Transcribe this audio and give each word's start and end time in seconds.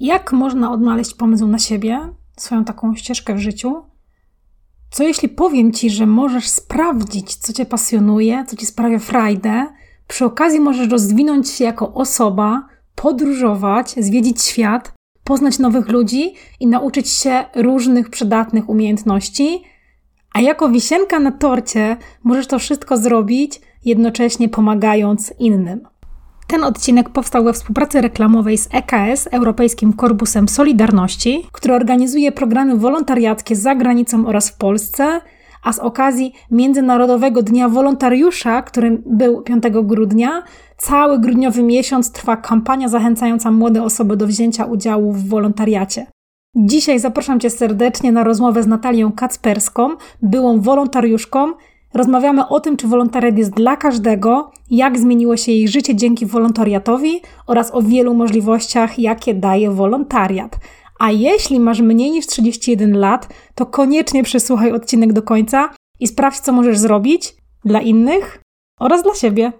Jak 0.00 0.32
można 0.32 0.72
odnaleźć 0.72 1.14
pomysł 1.14 1.46
na 1.46 1.58
siebie, 1.58 2.00
swoją 2.36 2.64
taką 2.64 2.94
ścieżkę 2.94 3.34
w 3.34 3.38
życiu? 3.38 3.82
Co 4.90 5.04
jeśli 5.04 5.28
powiem 5.28 5.72
ci, 5.72 5.90
że 5.90 6.06
możesz 6.06 6.48
sprawdzić, 6.48 7.34
co 7.34 7.52
cię 7.52 7.66
pasjonuje, 7.66 8.44
co 8.48 8.56
ci 8.56 8.66
sprawia 8.66 8.98
frajdę, 8.98 9.66
przy 10.08 10.24
okazji 10.24 10.60
możesz 10.60 10.88
rozwinąć 10.88 11.50
się 11.50 11.64
jako 11.64 11.94
osoba, 11.94 12.68
podróżować, 12.94 13.90
zwiedzić 13.90 14.42
świat, 14.42 14.92
poznać 15.24 15.58
nowych 15.58 15.88
ludzi 15.88 16.34
i 16.60 16.66
nauczyć 16.66 17.08
się 17.08 17.44
różnych 17.54 18.10
przydatnych 18.10 18.68
umiejętności, 18.68 19.62
a 20.32 20.40
jako 20.40 20.68
wisienka 20.68 21.20
na 21.20 21.32
torcie 21.32 21.96
możesz 22.24 22.46
to 22.46 22.58
wszystko 22.58 22.96
zrobić, 22.96 23.60
jednocześnie 23.84 24.48
pomagając 24.48 25.34
innym. 25.38 25.80
Ten 26.46 26.64
odcinek 26.64 27.08
powstał 27.10 27.44
we 27.44 27.52
współpracy 27.52 28.00
reklamowej 28.00 28.58
z 28.58 28.68
EKS, 28.72 29.28
Europejskim 29.32 29.92
Korpusem 29.92 30.48
Solidarności, 30.48 31.46
który 31.52 31.74
organizuje 31.74 32.32
programy 32.32 32.76
wolontariackie 32.76 33.56
za 33.56 33.74
granicą 33.74 34.26
oraz 34.26 34.50
w 34.50 34.56
Polsce, 34.56 35.20
a 35.62 35.72
z 35.72 35.78
okazji 35.78 36.32
Międzynarodowego 36.50 37.42
Dnia 37.42 37.68
Wolontariusza, 37.68 38.62
którym 38.62 39.02
był 39.06 39.42
5 39.42 39.62
grudnia, 39.82 40.42
cały 40.76 41.18
grudniowy 41.18 41.62
miesiąc 41.62 42.12
trwa 42.12 42.36
kampania 42.36 42.88
zachęcająca 42.88 43.50
młode 43.50 43.82
osoby 43.82 44.16
do 44.16 44.26
wzięcia 44.26 44.64
udziału 44.64 45.12
w 45.12 45.28
wolontariacie. 45.28 46.06
Dzisiaj 46.56 47.00
zapraszam 47.00 47.40
Cię 47.40 47.50
serdecznie 47.50 48.12
na 48.12 48.24
rozmowę 48.24 48.62
z 48.62 48.66
Natalią 48.66 49.12
Kacperską, 49.12 49.90
byłą 50.22 50.60
wolontariuszką. 50.60 51.52
Rozmawiamy 51.94 52.48
o 52.48 52.60
tym, 52.60 52.76
czy 52.76 52.88
wolontariat 52.88 53.38
jest 53.38 53.50
dla 53.50 53.76
każdego, 53.76 54.50
jak 54.70 54.98
zmieniło 54.98 55.36
się 55.36 55.52
jej 55.52 55.68
życie 55.68 55.94
dzięki 55.94 56.26
wolontariatowi 56.26 57.20
oraz 57.46 57.74
o 57.74 57.82
wielu 57.82 58.14
możliwościach, 58.14 58.98
jakie 58.98 59.34
daje 59.34 59.70
wolontariat. 59.70 60.58
A 60.98 61.10
jeśli 61.10 61.60
masz 61.60 61.80
mniej 61.80 62.10
niż 62.10 62.26
31 62.26 62.98
lat, 62.98 63.28
to 63.54 63.66
koniecznie 63.66 64.22
przesłuchaj 64.22 64.72
odcinek 64.72 65.12
do 65.12 65.22
końca 65.22 65.70
i 66.00 66.06
sprawdź, 66.06 66.40
co 66.40 66.52
możesz 66.52 66.78
zrobić 66.78 67.34
dla 67.64 67.80
innych 67.80 68.42
oraz 68.80 69.02
dla 69.02 69.14
siebie. 69.14 69.52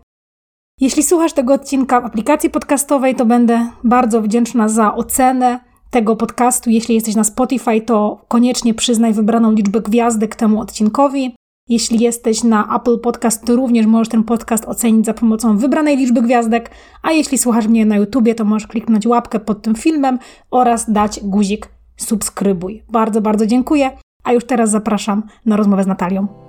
Jeśli 0.81 1.03
słuchasz 1.03 1.33
tego 1.33 1.55
odcinka 1.55 2.01
w 2.01 2.05
aplikacji 2.05 2.51
podcastowej, 2.51 3.15
to 3.15 3.27
będę 3.27 3.71
bardzo 3.85 4.23
wdzięczna 4.23 4.69
za 4.69 4.95
ocenę 4.95 5.61
tego 5.91 6.17
podcastu. 6.17 6.71
Jeśli 6.71 6.95
jesteś 6.95 7.15
na 7.15 7.25
Spotify, 7.25 7.81
to 7.81 8.25
koniecznie 8.29 8.75
przyznaj 8.75 9.13
wybraną 9.13 9.53
liczbę 9.53 9.81
gwiazdek 9.81 10.37
temu 10.37 10.61
odcinkowi. 10.61 11.35
Jeśli 11.69 12.01
jesteś 12.01 12.45
na 12.45 12.77
Apple 12.77 13.01
Podcast, 13.01 13.45
to 13.45 13.57
również 13.57 13.87
możesz 13.87 14.09
ten 14.09 14.25
podcast 14.25 14.65
ocenić 14.65 15.07
za 15.07 15.15
pomocą 15.15 15.59
wybranej 15.59 15.97
liczby 15.97 16.23
gwiazdek, 16.23 16.71
a 17.03 17.13
jeśli 17.13 17.39
słuchasz 17.39 17.67
mnie 17.67 17.87
na 17.87 17.97
YouTubie, 17.97 18.35
to 18.35 18.45
możesz 18.45 18.69
kliknąć 18.69 19.07
łapkę 19.07 19.41
pod 19.41 19.63
tym 19.63 19.75
filmem 19.75 20.19
oraz 20.51 20.93
dać 20.93 21.21
guzik 21.23 21.69
subskrybuj. 21.97 22.83
Bardzo, 22.89 23.21
bardzo 23.21 23.47
dziękuję, 23.47 23.91
a 24.25 24.33
już 24.33 24.45
teraz 24.45 24.71
zapraszam 24.71 25.23
na 25.47 25.57
rozmowę 25.57 25.85
z 25.85 25.87
Natalią. 25.87 26.44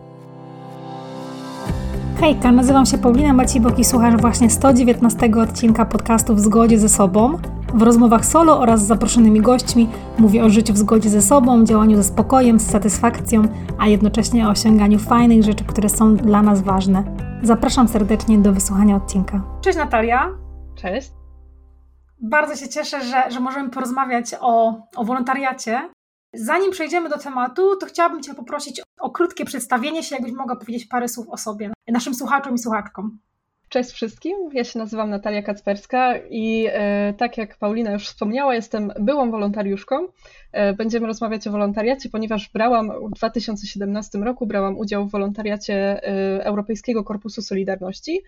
Hejka, 2.20 2.52
nazywam 2.52 2.86
się 2.86 2.98
Paulina 2.98 3.34
Macibok 3.34 3.80
i 3.80 3.84
słuchasz 3.84 4.22
właśnie 4.22 4.50
119 4.50 5.32
odcinka 5.42 5.86
podcastu 5.86 6.36
W 6.36 6.40
zgodzie 6.40 6.80
ze 6.80 6.90
sobą. 6.90 7.38
W 7.74 7.82
rozmowach 7.82 8.26
solo 8.26 8.60
oraz 8.60 8.84
z 8.84 8.88
zaproszonymi 8.88 9.42
gośćmi 9.42 9.90
mówię 10.20 10.44
o 10.44 10.50
życiu 10.50 10.74
w 10.74 10.78
zgodzie 10.78 11.10
ze 11.10 11.22
sobą, 11.22 11.66
działaniu 11.66 11.98
ze 11.98 12.04
spokojem, 12.04 12.60
z 12.60 12.72
satysfakcją, 12.72 13.44
a 13.80 13.88
jednocześnie 13.88 14.48
o 14.48 14.50
osiąganiu 14.50 15.00
fajnych 15.00 15.44
rzeczy, 15.44 15.64
które 15.64 15.90
są 15.90 16.16
dla 16.16 16.42
nas 16.42 16.62
ważne. 16.62 17.04
Zapraszam 17.44 17.88
serdecznie 17.88 18.38
do 18.38 18.54
wysłuchania 18.54 18.96
odcinka. 18.96 19.42
Cześć 19.62 19.78
Natalia. 19.78 20.30
Cześć. 20.76 21.12
Bardzo 22.22 22.56
się 22.56 22.70
cieszę, 22.70 23.02
że, 23.02 23.32
że 23.32 23.40
możemy 23.40 23.70
porozmawiać 23.70 24.36
o, 24.42 24.82
o 24.96 25.04
wolontariacie. 25.04 25.90
Zanim 26.36 26.72
przejdziemy 26.72 27.10
do 27.10 27.18
tematu, 27.18 27.76
to 27.76 27.86
chciałabym 27.86 28.24
Cię 28.24 28.34
poprosić 28.34 28.82
o 29.00 29.10
krótkie 29.10 29.46
przedstawienie 29.46 30.04
się, 30.04 30.16
jakbyś 30.16 30.34
mogła 30.34 30.56
powiedzieć 30.56 30.86
parę 30.86 31.08
słów 31.08 31.30
o 31.30 31.38
sobie, 31.38 31.72
naszym 31.88 32.16
słuchaczom 32.16 32.56
i 32.56 32.60
słuchaczkom. 32.60 33.20
Cześć 33.70 33.92
wszystkim, 33.92 34.38
ja 34.54 34.64
się 34.64 34.80
nazywam 34.80 35.10
Natalia 35.10 35.42
Kacperska 35.42 36.18
i 36.30 36.68
e, 36.70 37.14
tak 37.14 37.38
jak 37.38 37.58
Paulina 37.58 37.92
już 37.92 38.08
wspomniała, 38.08 38.56
jestem 38.56 38.94
byłą 39.00 39.32
wolontariuszką. 39.32 40.08
E, 40.52 40.74
będziemy 40.74 41.08
rozmawiać 41.08 41.48
o 41.48 41.52
wolontariacie, 41.52 42.10
ponieważ 42.10 42.50
brałam 42.54 42.92
w 43.12 43.16
2017 43.16 44.18
roku 44.18 44.48
brałam 44.48 44.78
udział 44.78 45.08
w 45.08 45.12
wolontariacie 45.12 45.74
e, 45.74 46.46
Europejskiego 46.46 47.04
Korpusu 47.04 47.42
Solidarności, 47.42 48.22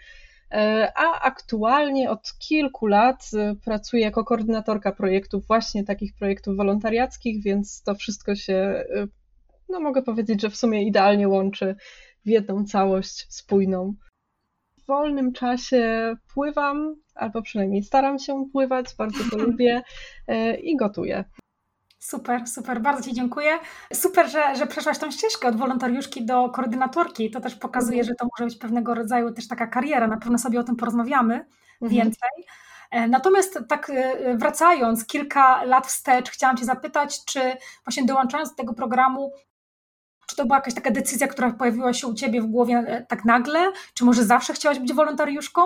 a 0.95 1.21
aktualnie 1.21 2.09
od 2.09 2.33
kilku 2.39 2.87
lat 2.87 3.29
e, 3.33 3.55
pracuję 3.55 4.03
jako 4.03 4.23
koordynatorka 4.23 4.91
projektów, 4.91 5.47
właśnie 5.47 5.83
takich 5.83 6.15
projektów 6.15 6.57
wolontariackich, 6.57 7.43
więc 7.43 7.83
to 7.83 7.95
wszystko 7.95 8.35
się, 8.35 8.53
e, 8.53 9.07
no 9.69 9.79
mogę 9.79 10.01
powiedzieć, 10.01 10.41
że 10.41 10.49
w 10.49 10.55
sumie 10.55 10.83
idealnie 10.83 11.27
łączy 11.27 11.75
w 12.25 12.29
jedną 12.29 12.65
całość 12.65 13.25
spójną 13.29 13.93
wolnym 14.87 15.33
czasie 15.33 16.13
pływam, 16.33 16.95
albo 17.15 17.41
przynajmniej 17.41 17.83
staram 17.83 18.19
się 18.19 18.45
pływać, 18.51 18.85
bardzo 18.97 19.19
to 19.31 19.37
lubię 19.45 19.81
e, 20.27 20.59
i 20.59 20.75
gotuję. 20.75 21.23
Super, 22.07 22.47
super, 22.47 22.81
bardzo 22.81 23.03
Ci 23.03 23.13
dziękuję. 23.13 23.59
Super, 23.93 24.29
że, 24.29 24.55
że 24.55 24.67
przeszłaś 24.67 24.97
tą 24.97 25.11
ścieżkę 25.11 25.47
od 25.47 25.55
wolontariuszki 25.55 26.25
do 26.25 26.49
koordynatorki. 26.49 27.31
To 27.31 27.41
też 27.41 27.55
pokazuje, 27.55 27.99
mhm. 27.99 28.07
że 28.07 28.15
to 28.15 28.27
może 28.31 28.45
być 28.49 28.59
pewnego 28.59 28.95
rodzaju 28.95 29.33
też 29.33 29.47
taka 29.47 29.67
kariera. 29.67 30.07
Na 30.07 30.17
pewno 30.17 30.37
sobie 30.37 30.59
o 30.59 30.63
tym 30.63 30.75
porozmawiamy 30.75 31.33
mhm. 31.33 32.01
więcej. 32.01 32.29
E, 32.91 33.07
natomiast 33.07 33.59
tak 33.69 33.89
e, 33.89 34.37
wracając 34.37 35.05
kilka 35.05 35.63
lat 35.63 35.87
wstecz, 35.87 36.29
chciałam 36.29 36.57
Cię 36.57 36.65
zapytać, 36.65 37.25
czy 37.25 37.39
właśnie 37.85 38.05
dołączając 38.05 38.49
do 38.49 38.55
tego 38.55 38.73
programu, 38.73 39.31
czy 40.27 40.35
to 40.35 40.45
była 40.45 40.57
jakaś 40.57 40.73
taka 40.73 40.91
decyzja, 40.91 41.27
która 41.27 41.51
pojawiła 41.51 41.93
się 41.93 42.07
u 42.07 42.13
Ciebie 42.13 42.41
w 42.41 42.45
głowie 42.45 42.83
e, 42.87 43.05
tak 43.05 43.25
nagle? 43.25 43.71
Czy 43.93 44.05
może 44.05 44.23
zawsze 44.23 44.53
chciałaś 44.53 44.79
być 44.79 44.93
wolontariuszką? 44.93 45.61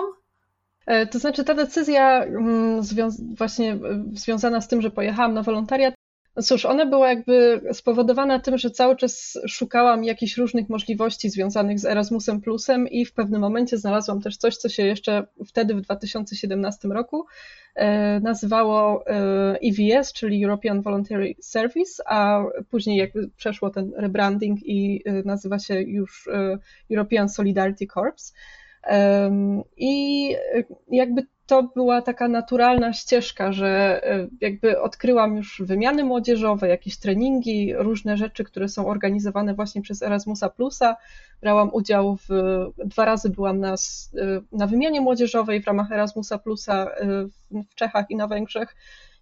To 1.10 1.18
znaczy, 1.18 1.44
ta 1.44 1.54
decyzja 1.54 2.24
mm, 2.24 2.82
właśnie 3.36 3.78
związana 4.12 4.60
z 4.60 4.68
tym, 4.68 4.82
że 4.82 4.90
pojechałam 4.90 5.34
na 5.34 5.42
wolontariat, 5.42 5.94
no 6.36 6.42
cóż, 6.42 6.64
ona 6.64 6.86
była 6.86 7.08
jakby 7.08 7.60
spowodowana 7.72 8.38
tym, 8.38 8.58
że 8.58 8.70
cały 8.70 8.96
czas 8.96 9.38
szukałam 9.48 10.04
jakichś 10.04 10.36
różnych 10.36 10.68
możliwości 10.68 11.30
związanych 11.30 11.80
z 11.80 11.84
Erasmusem 11.84 12.40
Plusem 12.40 12.88
i 12.88 13.04
w 13.04 13.12
pewnym 13.12 13.40
momencie 13.40 13.78
znalazłam 13.78 14.20
też 14.20 14.36
coś, 14.36 14.56
co 14.56 14.68
się 14.68 14.86
jeszcze 14.86 15.26
wtedy 15.46 15.74
w 15.74 15.80
2017 15.80 16.88
roku 16.88 17.26
e, 17.74 18.20
nazywało 18.20 19.04
EVS, 19.54 20.10
e 20.10 20.14
czyli 20.14 20.44
European 20.44 20.82
Voluntary 20.82 21.34
Service, 21.40 22.02
a 22.06 22.44
później 22.70 22.96
jakby 22.96 23.28
przeszło 23.36 23.70
ten 23.70 23.92
rebranding 23.96 24.58
i 24.62 25.02
e, 25.04 25.12
nazywa 25.12 25.58
się 25.58 25.80
już 25.80 26.28
European 26.90 27.28
Solidarity 27.28 27.86
Corps. 27.86 28.32
I 29.76 30.34
jakby 30.90 31.22
to 31.46 31.62
była 31.62 32.02
taka 32.02 32.28
naturalna 32.28 32.92
ścieżka, 32.92 33.52
że 33.52 34.00
e, 34.04 34.28
jakby 34.40 34.80
odkryłam 34.80 35.36
już 35.36 35.62
wymiany 35.64 36.04
młodzieżowe, 36.04 36.68
jakieś 36.68 36.98
treningi, 36.98 37.74
różne 37.76 38.16
rzeczy, 38.16 38.44
które 38.44 38.68
są 38.68 38.86
organizowane 38.86 39.54
właśnie 39.54 39.82
przez 39.82 40.02
Erasmusa 40.02 40.48
Plusa. 40.48 40.96
Brałam 41.40 41.70
udział 41.72 42.16
w, 42.16 42.28
dwa 42.84 43.04
razy 43.04 43.30
byłam 43.30 43.60
na, 43.60 43.72
e, 43.72 43.76
na 44.52 44.66
wymianie 44.66 45.00
młodzieżowej 45.00 45.62
w 45.62 45.66
ramach 45.66 45.92
Erasmusa 45.92 46.38
Plusa 46.38 46.86
e, 46.86 47.06
w 47.50 47.74
Czechach 47.74 48.10
i 48.10 48.16
na 48.16 48.26
Węgrzech. 48.26 48.76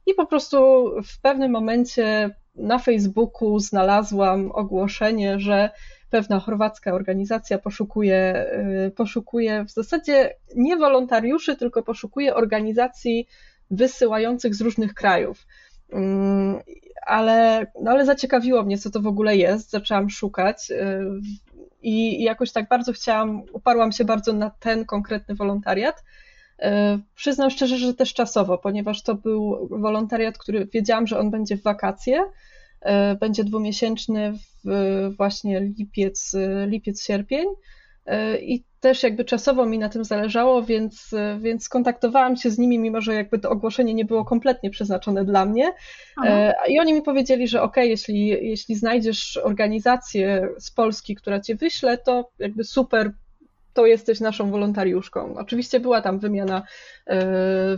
I 0.06 0.14
po 0.14 0.26
prostu 0.26 0.84
w 1.04 1.20
pewnym 1.20 1.50
momencie 1.50 2.30
na 2.54 2.78
Facebooku 2.78 3.58
znalazłam 3.58 4.52
ogłoszenie, 4.52 5.40
że 5.40 5.70
pewna 6.10 6.40
chorwacka 6.40 6.92
organizacja 6.92 7.58
poszukuje, 7.58 8.46
y, 8.86 8.90
poszukuje 8.90 9.64
w 9.64 9.70
zasadzie 9.70 10.34
nie 10.56 10.76
wolontariuszy, 10.76 11.56
tylko 11.56 11.82
poszukuje 11.82 12.34
organizacji 12.34 13.26
wysyłających 13.70 14.54
z 14.54 14.60
różnych 14.60 14.94
krajów. 14.94 15.46
Mm, 15.92 16.60
ale, 17.06 17.66
no 17.82 17.90
ale 17.90 18.06
zaciekawiło 18.06 18.62
mnie, 18.62 18.78
co 18.78 18.90
to 18.90 19.00
w 19.00 19.06
ogóle 19.06 19.36
jest. 19.36 19.70
Zaczęłam 19.70 20.10
szukać 20.10 20.70
y, 20.70 20.76
i 21.82 22.22
jakoś 22.22 22.52
tak 22.52 22.68
bardzo 22.68 22.92
chciałam, 22.92 23.42
uparłam 23.52 23.92
się 23.92 24.04
bardzo 24.04 24.32
na 24.32 24.50
ten 24.50 24.84
konkretny 24.84 25.34
wolontariat. 25.34 26.04
Y, 26.62 26.66
przyznam 27.14 27.50
szczerze, 27.50 27.76
że 27.76 27.94
też 27.94 28.14
czasowo, 28.14 28.58
ponieważ 28.58 29.02
to 29.02 29.14
był 29.14 29.68
wolontariat, 29.70 30.38
który 30.38 30.66
wiedziałam, 30.66 31.06
że 31.06 31.18
on 31.18 31.30
będzie 31.30 31.56
w 31.56 31.62
wakacje, 31.62 32.22
E, 32.80 33.14
będzie 33.14 33.44
dwumiesięczny 33.44 34.32
w 34.64 35.10
właśnie 35.16 35.60
lipiec, 35.60 36.36
lipiec, 36.66 37.04
sierpień. 37.04 37.46
E, 38.06 38.38
I 38.38 38.64
też 38.80 39.02
jakby 39.02 39.24
czasowo 39.24 39.66
mi 39.66 39.78
na 39.78 39.88
tym 39.88 40.04
zależało, 40.04 40.62
więc, 40.62 41.10
więc 41.40 41.64
skontaktowałam 41.64 42.36
się 42.36 42.50
z 42.50 42.58
nimi, 42.58 42.78
mimo 42.78 43.00
że 43.00 43.14
jakby 43.14 43.38
to 43.38 43.50
ogłoszenie 43.50 43.94
nie 43.94 44.04
było 44.04 44.24
kompletnie 44.24 44.70
przeznaczone 44.70 45.24
dla 45.24 45.44
mnie. 45.44 45.72
Aha. 46.16 46.28
E, 46.28 46.54
I 46.68 46.80
oni 46.80 46.92
mi 46.92 47.02
powiedzieli, 47.02 47.48
że 47.48 47.62
ok, 47.62 47.76
jeśli, 47.76 48.26
jeśli 48.26 48.74
znajdziesz 48.74 49.36
organizację 49.36 50.48
z 50.58 50.70
Polski, 50.70 51.14
która 51.14 51.40
cię 51.40 51.54
wyśle, 51.54 51.98
to 51.98 52.30
jakby 52.38 52.64
super, 52.64 53.12
to 53.72 53.86
jesteś 53.86 54.20
naszą 54.20 54.50
wolontariuszką. 54.50 55.34
Oczywiście 55.34 55.80
była 55.80 56.00
tam 56.02 56.18
wymiana, 56.18 56.62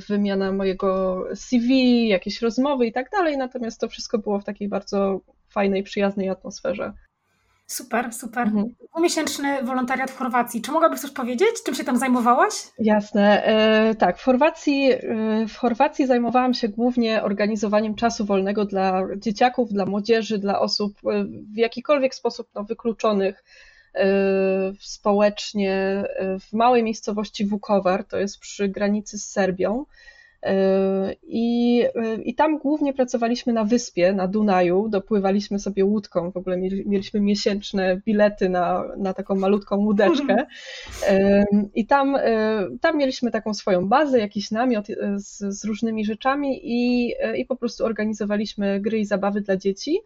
wymiana 0.08 0.52
mojego 0.52 1.24
CV, 1.34 2.08
jakieś 2.08 2.42
rozmowy 2.42 2.86
i 2.86 2.92
tak 2.92 3.10
dalej, 3.10 3.36
natomiast 3.36 3.80
to 3.80 3.88
wszystko 3.88 4.18
było 4.18 4.40
w 4.40 4.44
takiej 4.44 4.68
bardzo 4.68 5.20
fajnej, 5.50 5.82
przyjaznej 5.82 6.28
atmosferze. 6.28 6.92
Super, 7.72 8.12
super. 8.12 8.46
Mhm. 8.46 8.74
Dwumiesięczny 8.90 9.62
wolontariat 9.62 10.10
w 10.10 10.16
Chorwacji. 10.16 10.62
Czy 10.62 10.72
mogłabyś 10.72 11.00
coś 11.00 11.10
powiedzieć? 11.10 11.48
Czym 11.66 11.74
się 11.74 11.84
tam 11.84 11.98
zajmowałaś? 11.98 12.52
Jasne. 12.78 13.44
E, 13.44 13.94
tak, 13.94 14.18
w 14.18 14.24
Chorwacji, 14.24 14.92
e, 14.92 14.98
w 15.48 15.56
Chorwacji 15.56 16.06
zajmowałam 16.06 16.54
się 16.54 16.68
głównie 16.68 17.22
organizowaniem 17.22 17.94
czasu 17.94 18.24
wolnego 18.24 18.64
dla 18.64 19.02
dzieciaków, 19.16 19.72
dla 19.72 19.86
młodzieży, 19.86 20.38
dla 20.38 20.60
osób 20.60 20.92
e, 21.06 21.24
w 21.54 21.56
jakikolwiek 21.56 22.14
sposób 22.14 22.48
no, 22.54 22.64
wykluczonych 22.64 23.36
e, 23.38 23.71
społecznie 24.78 25.72
e, 25.74 26.38
w 26.38 26.52
małej 26.52 26.82
miejscowości 26.82 27.46
Vukovar, 27.46 28.04
to 28.04 28.18
jest 28.18 28.38
przy 28.38 28.68
granicy 28.68 29.18
z 29.18 29.24
Serbią. 29.24 29.84
I, 31.22 31.84
I 32.24 32.34
tam 32.34 32.58
głównie 32.58 32.92
pracowaliśmy 32.92 33.52
na 33.52 33.64
wyspie, 33.64 34.12
na 34.12 34.28
Dunaju, 34.28 34.88
dopływaliśmy 34.88 35.58
sobie 35.58 35.84
łódką, 35.84 36.30
w 36.30 36.36
ogóle 36.36 36.56
mieliśmy 36.86 37.20
miesięczne 37.20 38.00
bilety 38.06 38.48
na, 38.48 38.84
na 38.96 39.14
taką 39.14 39.34
malutką 39.34 39.76
łódeczkę. 39.76 40.46
I 41.74 41.86
tam, 41.86 42.16
tam 42.80 42.98
mieliśmy 42.98 43.30
taką 43.30 43.54
swoją 43.54 43.88
bazę, 43.88 44.18
jakiś 44.18 44.50
namiot 44.50 44.86
z, 45.16 45.60
z 45.60 45.64
różnymi 45.64 46.04
rzeczami 46.04 46.60
i, 46.62 47.12
i 47.36 47.46
po 47.46 47.56
prostu 47.56 47.84
organizowaliśmy 47.84 48.80
gry 48.80 48.98
i 48.98 49.04
zabawy 49.04 49.40
dla 49.40 49.56
dzieci 49.56 49.98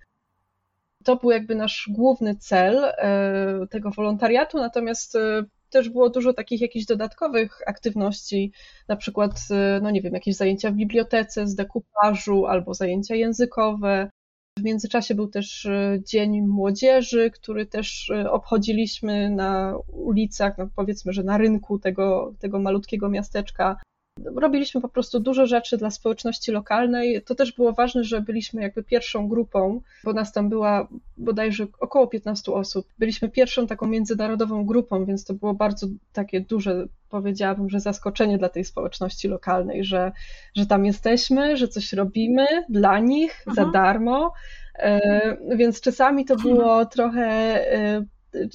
to 1.06 1.17
był 1.17 1.31
jakby 1.31 1.55
nasz 1.55 1.88
główny 1.93 2.37
cel 2.37 2.85
e, 2.85 3.67
tego 3.70 3.91
wolontariatu, 3.91 4.58
natomiast 4.58 5.17
e, 5.17 5.44
też 5.70 5.88
było 5.88 6.11
dużo 6.11 6.32
takich 6.32 6.61
jakichś 6.61 6.87
dodatkowych 6.87 7.58
aktywności, 7.67 8.53
na 8.88 8.97
przykład, 8.97 9.32
y, 9.50 9.81
no 9.82 9.91
nie 9.91 10.03
wiem, 10.03 10.14
jakieś 10.14 10.37
zajęcia 10.37 10.70
w 10.70 10.75
bibliotece 10.75 11.47
z 11.47 11.55
dekupażu 11.55 12.47
albo 12.47 12.75
zajęcia 12.75 13.14
językowe. 13.14 14.11
W 14.58 14.62
międzyczasie 14.62 15.14
był 15.14 15.29
też 15.29 15.69
Dzień 16.05 16.43
Młodzieży, 16.47 17.31
który 17.31 17.67
też 17.67 18.12
obchodziliśmy 18.31 19.31
na 19.31 19.79
ulicach, 19.93 20.59
no 20.59 20.69
powiedzmy, 20.76 21.12
że 21.12 21.23
na 21.23 21.38
rynku 21.38 21.79
tego, 21.79 22.35
tego 22.38 22.59
malutkiego 22.59 23.09
miasteczka 23.09 23.76
robiliśmy 24.24 24.80
po 24.80 24.88
prostu 24.88 25.20
dużo 25.20 25.46
rzeczy 25.46 25.76
dla 25.76 25.90
społeczności 25.90 26.52
lokalnej. 26.52 27.22
To 27.22 27.34
też 27.34 27.52
było 27.52 27.72
ważne, 27.72 28.04
że 28.04 28.20
byliśmy 28.20 28.62
jakby 28.62 28.82
pierwszą 28.82 29.28
grupą, 29.28 29.80
bo 30.04 30.12
nas 30.12 30.32
tam 30.32 30.48
była 30.48 30.88
bodajże 31.16 31.66
około 31.80 32.06
15 32.06 32.52
osób. 32.52 32.86
Byliśmy 32.98 33.28
pierwszą 33.28 33.66
taką 33.66 33.86
międzynarodową 33.86 34.66
grupą, 34.66 35.04
więc 35.04 35.24
to 35.24 35.34
było 35.34 35.54
bardzo 35.54 35.86
takie 36.12 36.40
duże, 36.40 36.86
powiedziałabym, 37.08 37.70
że 37.70 37.80
zaskoczenie 37.80 38.38
dla 38.38 38.48
tej 38.48 38.64
społeczności 38.64 39.28
lokalnej, 39.28 39.84
że, 39.84 40.12
że 40.56 40.66
tam 40.66 40.84
jesteśmy, 40.84 41.56
że 41.56 41.68
coś 41.68 41.92
robimy 41.92 42.46
dla 42.68 42.98
nich 42.98 43.42
za 43.46 43.62
mhm. 43.62 43.72
darmo. 43.72 44.32
E, 44.78 45.56
więc 45.56 45.80
czasami 45.80 46.24
to 46.24 46.36
było 46.36 46.86
trochę 46.86 47.26
e, 47.72 48.04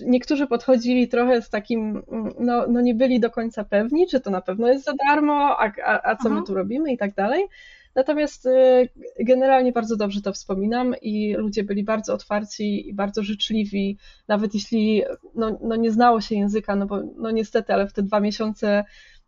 niektórzy 0.06 0.48
podchodzili 0.48 1.08
trochę 1.08 1.42
z 1.42 1.50
takim, 1.50 2.04
no, 2.40 2.66
no 2.68 2.82
nie 2.82 2.96
byli 2.96 3.20
do 3.20 3.30
końca 3.30 3.64
pewni, 3.64 4.08
czy 4.08 4.20
to 4.20 4.30
na 4.30 4.42
pewno 4.42 4.68
jest 4.68 4.86
za 4.86 4.94
darmo, 5.08 5.60
a, 5.60 5.72
a, 5.86 6.12
a 6.12 6.16
co 6.16 6.30
my 6.30 6.44
tu 6.44 6.54
robimy 6.54 6.94
i 6.94 6.98
tak 6.98 7.14
dalej. 7.14 7.48
Natomiast 7.96 8.46
y, 8.46 8.90
generalnie 9.20 9.72
bardzo 9.72 9.96
dobrze 9.96 10.22
to 10.22 10.34
wspominam 10.34 10.96
i 11.02 11.34
ludzie 11.34 11.64
byli 11.64 11.84
bardzo 11.84 12.14
otwarci 12.14 12.90
i 12.90 12.94
bardzo 12.94 13.24
życzliwi, 13.24 13.98
nawet 14.28 14.54
jeśli 14.54 15.04
no, 15.36 15.60
no 15.64 15.76
nie 15.76 15.92
znało 15.92 16.22
się 16.22 16.36
języka, 16.36 16.76
no 16.76 16.86
bo 16.86 17.02
no 17.18 17.32
niestety, 17.32 17.74
ale 17.74 17.88
w 17.88 17.94
te 17.94 18.04
dwa 18.04 18.20
miesiące 18.20 18.84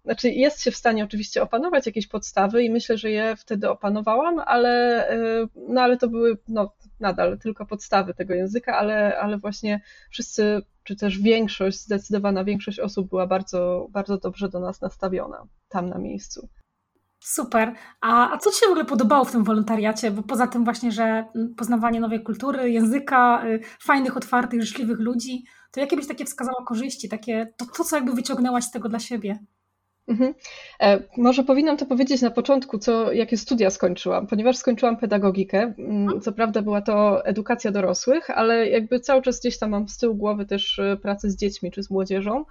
znaczy 0.05 0.29
jest 0.29 0.61
się 0.61 0.71
w 0.71 0.75
stanie 0.75 1.03
oczywiście 1.03 1.41
opanować 1.41 1.85
jakieś 1.85 2.07
podstawy 2.07 2.63
i 2.63 2.69
myślę, 2.69 2.97
że 2.97 3.11
je 3.11 3.35
wtedy 3.35 3.69
opanowałam, 3.69 4.39
ale, 4.39 5.11
y, 5.11 5.47
no 5.69 5.81
ale 5.81 5.97
to 5.97 6.07
były 6.07 6.37
no, 6.47 6.73
nadal 6.99 7.39
tylko 7.39 7.65
podstawy 7.65 8.13
tego 8.13 8.33
języka, 8.33 8.77
ale, 8.77 9.19
ale 9.19 9.37
właśnie 9.37 9.81
wszyscy, 10.09 10.61
czy 10.83 10.95
też 10.95 11.19
większość, 11.19 11.79
zdecydowana 11.79 12.43
większość 12.43 12.79
osób 12.79 13.09
była 13.09 13.27
bardzo, 13.27 13.87
bardzo 13.89 14.17
dobrze 14.17 14.49
do 14.49 14.59
nas 14.59 14.81
nastawiona 14.81 15.47
tam 15.69 15.89
na 15.89 15.97
miejscu. 15.97 16.49
Super. 17.19 17.73
A, 18.01 18.33
a 18.33 18.37
co 18.37 18.51
Ci 18.51 18.59
się 18.59 18.65
w 18.65 18.69
ogóle 18.69 18.85
podobało 18.85 19.25
w 19.25 19.31
tym 19.31 19.43
wolontariacie? 19.43 20.11
Bo 20.11 20.23
poza 20.23 20.47
tym 20.47 20.63
właśnie, 20.63 20.91
że 20.91 21.25
poznawanie 21.57 21.99
nowej 21.99 22.23
kultury, 22.23 22.71
języka, 22.71 23.43
y, 23.45 23.59
fajnych, 23.79 24.17
otwartych, 24.17 24.63
życzliwych 24.63 24.99
ludzi, 24.99 25.43
to 25.71 25.79
jakie 25.79 25.95
byś 25.95 26.07
takie 26.07 26.25
wskazała 26.25 26.65
korzyści, 26.65 27.09
takie, 27.09 27.53
to, 27.57 27.65
to 27.65 27.83
co 27.83 27.95
jakby 27.95 28.13
wyciągnęłaś 28.13 28.63
z 28.63 28.71
tego 28.71 28.89
dla 28.89 28.99
siebie? 28.99 29.39
Mhm. 30.07 30.33
E, 30.81 30.99
może 31.17 31.43
powinnam 31.43 31.77
to 31.77 31.85
powiedzieć 31.85 32.21
na 32.21 32.31
początku, 32.31 32.79
co, 32.79 33.11
jakie 33.11 33.37
studia 33.37 33.69
skończyłam, 33.69 34.27
ponieważ 34.27 34.57
skończyłam 34.57 34.97
pedagogikę. 34.97 35.73
Mm, 35.77 36.21
co 36.21 36.31
prawda 36.31 36.61
była 36.61 36.81
to 36.81 37.25
edukacja 37.25 37.71
dorosłych, 37.71 38.29
ale 38.29 38.69
jakby 38.69 38.99
cały 38.99 39.21
czas 39.21 39.39
gdzieś 39.39 39.59
tam 39.59 39.69
mam 39.69 39.87
z 39.87 39.97
tyłu 39.97 40.15
głowy 40.15 40.45
też 40.45 40.79
e, 40.79 40.97
pracę 40.97 41.29
z 41.29 41.35
dziećmi 41.35 41.71
czy 41.71 41.83
z 41.83 41.89
młodzieżą. 41.89 42.45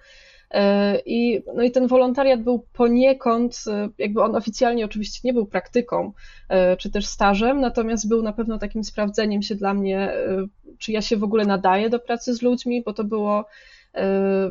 E, 0.51 0.99
I, 1.07 1.43
no 1.55 1.63
i 1.63 1.71
ten 1.71 1.87
wolontariat 1.87 2.43
był 2.43 2.67
poniekąd, 2.73 3.65
jakby 3.99 4.23
on 4.23 4.37
oficjalnie 4.37 4.85
oczywiście 4.85 5.21
nie 5.25 5.33
był 5.33 5.47
praktyką 5.47 6.13
czy 6.79 6.91
też 6.91 7.07
stażem, 7.07 7.61
natomiast 7.61 8.09
był 8.09 8.23
na 8.23 8.33
pewno 8.33 8.59
takim 8.59 8.85
sprawdzeniem 8.85 9.43
się 9.43 9.55
dla 9.55 9.75
mnie, 9.75 10.13
czy 10.79 10.93
ja 10.93 11.03
się 11.03 11.17
w 11.17 11.25
ogóle 11.25 11.45
nadaję 11.45 11.91
do 11.91 11.99
pracy 11.99 12.35
z 12.35 12.43
ludźmi, 12.43 12.83
bo 12.83 12.93
to 12.93 13.05
było 13.05 13.45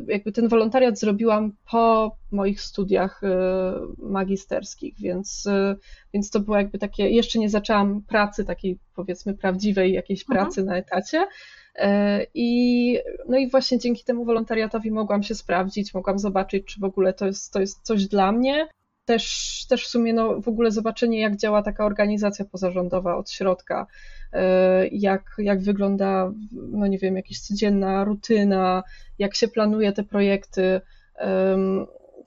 jakby 0.08 0.32
ten 0.32 0.48
wolontariat 0.48 0.98
zrobiłam 0.98 1.52
po 1.70 2.16
moich 2.30 2.60
studiach 2.60 3.24
e, 3.24 3.72
magisterskich, 3.98 4.94
więc, 4.98 5.46
e, 5.46 5.76
więc 6.14 6.30
to 6.30 6.40
było 6.40 6.56
jakby 6.56 6.78
takie, 6.78 7.10
jeszcze 7.10 7.38
nie 7.38 7.50
zaczęłam 7.50 8.02
pracy 8.02 8.44
takiej 8.44 8.78
powiedzmy 8.94 9.34
prawdziwej 9.34 9.92
jakiejś 9.92 10.22
mhm. 10.22 10.40
pracy 10.40 10.64
na 10.64 10.76
etacie. 10.76 11.26
I, 12.34 12.98
no 13.28 13.38
i 13.38 13.50
właśnie 13.50 13.78
dzięki 13.78 14.04
temu 14.04 14.24
wolontariatowi 14.24 14.90
mogłam 14.90 15.22
się 15.22 15.34
sprawdzić, 15.34 15.94
mogłam 15.94 16.18
zobaczyć, 16.18 16.64
czy 16.66 16.80
w 16.80 16.84
ogóle 16.84 17.12
to 17.12 17.26
jest, 17.26 17.52
to 17.52 17.60
jest 17.60 17.82
coś 17.82 18.06
dla 18.08 18.32
mnie. 18.32 18.68
Też, 19.04 19.66
też 19.68 19.84
w 19.84 19.88
sumie 19.88 20.12
no, 20.12 20.40
w 20.40 20.48
ogóle 20.48 20.70
zobaczenie, 20.70 21.20
jak 21.20 21.36
działa 21.36 21.62
taka 21.62 21.84
organizacja 21.84 22.44
pozarządowa 22.44 23.16
od 23.16 23.30
środka, 23.30 23.86
E, 24.32 24.88
jak, 24.88 25.34
jak 25.38 25.62
wygląda, 25.62 26.32
no 26.52 26.86
nie 26.86 26.98
wiem, 26.98 27.16
jakaś 27.16 27.40
codzienna 27.40 28.04
rutyna, 28.04 28.82
jak 29.18 29.34
się 29.34 29.48
planuje 29.48 29.92
te 29.92 30.02
projekty. 30.02 30.80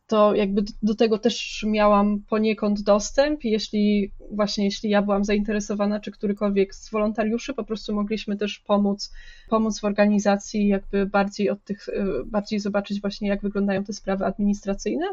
To 0.07 0.36
jakby 0.36 0.63
do 0.83 0.95
tego 0.95 1.18
też 1.18 1.66
miałam 1.68 2.19
poniekąd 2.30 2.81
dostęp. 2.81 3.44
Jeśli 3.44 4.12
właśnie, 4.31 4.66
jeśli 4.66 4.89
ja 4.89 5.01
byłam 5.01 5.24
zainteresowana, 5.24 6.00
czy 6.00 6.12
którykolwiek 6.12 6.75
z 6.75 6.92
wolontariuszy, 6.92 7.53
po 7.53 7.63
prostu 7.63 7.96
mogliśmy 7.96 8.38
też 8.38 8.60
pomóc, 8.60 9.13
pomóc 9.50 9.79
w 9.79 9.86
organizacji, 9.86 10.67
jakby 10.67 11.05
bardziej 11.05 11.50
od 11.50 11.63
tych, 11.63 11.89
e, 11.89 12.05
bardziej 12.25 12.60
zobaczyć 12.60 13.01
właśnie, 13.01 13.29
jak 13.29 13.41
wyglądają 13.41 13.84
te 13.84 13.94
sprawy 13.94 14.25
administracyjne. 14.25 15.05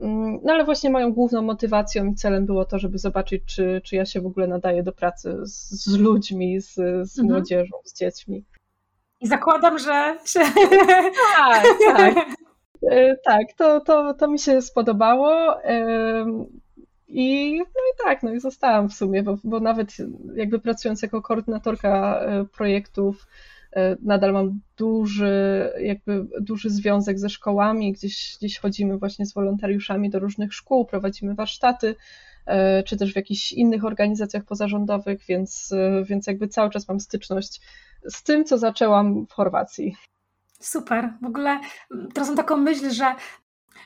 Mm, 0.00 0.40
no 0.44 0.52
ale 0.52 0.64
właśnie 0.64 0.90
moją 0.90 1.12
główną 1.12 1.42
motywacją 1.42 2.06
i 2.06 2.14
celem 2.14 2.46
było 2.46 2.64
to, 2.64 2.78
żeby 2.78 2.98
zobaczyć, 2.98 3.42
czy, 3.46 3.80
czy 3.84 3.96
ja 3.96 4.06
się 4.06 4.20
w 4.20 4.26
ogóle 4.26 4.46
nadaję 4.46 4.82
do 4.82 4.92
pracy 4.92 5.36
z, 5.42 5.70
z 5.70 5.98
ludźmi, 5.98 6.60
z, 6.60 6.74
z 7.10 7.18
mhm. 7.18 7.28
młodzieżą, 7.28 7.76
z 7.84 7.94
dziećmi. 7.94 8.44
I 9.20 9.26
zakładam, 9.26 9.78
że 9.78 10.18
się... 10.24 10.40
Tak, 11.36 11.64
tak. 11.96 12.16
E, 12.90 13.16
tak, 13.16 13.46
to, 13.56 13.80
to, 13.80 14.14
to 14.14 14.28
mi 14.28 14.38
się 14.38 14.62
spodobało. 14.62 15.58
I, 17.08 17.58
no 17.58 17.64
i 17.64 18.04
tak, 18.04 18.22
no 18.22 18.32
i 18.32 18.40
zostałam 18.40 18.88
w 18.88 18.94
sumie, 18.94 19.22
bo, 19.22 19.36
bo 19.44 19.60
nawet 19.60 19.92
jakby 20.34 20.58
pracując 20.58 21.02
jako 21.02 21.22
koordynatorka 21.22 22.20
e, 22.20 22.44
projektów, 22.44 23.26
nadal 24.02 24.32
mam 24.32 24.60
duży, 24.76 25.72
jakby 25.80 26.26
duży 26.40 26.70
związek 26.70 27.18
ze 27.18 27.28
szkołami, 27.28 27.92
gdzieś, 27.92 28.36
gdzieś 28.38 28.58
chodzimy 28.58 28.98
właśnie 28.98 29.26
z 29.26 29.34
wolontariuszami 29.34 30.10
do 30.10 30.18
różnych 30.18 30.54
szkół, 30.54 30.86
prowadzimy 30.86 31.34
warsztaty, 31.34 31.94
e, 32.46 32.82
czy 32.82 32.96
też 32.96 33.12
w 33.12 33.16
jakichś 33.16 33.52
innych 33.52 33.84
organizacjach 33.84 34.44
pozarządowych, 34.44 35.24
więc, 35.28 35.72
e, 35.72 36.04
więc 36.04 36.26
jakby 36.26 36.48
cały 36.48 36.70
czas 36.70 36.88
mam 36.88 37.00
styczność 37.00 37.60
z 38.10 38.22
tym, 38.22 38.44
co 38.44 38.58
zaczęłam 38.58 39.26
w 39.26 39.32
Chorwacji. 39.32 39.96
Super. 40.60 41.12
W 41.22 41.26
ogóle 41.26 41.60
teraz 42.14 42.28
mam 42.28 42.36
taką 42.36 42.56
myśl, 42.56 42.90
że 42.90 43.14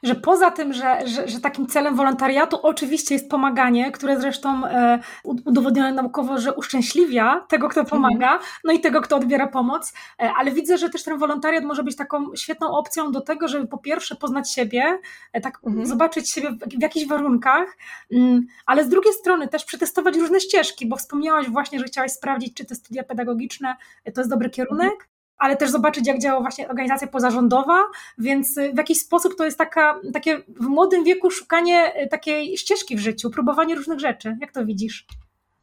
że 0.02 0.14
poza 0.14 0.50
tym, 0.50 0.72
że, 0.72 1.06
że, 1.06 1.28
że, 1.28 1.40
takim 1.40 1.66
celem 1.66 1.94
wolontariatu 1.94 2.58
oczywiście 2.62 3.14
jest 3.14 3.30
pomaganie, 3.30 3.92
które 3.92 4.20
zresztą 4.20 4.66
e, 4.66 4.98
udowodnione 5.24 5.92
naukowo, 5.92 6.38
że 6.38 6.54
uszczęśliwia 6.54 7.44
tego, 7.48 7.68
kto 7.68 7.84
pomaga, 7.84 8.32
mhm. 8.32 8.40
no 8.64 8.72
i 8.72 8.80
tego, 8.80 9.00
kto 9.00 9.16
odbiera 9.16 9.46
pomoc, 9.46 9.92
e, 10.22 10.32
ale 10.38 10.50
widzę, 10.50 10.78
że 10.78 10.90
też 10.90 11.02
ten 11.02 11.18
wolontariat 11.18 11.64
może 11.64 11.82
być 11.82 11.96
taką 11.96 12.36
świetną 12.36 12.70
opcją 12.70 13.12
do 13.12 13.20
tego, 13.20 13.48
żeby 13.48 13.66
po 13.66 13.78
pierwsze 13.78 14.16
poznać 14.16 14.52
siebie, 14.52 14.98
e, 15.32 15.40
tak 15.40 15.58
mhm. 15.66 15.86
zobaczyć 15.86 16.30
siebie 16.30 16.50
w, 16.50 16.78
w 16.78 16.82
jakichś 16.82 17.06
warunkach, 17.06 17.76
mm, 18.12 18.46
ale 18.66 18.84
z 18.84 18.88
drugiej 18.88 19.12
strony 19.12 19.48
też 19.48 19.64
przetestować 19.64 20.16
różne 20.16 20.40
ścieżki, 20.40 20.86
bo 20.86 20.96
wspomniałaś 20.96 21.50
właśnie, 21.50 21.78
że 21.78 21.84
chciałaś 21.84 22.12
sprawdzić, 22.12 22.54
czy 22.54 22.64
te 22.64 22.74
studia 22.74 23.02
pedagogiczne 23.02 23.76
to 24.14 24.20
jest 24.20 24.30
dobry 24.30 24.50
kierunek, 24.50 25.08
ale 25.38 25.56
też 25.56 25.70
zobaczyć, 25.70 26.06
jak 26.06 26.18
działa 26.18 26.40
właśnie 26.40 26.68
organizacja 26.68 27.08
pozarządowa, 27.08 27.78
więc 28.18 28.54
w 28.74 28.76
jakiś 28.76 28.98
sposób 28.98 29.36
to 29.38 29.44
jest 29.44 29.58
taka, 29.58 30.00
takie 30.12 30.38
w 30.38 30.66
młodym 30.66 31.04
wieku 31.04 31.30
szukanie 31.30 31.92
takiej 32.10 32.56
ścieżki 32.56 32.96
w 32.96 33.00
życiu, 33.00 33.30
próbowanie 33.30 33.74
różnych 33.74 34.00
rzeczy. 34.00 34.36
Jak 34.40 34.52
to 34.52 34.64
widzisz? 34.64 35.06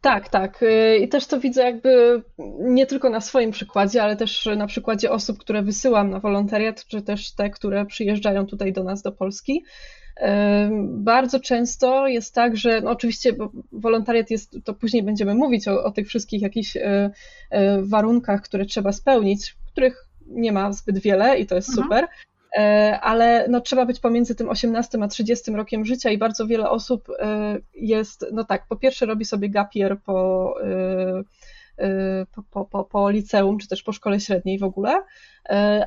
Tak, 0.01 0.29
tak. 0.29 0.63
Y, 0.63 0.97
I 0.97 1.09
też 1.09 1.27
to 1.27 1.39
widzę 1.39 1.63
jakby 1.63 2.21
nie 2.59 2.85
tylko 2.85 3.09
na 3.09 3.21
swoim 3.21 3.51
przykładzie, 3.51 4.03
ale 4.03 4.15
też 4.15 4.49
na 4.57 4.67
przykładzie 4.67 5.11
osób, 5.11 5.37
które 5.37 5.61
wysyłam 5.61 6.09
na 6.09 6.19
wolontariat, 6.19 6.85
czy 6.85 7.01
też 7.01 7.31
te, 7.35 7.49
które 7.49 7.85
przyjeżdżają 7.85 8.45
tutaj 8.45 8.73
do 8.73 8.83
nas 8.83 9.01
do 9.01 9.11
Polski. 9.11 9.63
Y, 10.17 10.23
bardzo 10.87 11.39
często 11.39 12.07
jest 12.07 12.35
tak, 12.35 12.57
że 12.57 12.81
no 12.81 12.91
oczywiście 12.91 13.35
wolontariat 13.71 14.31
jest, 14.31 14.57
to 14.63 14.73
później 14.73 15.03
będziemy 15.03 15.35
mówić 15.35 15.67
o, 15.67 15.83
o 15.83 15.91
tych 15.91 16.07
wszystkich 16.07 16.41
jakichś 16.41 16.75
y, 16.75 17.11
warunkach, 17.81 18.41
które 18.41 18.65
trzeba 18.65 18.91
spełnić, 18.91 19.55
których 19.71 20.05
nie 20.27 20.51
ma 20.51 20.73
zbyt 20.73 20.99
wiele 20.99 21.39
i 21.39 21.45
to 21.45 21.55
jest 21.55 21.69
mhm. 21.69 21.87
super, 21.87 22.07
E, 22.57 22.99
ale 23.01 23.45
no, 23.49 23.61
trzeba 23.61 23.85
być 23.85 23.99
pomiędzy 23.99 24.35
tym 24.35 24.49
18 24.49 24.97
a 25.01 25.07
30 25.07 25.51
rokiem 25.51 25.85
życia 25.85 26.09
i 26.09 26.17
bardzo 26.17 26.47
wiele 26.47 26.69
osób 26.69 27.09
e, 27.19 27.57
jest, 27.73 28.25
no 28.33 28.43
tak, 28.43 28.67
po 28.67 28.75
pierwsze 28.75 29.05
robi 29.05 29.25
sobie 29.25 29.49
gapier 29.49 30.01
po, 30.05 30.53
e, 30.63 31.23
po, 32.35 32.43
po, 32.51 32.65
po, 32.65 32.83
po 32.83 33.09
liceum, 33.09 33.57
czy 33.57 33.67
też 33.67 33.83
po 33.83 33.91
szkole 33.91 34.19
średniej 34.19 34.59
w 34.59 34.63
ogóle, 34.63 35.03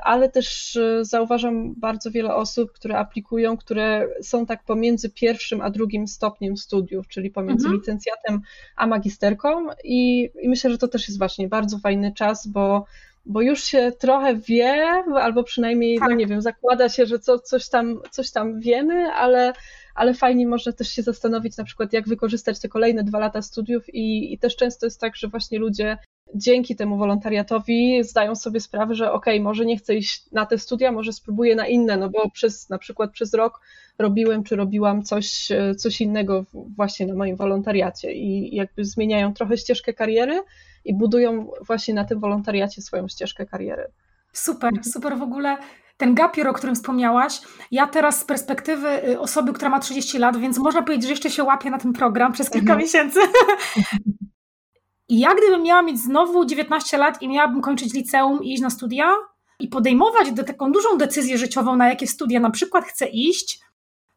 ale 0.02 0.28
też 0.28 0.78
zauważam 1.00 1.74
bardzo 1.74 2.10
wiele 2.10 2.34
osób, 2.34 2.72
które 2.72 2.98
aplikują, 2.98 3.56
które 3.56 4.08
są 4.22 4.46
tak 4.46 4.64
pomiędzy 4.64 5.10
pierwszym 5.10 5.60
a 5.60 5.70
drugim 5.70 6.08
stopniem 6.08 6.56
studiów, 6.56 7.08
czyli 7.08 7.30
pomiędzy 7.30 7.66
mhm. 7.66 7.80
licencjatem 7.80 8.40
a 8.76 8.86
magisterką 8.86 9.66
i, 9.84 10.30
i 10.42 10.48
myślę, 10.48 10.70
że 10.70 10.78
to 10.78 10.88
też 10.88 11.08
jest 11.08 11.18
właśnie 11.18 11.48
bardzo 11.48 11.78
fajny 11.78 12.12
czas, 12.12 12.46
bo 12.46 12.84
bo 13.26 13.42
już 13.42 13.64
się 13.64 13.92
trochę 13.98 14.36
wie, 14.36 14.88
albo 15.14 15.44
przynajmniej, 15.44 15.94
no 15.94 16.00
tak. 16.00 16.10
no 16.10 16.16
nie 16.16 16.26
wiem, 16.26 16.42
zakłada 16.42 16.88
się, 16.88 17.06
że 17.06 17.18
co, 17.18 17.38
coś, 17.38 17.68
tam, 17.68 18.00
coś 18.10 18.30
tam 18.30 18.60
wiemy, 18.60 19.12
ale, 19.12 19.52
ale 19.94 20.14
fajnie 20.14 20.46
można 20.46 20.72
też 20.72 20.88
się 20.88 21.02
zastanowić 21.02 21.56
na 21.56 21.64
przykład, 21.64 21.92
jak 21.92 22.08
wykorzystać 22.08 22.60
te 22.60 22.68
kolejne 22.68 23.04
dwa 23.04 23.18
lata 23.18 23.42
studiów 23.42 23.94
i, 23.94 24.32
i 24.32 24.38
też 24.38 24.56
często 24.56 24.86
jest 24.86 25.00
tak, 25.00 25.16
że 25.16 25.28
właśnie 25.28 25.58
ludzie 25.58 25.98
dzięki 26.34 26.76
temu 26.76 26.96
wolontariatowi 26.96 28.04
zdają 28.04 28.34
sobie 28.34 28.60
sprawę, 28.60 28.94
że 28.94 29.12
okej, 29.12 29.34
okay, 29.34 29.44
może 29.44 29.66
nie 29.66 29.76
chcę 29.76 29.94
iść 29.94 30.32
na 30.32 30.46
te 30.46 30.58
studia, 30.58 30.92
może 30.92 31.12
spróbuję 31.12 31.56
na 31.56 31.66
inne, 31.66 31.96
no 31.96 32.10
bo 32.10 32.30
przez 32.30 32.68
na 32.68 32.78
przykład 32.78 33.12
przez 33.12 33.34
rok 33.34 33.60
robiłem 33.98 34.44
czy 34.44 34.56
robiłam 34.56 35.02
coś, 35.02 35.48
coś 35.76 36.00
innego 36.00 36.44
właśnie 36.52 37.06
na 37.06 37.14
moim 37.14 37.36
wolontariacie 37.36 38.12
i 38.12 38.54
jakby 38.56 38.84
zmieniają 38.84 39.34
trochę 39.34 39.56
ścieżkę 39.56 39.92
kariery, 39.92 40.40
i 40.84 40.94
budują 40.94 41.50
właśnie 41.66 41.94
na 41.94 42.04
tym 42.04 42.20
wolontariacie 42.20 42.82
swoją 42.82 43.08
ścieżkę 43.08 43.46
kariery. 43.46 43.92
Super, 44.32 44.72
super 44.92 45.18
w 45.18 45.22
ogóle. 45.22 45.56
Ten 45.96 46.14
gapier, 46.14 46.48
o 46.48 46.52
którym 46.52 46.74
wspomniałaś, 46.74 47.40
ja 47.70 47.86
teraz 47.86 48.20
z 48.20 48.24
perspektywy 48.24 49.08
y, 49.08 49.20
osoby, 49.20 49.52
która 49.52 49.70
ma 49.70 49.80
30 49.80 50.18
lat, 50.18 50.36
więc 50.36 50.58
można 50.58 50.82
powiedzieć, 50.82 51.04
że 51.04 51.10
jeszcze 51.10 51.30
się 51.30 51.44
łapię 51.44 51.70
na 51.70 51.78
ten 51.78 51.92
program 51.92 52.32
przez 52.32 52.50
kilka 52.50 52.72
mhm. 52.72 52.80
miesięcy. 52.80 53.20
I 55.08 55.18
ja 55.18 55.34
gdybym 55.34 55.62
miała 55.62 55.82
mieć 55.82 55.98
znowu 55.98 56.44
19 56.44 56.98
lat 56.98 57.22
i 57.22 57.28
miałabym 57.28 57.60
kończyć 57.60 57.94
liceum 57.94 58.44
i 58.44 58.52
iść 58.52 58.62
na 58.62 58.70
studia 58.70 59.14
i 59.60 59.68
podejmować 59.68 60.28
taką 60.46 60.72
dużą 60.72 60.98
decyzję 60.98 61.38
życiową, 61.38 61.76
na 61.76 61.88
jakie 61.88 62.06
studia 62.06 62.40
na 62.40 62.50
przykład 62.50 62.84
chcę 62.84 63.06
iść, 63.06 63.60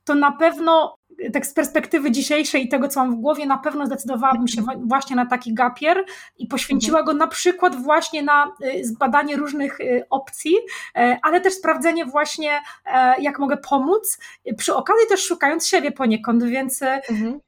to 0.04 0.16
na 0.16 0.32
pewno 0.32 0.97
tak 1.34 1.46
z 1.46 1.54
perspektywy 1.54 2.12
dzisiejszej 2.12 2.66
i 2.66 2.70
tego, 2.70 2.88
co 2.88 3.00
mam 3.00 3.16
w 3.16 3.20
głowie, 3.20 3.46
na 3.46 3.58
pewno 3.58 3.86
zdecydowałabym 3.86 4.48
się 4.48 4.62
właśnie 4.86 5.16
na 5.16 5.26
taki 5.26 5.54
gapier 5.54 6.06
i 6.38 6.48
poświęciła 6.48 7.04
go 7.04 7.14
na 7.14 7.28
przykład 7.28 7.76
właśnie 7.76 8.24
na 8.24 8.52
y, 8.76 8.86
zbadanie 8.86 9.36
różnych 9.36 9.80
y, 9.80 10.04
opcji, 10.10 10.56
e, 10.96 11.20
ale 11.24 11.42
też 11.42 11.54
sprawdzenie 11.54 12.06
właśnie, 12.06 12.52
e, 12.86 13.22
jak 13.22 13.40
mogę 13.40 13.58
pomóc, 13.58 14.18
przy 14.58 14.76
okazji 14.76 15.08
też 15.10 15.24
szukając 15.24 15.68
siebie 15.68 15.92
poniekąd, 15.92 16.44
więc 16.44 16.82
y, 16.82 16.86
mhm 17.10 17.40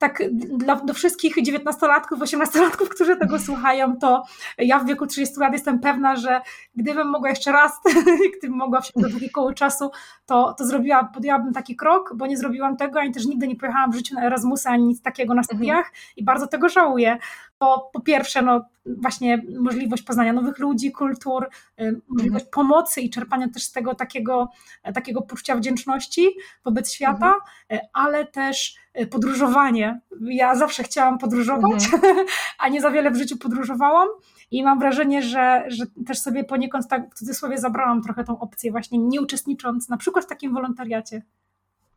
tak 0.00 0.22
dla, 0.32 0.76
do 0.76 0.94
wszystkich 0.94 1.36
19-latków, 1.36 2.18
18-latków, 2.18 2.88
którzy 2.88 3.16
tego 3.16 3.38
słuchają, 3.48 3.96
to 3.96 4.22
ja 4.58 4.78
w 4.78 4.86
wieku 4.86 5.06
30 5.06 5.40
lat 5.40 5.52
jestem 5.52 5.80
pewna, 5.80 6.16
że 6.16 6.40
gdybym 6.76 7.08
mogła 7.08 7.28
jeszcze 7.28 7.52
raz, 7.52 7.72
gdybym 8.38 8.56
mogła 8.56 8.80
wsiąść 8.80 9.06
do 9.06 9.14
takiego 9.14 9.54
czasu, 9.54 9.90
to, 10.26 10.54
to 10.58 10.66
zrobiła, 10.66 11.04
podjęłabym 11.04 11.52
taki 11.52 11.76
krok, 11.76 12.12
bo 12.16 12.26
nie 12.26 12.36
zrobiłam 12.36 12.76
tego, 12.76 13.00
ani 13.00 13.12
też 13.12 13.26
nigdy 13.26 13.48
nie 13.48 13.56
pojechałam 13.56 13.92
w 13.92 13.94
życiu 13.94 14.14
na 14.14 14.24
Erasmusa, 14.26 14.70
ani 14.70 14.84
nic 14.84 15.02
takiego 15.02 15.34
na 15.34 15.42
studiach 15.42 15.86
mhm. 15.86 15.94
i 16.16 16.24
bardzo 16.24 16.46
tego 16.46 16.68
żałuję. 16.68 17.18
Po, 17.60 17.90
po 17.92 18.00
pierwsze, 18.00 18.42
no 18.42 18.64
właśnie 18.86 19.42
możliwość 19.60 20.02
poznania 20.02 20.32
nowych 20.32 20.58
ludzi, 20.58 20.92
kultur, 20.92 21.48
y, 21.80 22.00
możliwość 22.08 22.44
mhm. 22.44 22.50
pomocy 22.52 23.00
i 23.00 23.10
czerpania 23.10 23.48
też 23.48 23.62
z 23.62 23.72
tego 23.72 23.94
takiego, 23.94 24.48
takiego 24.94 25.22
poczucia 25.22 25.56
wdzięczności 25.56 26.28
wobec 26.64 26.92
świata, 26.92 27.34
mhm. 27.34 27.40
Y, 27.72 27.88
ale 27.92 28.26
też 28.26 28.76
y, 29.00 29.06
podróżowanie. 29.06 30.00
Ja 30.20 30.54
zawsze 30.54 30.82
chciałam 30.82 31.18
podróżować, 31.18 31.84
mhm. 31.84 32.26
a 32.58 32.68
nie 32.68 32.80
za 32.80 32.90
wiele 32.90 33.10
w 33.10 33.16
życiu 33.16 33.36
podróżowałam 33.36 34.08
i 34.50 34.62
mam 34.62 34.78
wrażenie, 34.78 35.22
że, 35.22 35.64
że 35.68 35.84
też 36.06 36.18
sobie 36.20 36.44
poniekąd 36.44 36.88
tak 36.88 37.14
w 37.14 37.18
cudzysłowie 37.18 37.58
zabrałam 37.58 38.02
trochę 38.02 38.24
tą 38.24 38.38
opcję 38.38 38.70
właśnie 38.72 38.98
nie 38.98 39.20
uczestnicząc 39.20 39.88
na 39.88 39.96
przykład 39.96 40.24
w 40.24 40.28
takim 40.28 40.54
wolontariacie. 40.54 41.22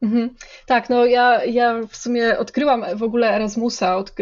Mhm. 0.04 0.30
Tak, 0.66 0.90
no 0.90 1.06
ja, 1.06 1.46
ja 1.46 1.80
w 1.88 1.98
sumie 1.98 2.38
odkryłam 2.38 2.86
w 2.96 3.04
ogóle 3.04 3.36
Erasmusa, 3.36 3.98
od, 3.98 4.16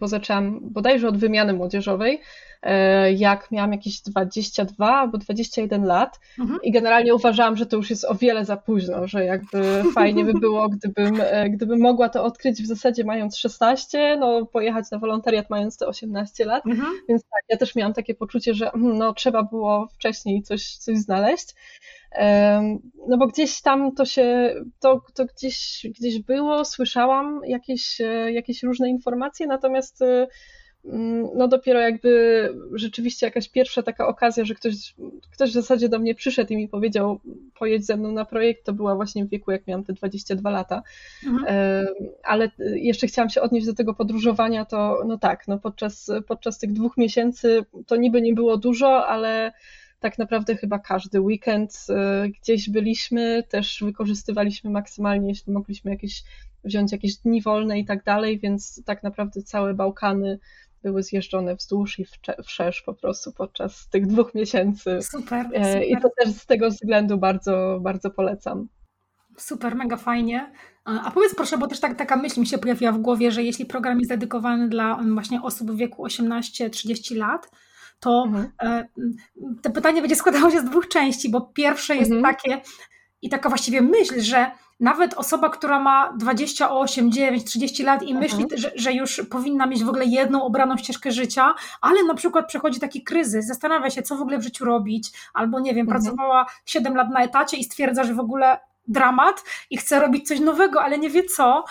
bo 0.00 0.08
zaczęłam 0.08 0.60
bodajże 0.62 1.08
od 1.08 1.18
wymiany 1.18 1.52
młodzieżowej, 1.52 2.20
e, 2.62 3.12
jak 3.12 3.50
miałam 3.50 3.72
jakieś 3.72 4.00
22 4.00 4.96
albo 4.96 5.18
21 5.18 5.84
lat 5.84 6.20
mhm. 6.38 6.58
i 6.62 6.72
generalnie 6.72 7.14
uważałam, 7.14 7.56
że 7.56 7.66
to 7.66 7.76
już 7.76 7.90
jest 7.90 8.04
o 8.04 8.14
wiele 8.14 8.44
za 8.44 8.56
późno, 8.56 9.06
że 9.06 9.24
jakby 9.24 9.82
fajnie 9.94 10.24
by 10.24 10.32
było, 10.34 10.68
gdybym, 10.68 11.20
e, 11.20 11.50
gdybym 11.50 11.80
mogła 11.80 12.08
to 12.08 12.24
odkryć 12.24 12.62
w 12.62 12.66
zasadzie 12.66 13.04
mając 13.04 13.38
16, 13.38 14.16
no 14.20 14.46
pojechać 14.46 14.90
na 14.90 14.98
wolontariat 14.98 15.50
mając 15.50 15.76
te 15.76 15.86
18 15.86 16.44
lat, 16.44 16.66
mhm. 16.66 16.92
więc 17.08 17.22
tak, 17.22 17.42
ja 17.48 17.56
też 17.56 17.74
miałam 17.74 17.94
takie 17.94 18.14
poczucie, 18.14 18.54
że 18.54 18.70
hmm, 18.70 18.98
no 18.98 19.14
trzeba 19.14 19.42
było 19.42 19.86
wcześniej 19.86 20.42
coś, 20.42 20.76
coś 20.76 20.98
znaleźć. 20.98 21.54
No 23.08 23.16
bo 23.18 23.26
gdzieś 23.26 23.62
tam 23.62 23.94
to 23.94 24.04
się, 24.04 24.54
to, 24.80 25.00
to 25.14 25.24
gdzieś, 25.24 25.86
gdzieś 25.98 26.18
było, 26.18 26.64
słyszałam 26.64 27.40
jakieś, 27.46 28.00
e, 28.00 28.32
jakieś 28.32 28.62
różne 28.62 28.88
informacje, 28.88 29.46
natomiast 29.46 30.02
e, 30.02 30.26
mm, 30.84 31.28
no 31.36 31.48
dopiero 31.48 31.80
jakby 31.80 32.48
rzeczywiście 32.72 33.26
jakaś 33.26 33.48
pierwsza 33.48 33.82
taka 33.82 34.06
okazja, 34.06 34.44
że 34.44 34.54
ktoś, 34.54 34.94
ktoś 35.32 35.50
w 35.50 35.54
zasadzie 35.54 35.88
do 35.88 35.98
mnie 35.98 36.14
przyszedł 36.14 36.52
i 36.52 36.56
mi 36.56 36.68
powiedział, 36.68 37.20
pojedź 37.58 37.86
ze 37.86 37.96
mną 37.96 38.12
na 38.12 38.24
projekt, 38.24 38.66
to 38.66 38.72
była 38.72 38.94
właśnie 38.94 39.24
w 39.24 39.28
wieku, 39.28 39.50
jak 39.50 39.66
miałam 39.66 39.84
te 39.84 39.92
22 39.92 40.50
lata. 40.50 40.82
Mhm. 41.26 41.86
Ale 42.22 42.50
jeszcze 42.74 43.06
chciałam 43.06 43.30
się 43.30 43.40
odnieść 43.40 43.66
do 43.66 43.74
tego 43.74 43.94
podróżowania, 43.94 44.64
to 44.64 45.02
no 45.06 45.18
tak, 45.18 45.48
no 45.48 45.58
podczas, 45.58 46.10
podczas 46.28 46.58
tych 46.58 46.72
dwóch 46.72 46.96
miesięcy 46.96 47.64
to 47.86 47.96
niby 47.96 48.22
nie 48.22 48.34
było 48.34 48.56
dużo, 48.56 49.06
ale 49.06 49.52
tak 50.00 50.18
naprawdę 50.18 50.56
chyba 50.56 50.78
każdy 50.78 51.20
weekend 51.20 51.86
y, 51.88 52.28
gdzieś 52.28 52.70
byliśmy, 52.70 53.42
też 53.48 53.82
wykorzystywaliśmy 53.84 54.70
maksymalnie, 54.70 55.28
jeśli 55.28 55.52
mogliśmy 55.52 55.90
jakieś 55.90 56.22
wziąć 56.64 56.92
jakieś 56.92 57.16
dni 57.16 57.42
wolne 57.42 57.78
i 57.78 57.84
tak 57.84 58.04
dalej, 58.04 58.38
więc 58.38 58.82
tak 58.84 59.02
naprawdę 59.02 59.42
całe 59.42 59.74
Bałkany 59.74 60.38
były 60.82 61.02
zjeżdżone 61.02 61.56
wzdłuż 61.56 61.98
i 61.98 62.06
wszerz 62.44 62.82
po 62.82 62.94
prostu 62.94 63.32
podczas 63.32 63.88
tych 63.88 64.06
dwóch 64.06 64.34
miesięcy. 64.34 64.98
Super, 65.02 65.46
e, 65.52 65.72
super. 65.72 65.88
I 65.88 65.96
to 66.02 66.08
też 66.18 66.34
z 66.34 66.46
tego 66.46 66.70
względu 66.70 67.18
bardzo, 67.18 67.78
bardzo 67.82 68.10
polecam. 68.10 68.68
Super, 69.36 69.74
mega 69.74 69.96
fajnie. 69.96 70.52
A 70.84 71.10
powiedz 71.10 71.34
proszę, 71.34 71.58
bo 71.58 71.66
też 71.66 71.80
tak, 71.80 71.98
taka 71.98 72.16
myśl 72.16 72.40
mi 72.40 72.46
się 72.46 72.58
pojawiła 72.58 72.92
w 72.92 72.98
głowie, 72.98 73.30
że 73.30 73.42
jeśli 73.42 73.66
program 73.66 73.98
jest 73.98 74.10
dedykowany 74.10 74.68
dla 74.68 74.98
właśnie 75.14 75.42
osób 75.42 75.70
w 75.70 75.76
wieku 75.76 76.06
18-30 76.06 77.16
lat, 77.16 77.50
to 78.00 78.24
mhm. 78.26 78.52
E, 78.62 78.88
to 79.62 79.70
pytanie 79.70 80.00
będzie 80.00 80.16
składało 80.16 80.50
się 80.50 80.60
z 80.60 80.64
dwóch 80.64 80.88
części, 80.88 81.30
bo 81.30 81.40
pierwsze 81.40 81.96
jest 81.96 82.10
mhm. 82.10 82.34
takie 82.34 82.60
i 83.22 83.28
taka 83.28 83.48
właściwie 83.48 83.82
myśl, 83.82 84.20
że 84.20 84.50
nawet 84.80 85.14
osoba, 85.14 85.50
która 85.50 85.80
ma 85.80 86.12
28, 86.18 87.12
9, 87.12 87.44
30 87.44 87.82
lat 87.82 88.02
i 88.02 88.14
myśli, 88.14 88.42
mhm. 88.42 88.60
że, 88.60 88.72
że, 88.74 88.92
już 88.92 89.22
powinna 89.30 89.66
mieć 89.66 89.84
w 89.84 89.88
ogóle 89.88 90.04
jedną 90.04 90.44
obraną 90.44 90.76
ścieżkę 90.76 91.12
życia, 91.12 91.54
ale 91.80 92.04
na 92.04 92.14
przykład 92.14 92.48
przechodzi 92.48 92.80
taki 92.80 93.04
kryzys, 93.04 93.46
zastanawia 93.46 93.90
się, 93.90 94.02
co 94.02 94.16
w 94.16 94.20
ogóle 94.20 94.38
w 94.38 94.42
życiu 94.42 94.64
robić, 94.64 95.12
albo 95.34 95.60
nie 95.60 95.74
wiem, 95.74 95.86
mhm. 95.86 96.02
pracowała 96.02 96.46
7 96.64 96.96
lat 96.96 97.10
na 97.10 97.20
etacie 97.20 97.56
i 97.56 97.64
stwierdza, 97.64 98.04
że 98.04 98.14
w 98.14 98.20
ogóle 98.20 98.58
dramat 98.88 99.44
i 99.70 99.76
chce 99.76 100.00
robić 100.00 100.28
coś 100.28 100.40
nowego, 100.40 100.82
ale 100.82 100.98
nie 100.98 101.10
wie 101.10 101.24
co, 101.24 101.64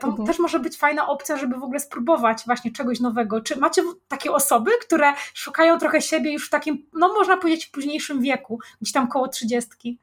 to 0.00 0.06
mhm. 0.06 0.26
też 0.26 0.38
może 0.38 0.58
być 0.58 0.76
fajna 0.76 1.08
opcja, 1.08 1.36
żeby 1.36 1.56
w 1.56 1.62
ogóle 1.62 1.80
spróbować 1.80 2.42
właśnie 2.46 2.70
czegoś 2.70 3.00
nowego. 3.00 3.40
Czy 3.40 3.56
macie 3.56 3.82
takie 4.08 4.32
osoby, 4.32 4.70
które 4.80 5.12
szukają 5.34 5.78
trochę 5.78 6.02
siebie 6.02 6.32
już 6.32 6.46
w 6.46 6.50
takim, 6.50 6.86
no 6.92 7.08
można 7.08 7.36
powiedzieć, 7.36 7.66
w 7.66 7.70
późniejszym 7.70 8.22
wieku, 8.22 8.58
gdzieś 8.80 8.92
tam 8.92 9.08
koło 9.08 9.28
trzydziestki? 9.28 9.98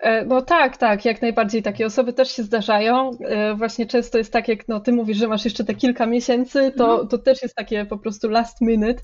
E, 0.00 0.24
no 0.24 0.42
tak, 0.42 0.76
tak, 0.76 1.04
jak 1.04 1.22
najbardziej 1.22 1.62
takie 1.62 1.86
osoby 1.86 2.12
też 2.12 2.30
się 2.30 2.42
zdarzają. 2.42 3.10
E, 3.20 3.54
właśnie 3.54 3.86
często 3.86 4.18
jest 4.18 4.32
tak, 4.32 4.48
jak 4.48 4.68
no, 4.68 4.80
ty 4.80 4.92
mówisz, 4.92 5.16
że 5.18 5.28
masz 5.28 5.44
jeszcze 5.44 5.64
te 5.64 5.74
kilka 5.74 6.06
miesięcy, 6.06 6.72
to, 6.76 6.90
mhm. 6.90 7.08
to 7.08 7.18
też 7.18 7.42
jest 7.42 7.54
takie 7.54 7.84
po 7.84 7.98
prostu 7.98 8.28
last 8.28 8.60
minute. 8.60 9.02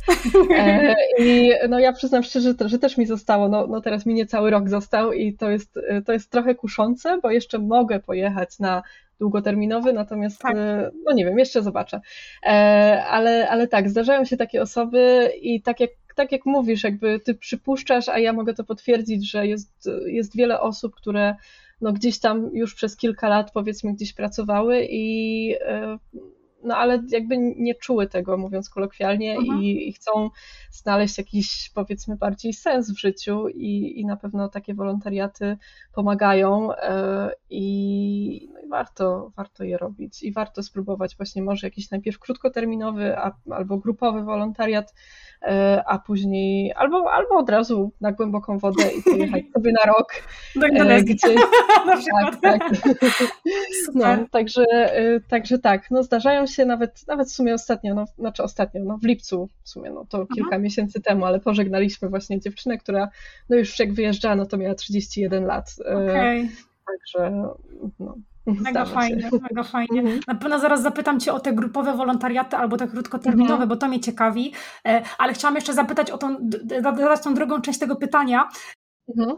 E, 0.57 0.95
I 1.25 1.53
no 1.69 1.79
ja 1.79 1.93
przyznam 1.93 2.23
szczerze, 2.23 2.55
że 2.65 2.79
też 2.79 2.97
mi 2.97 3.07
zostało, 3.07 3.49
no, 3.49 3.67
no 3.67 3.81
teraz 3.81 4.07
mi 4.07 4.15
nie 4.15 4.27
cały 4.27 4.51
rok 4.51 4.69
został 4.69 5.13
i 5.13 5.35
to 5.35 5.51
jest, 5.51 5.79
to 6.07 6.13
jest 6.13 6.31
trochę 6.31 6.55
kuszące, 6.55 7.19
bo 7.23 7.31
jeszcze 7.31 7.59
mogę 7.59 8.01
pojechać 8.01 8.59
na 8.59 8.83
długoterminowy, 9.23 9.93
natomiast 9.93 10.41
tak. 10.41 10.57
no 11.05 11.13
nie 11.13 11.25
wiem, 11.25 11.39
jeszcze 11.39 11.63
zobaczę. 11.63 12.01
Ale, 13.09 13.49
ale 13.51 13.69
tak, 13.69 13.89
zdarzają 13.89 14.25
się 14.25 14.37
takie 14.37 14.63
osoby 14.63 15.33
i 15.43 15.63
tak 15.63 15.81
jak 15.81 15.91
tak 16.17 16.33
jak 16.33 16.47
mówisz, 16.47 16.85
jakby 16.85 17.21
ty 17.21 17.35
przypuszczasz, 17.35 18.09
a 18.09 18.19
ja 18.19 18.33
mogę 18.33 18.55
to 18.55 18.65
potwierdzić, 18.65 19.31
że 19.31 19.47
jest, 19.47 19.89
jest 20.07 20.37
wiele 20.37 20.61
osób, 20.61 20.95
które 20.95 21.35
no 21.81 21.93
gdzieś 21.93 22.19
tam 22.19 22.51
już 22.53 22.75
przez 22.75 22.97
kilka 22.97 23.29
lat 23.29 23.51
powiedzmy 23.53 23.95
gdzieś 23.95 24.13
pracowały 24.13 24.87
i 24.91 25.55
e, 25.61 25.99
no 26.65 26.77
ale 26.77 27.03
jakby 27.09 27.39
nie 27.39 27.75
czuły 27.75 28.07
tego, 28.07 28.37
mówiąc 28.37 28.71
kolokwialnie, 28.71 29.37
mhm. 29.37 29.63
i, 29.63 29.89
i, 29.89 29.93
chcą 29.93 30.31
znaleźć 30.71 31.19
jakiś, 31.19 31.71
powiedzmy, 31.75 32.17
bardziej 32.17 32.53
sens 32.53 32.91
w 32.91 32.99
życiu, 32.99 33.49
i, 33.49 34.01
i 34.01 34.07
na 34.07 34.17
pewno 34.17 34.49
takie 34.49 34.75
wolontariaty 34.75 35.57
pomagają 35.95 36.75
e, 36.75 37.31
i, 37.51 38.49
no 38.55 38.61
i 38.61 38.69
warto, 38.69 39.33
warto 39.37 39.65
je 39.65 39.79
robić. 39.79 40.23
I 40.23 40.33
warto 40.33 40.63
spróbować 40.63 41.17
właśnie 41.17 41.43
może 41.43 41.67
jakiś 41.67 41.91
najpierw 41.91 42.19
krótkoterminowy 42.19 43.19
a, 43.19 43.33
albo 43.51 43.79
grupowy 43.79 44.23
wolontariat, 44.23 44.95
E, 45.43 45.83
a 45.87 45.99
później 45.99 46.73
albo, 46.77 47.13
albo 47.13 47.37
od 47.37 47.51
razu 47.51 47.93
na 48.01 48.13
głęboką 48.13 48.59
wodę 48.59 48.83
i 48.99 49.03
pojechać 49.03 49.43
sobie 49.55 49.73
na 49.73 49.93
rok. 49.93 50.13
Do 50.57 50.67
Indonezji. 50.67 51.15
Gdzie, 51.15 51.35
tak, 52.41 52.41
tak. 52.41 52.71
No, 53.95 54.05
także, 54.31 54.65
e, 54.71 55.21
także 55.21 55.59
tak, 55.59 55.91
no 55.91 56.03
zdarzają 56.03 56.47
się 56.47 56.52
nawet, 56.59 57.07
nawet 57.09 57.29
w 57.29 57.33
sumie 57.33 57.55
ostatnio, 57.55 57.95
no, 57.95 58.05
znaczy 58.19 58.43
ostatnio, 58.43 58.85
no 58.85 58.99
w 58.99 59.05
lipcu 59.05 59.49
w 59.63 59.69
sumie, 59.69 59.91
no 59.91 60.05
to 60.09 60.27
kilka 60.27 60.51
Aha. 60.51 60.59
miesięcy 60.59 61.01
temu, 61.01 61.25
ale 61.25 61.41
pożegnaliśmy 61.41 62.09
właśnie 62.09 62.41
dziewczynę, 62.41 62.79
która 62.79 63.09
no 63.49 63.57
już 63.57 63.79
jak 63.79 63.93
wyjeżdżała, 63.93 64.37
no 64.37 64.47
to 64.47 64.57
miała 64.57 64.75
31 64.75 65.45
lat. 65.45 65.75
E, 65.85 65.97
okay. 65.97 66.49
Także 66.87 67.31
no, 68.01 68.17
Mega 68.47 68.85
fajnie, 68.85 69.31
mega 69.43 69.63
fajnie. 69.63 70.01
Mhm. 70.01 70.21
Na 70.29 70.35
pewno 70.35 70.59
zaraz 70.59 70.83
zapytam 70.83 71.21
Cię 71.21 71.33
o 71.33 71.41
te 71.41 71.53
grupowe 71.53 71.97
wolontariaty 71.97 72.57
albo 72.57 72.77
te 72.77 72.89
krótkoterminowe, 72.89 73.53
mhm. 73.53 73.69
bo 73.69 73.77
to 73.77 73.89
mnie 73.89 74.01
ciekawi. 74.01 74.53
E, 74.87 75.03
ale 75.19 75.33
chciałam 75.33 75.55
jeszcze 75.55 75.75
zapytać 75.75 76.11
o 76.11 76.19
tą, 76.19 76.37
zadać 76.83 77.23
tą 77.23 77.35
drugą 77.35 77.61
część 77.61 77.79
tego 77.79 77.97
pytania. 77.97 78.49
Mhm. 79.09 79.37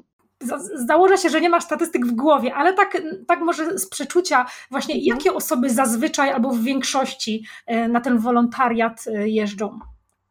Założę 0.74 1.18
się, 1.18 1.30
że 1.30 1.40
nie 1.40 1.48
masz 1.48 1.64
statystyk 1.64 2.06
w 2.06 2.12
głowie, 2.12 2.54
ale 2.54 2.72
tak, 2.72 3.02
tak 3.28 3.40
może 3.40 3.78
z 3.78 3.88
przeczucia 3.88 4.46
właśnie, 4.70 4.94
mhm. 4.94 5.16
jakie 5.16 5.34
osoby 5.34 5.70
zazwyczaj 5.70 6.30
albo 6.30 6.50
w 6.50 6.62
większości 6.62 7.44
e, 7.66 7.88
na 7.88 8.00
ten 8.00 8.18
wolontariat 8.18 9.04
e, 9.06 9.28
jeżdżą? 9.28 9.78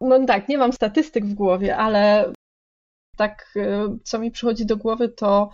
No 0.01 0.25
tak, 0.25 0.49
nie 0.49 0.57
mam 0.57 0.73
statystyk 0.73 1.25
w 1.25 1.33
głowie, 1.33 1.77
ale 1.77 2.31
tak, 3.17 3.53
co 4.03 4.19
mi 4.19 4.31
przychodzi 4.31 4.65
do 4.65 4.77
głowy, 4.77 5.09
to 5.09 5.49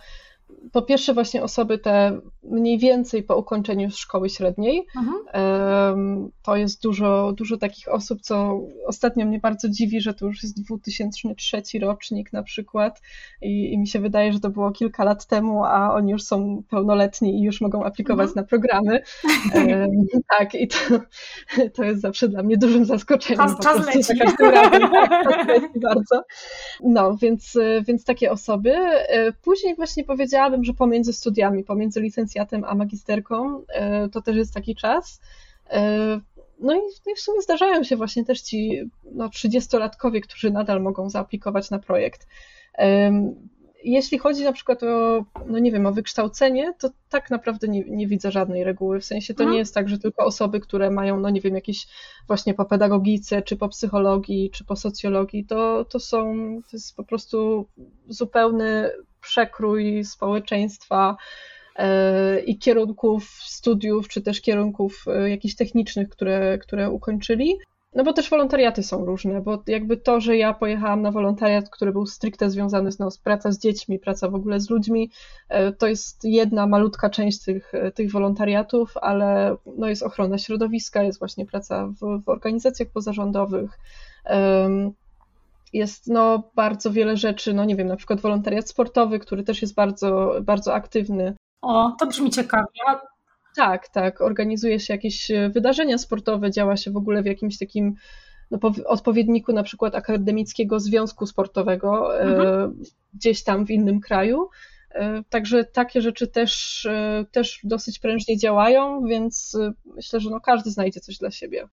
po 0.72 0.82
pierwsze 0.82 1.14
właśnie 1.14 1.42
osoby 1.42 1.78
te 1.78 2.20
mniej 2.42 2.78
więcej 2.78 3.22
po 3.22 3.36
ukończeniu 3.36 3.90
szkoły 3.90 4.30
średniej. 4.30 4.86
Mhm. 4.96 6.30
To 6.42 6.56
jest 6.56 6.82
dużo, 6.82 7.32
dużo 7.32 7.56
takich 7.56 7.88
osób, 7.88 8.20
co 8.20 8.60
ostatnio 8.86 9.26
mnie 9.26 9.38
bardzo 9.38 9.68
dziwi, 9.68 10.00
że 10.00 10.14
to 10.14 10.26
już 10.26 10.42
jest 10.42 10.62
2003 10.62 11.62
rocznik 11.80 12.32
na 12.32 12.42
przykład 12.42 13.00
i, 13.42 13.72
i 13.72 13.78
mi 13.78 13.88
się 13.88 13.98
wydaje, 13.98 14.32
że 14.32 14.40
to 14.40 14.50
było 14.50 14.70
kilka 14.70 15.04
lat 15.04 15.26
temu, 15.26 15.64
a 15.64 15.94
oni 15.94 16.12
już 16.12 16.22
są 16.22 16.62
pełnoletni 16.70 17.38
i 17.38 17.42
już 17.42 17.60
mogą 17.60 17.84
aplikować 17.84 18.28
mhm. 18.28 18.44
na 18.44 18.48
programy. 18.48 19.02
tak, 20.38 20.54
i 20.54 20.68
to, 20.68 20.76
to 21.76 21.84
jest 21.84 22.00
zawsze 22.00 22.28
dla 22.28 22.42
mnie 22.42 22.56
dużym 22.56 22.84
zaskoczeniem. 22.84 23.46
Czas, 23.46 23.58
czas 23.58 23.86
leci. 23.86 24.12
Razem, 24.40 24.90
tak, 25.24 25.48
leci 25.48 25.80
bardzo. 25.80 26.22
No, 26.82 27.16
więc, 27.16 27.58
więc 27.86 28.04
takie 28.04 28.30
osoby. 28.30 28.74
E, 28.74 29.32
później 29.32 29.74
właśnie 29.74 30.04
powiedziałabym, 30.40 30.64
że 30.64 30.74
pomiędzy 30.74 31.12
studiami, 31.12 31.64
pomiędzy 31.64 32.00
licencjatem 32.00 32.64
a 32.64 32.74
magisterką, 32.74 33.64
e, 33.68 34.08
to 34.08 34.22
też 34.22 34.36
jest 34.36 34.54
taki 34.54 34.74
czas. 34.74 35.20
E, 35.70 36.20
no 36.60 36.74
i, 36.74 36.78
no 37.06 37.12
i 37.12 37.16
w 37.16 37.20
sumie 37.20 37.42
zdarzają 37.42 37.84
się 37.84 37.96
właśnie 37.96 38.24
też 38.24 38.40
ci 38.40 38.90
no, 39.12 39.28
30-latkowie, 39.28 40.20
którzy 40.20 40.50
nadal 40.50 40.82
mogą 40.82 41.10
zaaplikować 41.10 41.70
na 41.70 41.78
projekt. 41.78 42.26
Jeśli 43.84 44.18
chodzi 44.18 44.44
na 44.44 44.52
przykład 44.52 44.82
o, 44.82 45.24
no 45.46 45.58
nie 45.58 45.72
wiem, 45.72 45.86
o 45.86 45.92
wykształcenie, 45.92 46.74
to 46.78 46.90
tak 47.08 47.30
naprawdę 47.30 47.68
nie, 47.68 47.84
nie 47.84 48.06
widzę 48.06 48.30
żadnej 48.30 48.64
reguły. 48.64 49.00
W 49.00 49.04
sensie 49.04 49.34
to 49.34 49.44
nie 49.44 49.58
jest 49.58 49.74
tak, 49.74 49.88
że 49.88 49.98
tylko 49.98 50.24
osoby, 50.24 50.60
które 50.60 50.90
mają, 50.90 51.20
no 51.20 51.30
nie 51.30 51.40
wiem, 51.40 51.54
jakieś 51.54 51.86
właśnie 52.26 52.54
po 52.54 52.64
pedagogice, 52.64 53.42
czy 53.42 53.56
po 53.56 53.68
psychologii, 53.68 54.50
czy 54.50 54.64
po 54.64 54.76
socjologii, 54.76 55.44
to, 55.44 55.84
to 55.84 56.00
są, 56.00 56.34
to 56.62 56.76
jest 56.76 56.96
po 56.96 57.04
prostu 57.04 57.66
zupełny 58.08 58.90
przekrój 59.20 60.04
społeczeństwa 60.04 61.16
e, 61.76 62.40
i 62.40 62.58
kierunków 62.58 63.24
studiów, 63.42 64.08
czy 64.08 64.22
też 64.22 64.40
kierunków 64.40 65.04
e, 65.06 65.30
jakichś 65.30 65.54
technicznych, 65.54 66.08
które, 66.08 66.58
które 66.58 66.90
ukończyli. 66.90 67.58
No 67.94 68.04
bo 68.04 68.12
też 68.12 68.30
wolontariaty 68.30 68.82
są 68.82 69.04
różne, 69.04 69.40
bo 69.40 69.62
jakby 69.66 69.96
to, 69.96 70.20
że 70.20 70.36
ja 70.36 70.54
pojechałam 70.54 71.02
na 71.02 71.10
wolontariat, 71.10 71.70
który 71.70 71.92
był 71.92 72.06
stricte 72.06 72.50
związany 72.50 72.92
z, 72.92 72.98
no, 72.98 73.10
z 73.10 73.18
praca 73.18 73.52
z 73.52 73.58
dziećmi, 73.58 73.98
praca 73.98 74.28
w 74.28 74.34
ogóle 74.34 74.60
z 74.60 74.70
ludźmi, 74.70 75.10
e, 75.48 75.72
to 75.72 75.86
jest 75.86 76.24
jedna 76.24 76.66
malutka 76.66 77.10
część 77.10 77.44
tych, 77.44 77.72
tych 77.94 78.12
wolontariatów, 78.12 78.96
ale 78.96 79.56
no, 79.76 79.88
jest 79.88 80.02
ochrona 80.02 80.38
środowiska, 80.38 81.02
jest 81.02 81.18
właśnie 81.18 81.46
praca 81.46 81.86
w, 81.86 82.22
w 82.24 82.28
organizacjach 82.28 82.88
pozarządowych, 82.88 83.78
jest 85.72 86.08
no, 86.08 86.50
bardzo 86.54 86.92
wiele 86.92 87.16
rzeczy, 87.16 87.54
no 87.54 87.64
nie 87.64 87.76
wiem, 87.76 87.88
na 87.88 87.96
przykład 87.96 88.20
wolontariat 88.20 88.68
sportowy, 88.68 89.18
który 89.18 89.42
też 89.42 89.62
jest 89.62 89.74
bardzo, 89.74 90.34
bardzo 90.42 90.74
aktywny. 90.74 91.34
O, 91.62 91.96
to 91.98 92.06
brzmi 92.06 92.30
ciekawie. 92.30 92.66
Tak, 93.56 93.88
tak. 93.88 94.20
Organizuje 94.20 94.80
się 94.80 94.94
jakieś 94.94 95.30
e, 95.30 95.48
wydarzenia 95.48 95.98
sportowe, 95.98 96.50
działa 96.50 96.76
się 96.76 96.90
w 96.90 96.96
ogóle 96.96 97.22
w 97.22 97.26
jakimś 97.26 97.58
takim 97.58 97.94
no, 98.50 98.58
odpowiedniku 98.86 99.52
na 99.52 99.62
przykład 99.62 99.94
akademickiego 99.94 100.80
związku 100.80 101.26
sportowego 101.26 102.18
e, 102.18 102.22
mhm. 102.22 102.82
gdzieś 103.14 103.44
tam 103.44 103.66
w 103.66 103.70
innym 103.70 104.00
kraju. 104.00 104.48
E, 104.90 105.22
także 105.28 105.64
takie 105.64 106.02
rzeczy 106.02 106.28
też, 106.28 106.88
też 107.32 107.60
dosyć 107.64 107.98
prężnie 107.98 108.38
działają, 108.38 109.04
więc 109.04 109.58
myślę, 109.84 110.20
że 110.20 110.30
no 110.30 110.40
każdy 110.40 110.70
znajdzie 110.70 111.00
coś 111.00 111.18
dla 111.18 111.30
siebie. 111.30 111.68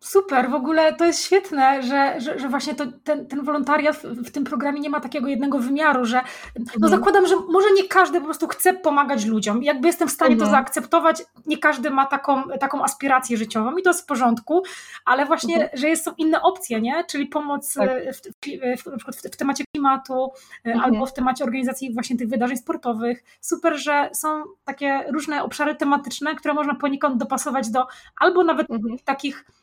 Super, 0.00 0.50
w 0.50 0.54
ogóle 0.54 0.94
to 0.94 1.04
jest 1.04 1.24
świetne, 1.24 1.82
że, 1.82 2.20
że, 2.20 2.38
że 2.38 2.48
właśnie 2.48 2.74
to, 2.74 2.84
ten, 3.04 3.26
ten 3.26 3.44
wolontariat 3.44 3.96
w, 3.96 4.04
w, 4.04 4.30
tym 4.30 4.44
programie 4.44 4.80
nie 4.80 4.90
ma 4.90 5.00
takiego 5.00 5.28
jednego 5.28 5.58
wymiaru, 5.58 6.04
że 6.04 6.20
no 6.56 6.64
mhm. 6.74 6.90
zakładam, 6.90 7.26
że 7.26 7.34
może 7.36 7.68
nie 7.76 7.88
każdy 7.88 8.18
po 8.18 8.24
prostu 8.24 8.48
chce 8.48 8.72
pomagać 8.72 9.24
ludziom. 9.24 9.62
Jakby 9.62 9.86
jestem 9.86 10.08
w 10.08 10.12
stanie 10.12 10.32
mhm. 10.32 10.48
to 10.48 10.56
zaakceptować, 10.56 11.22
nie 11.46 11.58
każdy 11.58 11.90
ma 11.90 12.06
taką, 12.06 12.42
taką 12.60 12.84
aspirację 12.84 13.36
życiową 13.36 13.76
i 13.76 13.82
to 13.82 13.90
jest 13.90 14.02
w 14.02 14.06
porządku, 14.06 14.62
ale 15.04 15.26
właśnie, 15.26 15.54
mhm. 15.54 15.78
że 15.78 15.88
jest, 15.88 16.04
są 16.04 16.12
inne 16.18 16.42
opcje, 16.42 16.80
nie? 16.80 17.04
Czyli 17.04 17.26
pomoc 17.26 17.74
tak. 17.74 17.90
E, 17.90 18.12
w, 18.12 18.20
w, 18.20 19.04
w, 19.04 19.32
w, 19.32 19.36
temacie 19.36 19.64
klimatu 19.74 20.30
e, 20.66 20.72
mhm. 20.72 20.84
albo 20.84 21.06
w 21.06 21.12
temacie 21.12 21.44
organizacji 21.44 21.94
właśnie 21.94 22.16
tych 22.16 22.28
wydarzeń 22.28 22.56
sportowych. 22.56 23.24
Super, 23.40 23.78
że 23.78 24.10
są 24.12 24.44
takie 24.64 25.04
różne 25.08 25.42
obszary 25.42 25.74
tematyczne, 25.74 26.34
które 26.34 26.54
można 26.54 26.74
poniekąd 26.74 27.16
dopasować 27.16 27.70
do 27.70 27.86
albo 28.20 28.44
nawet 28.44 28.70
mhm. 28.70 28.98
takich 29.04 29.44
E, 29.50 29.59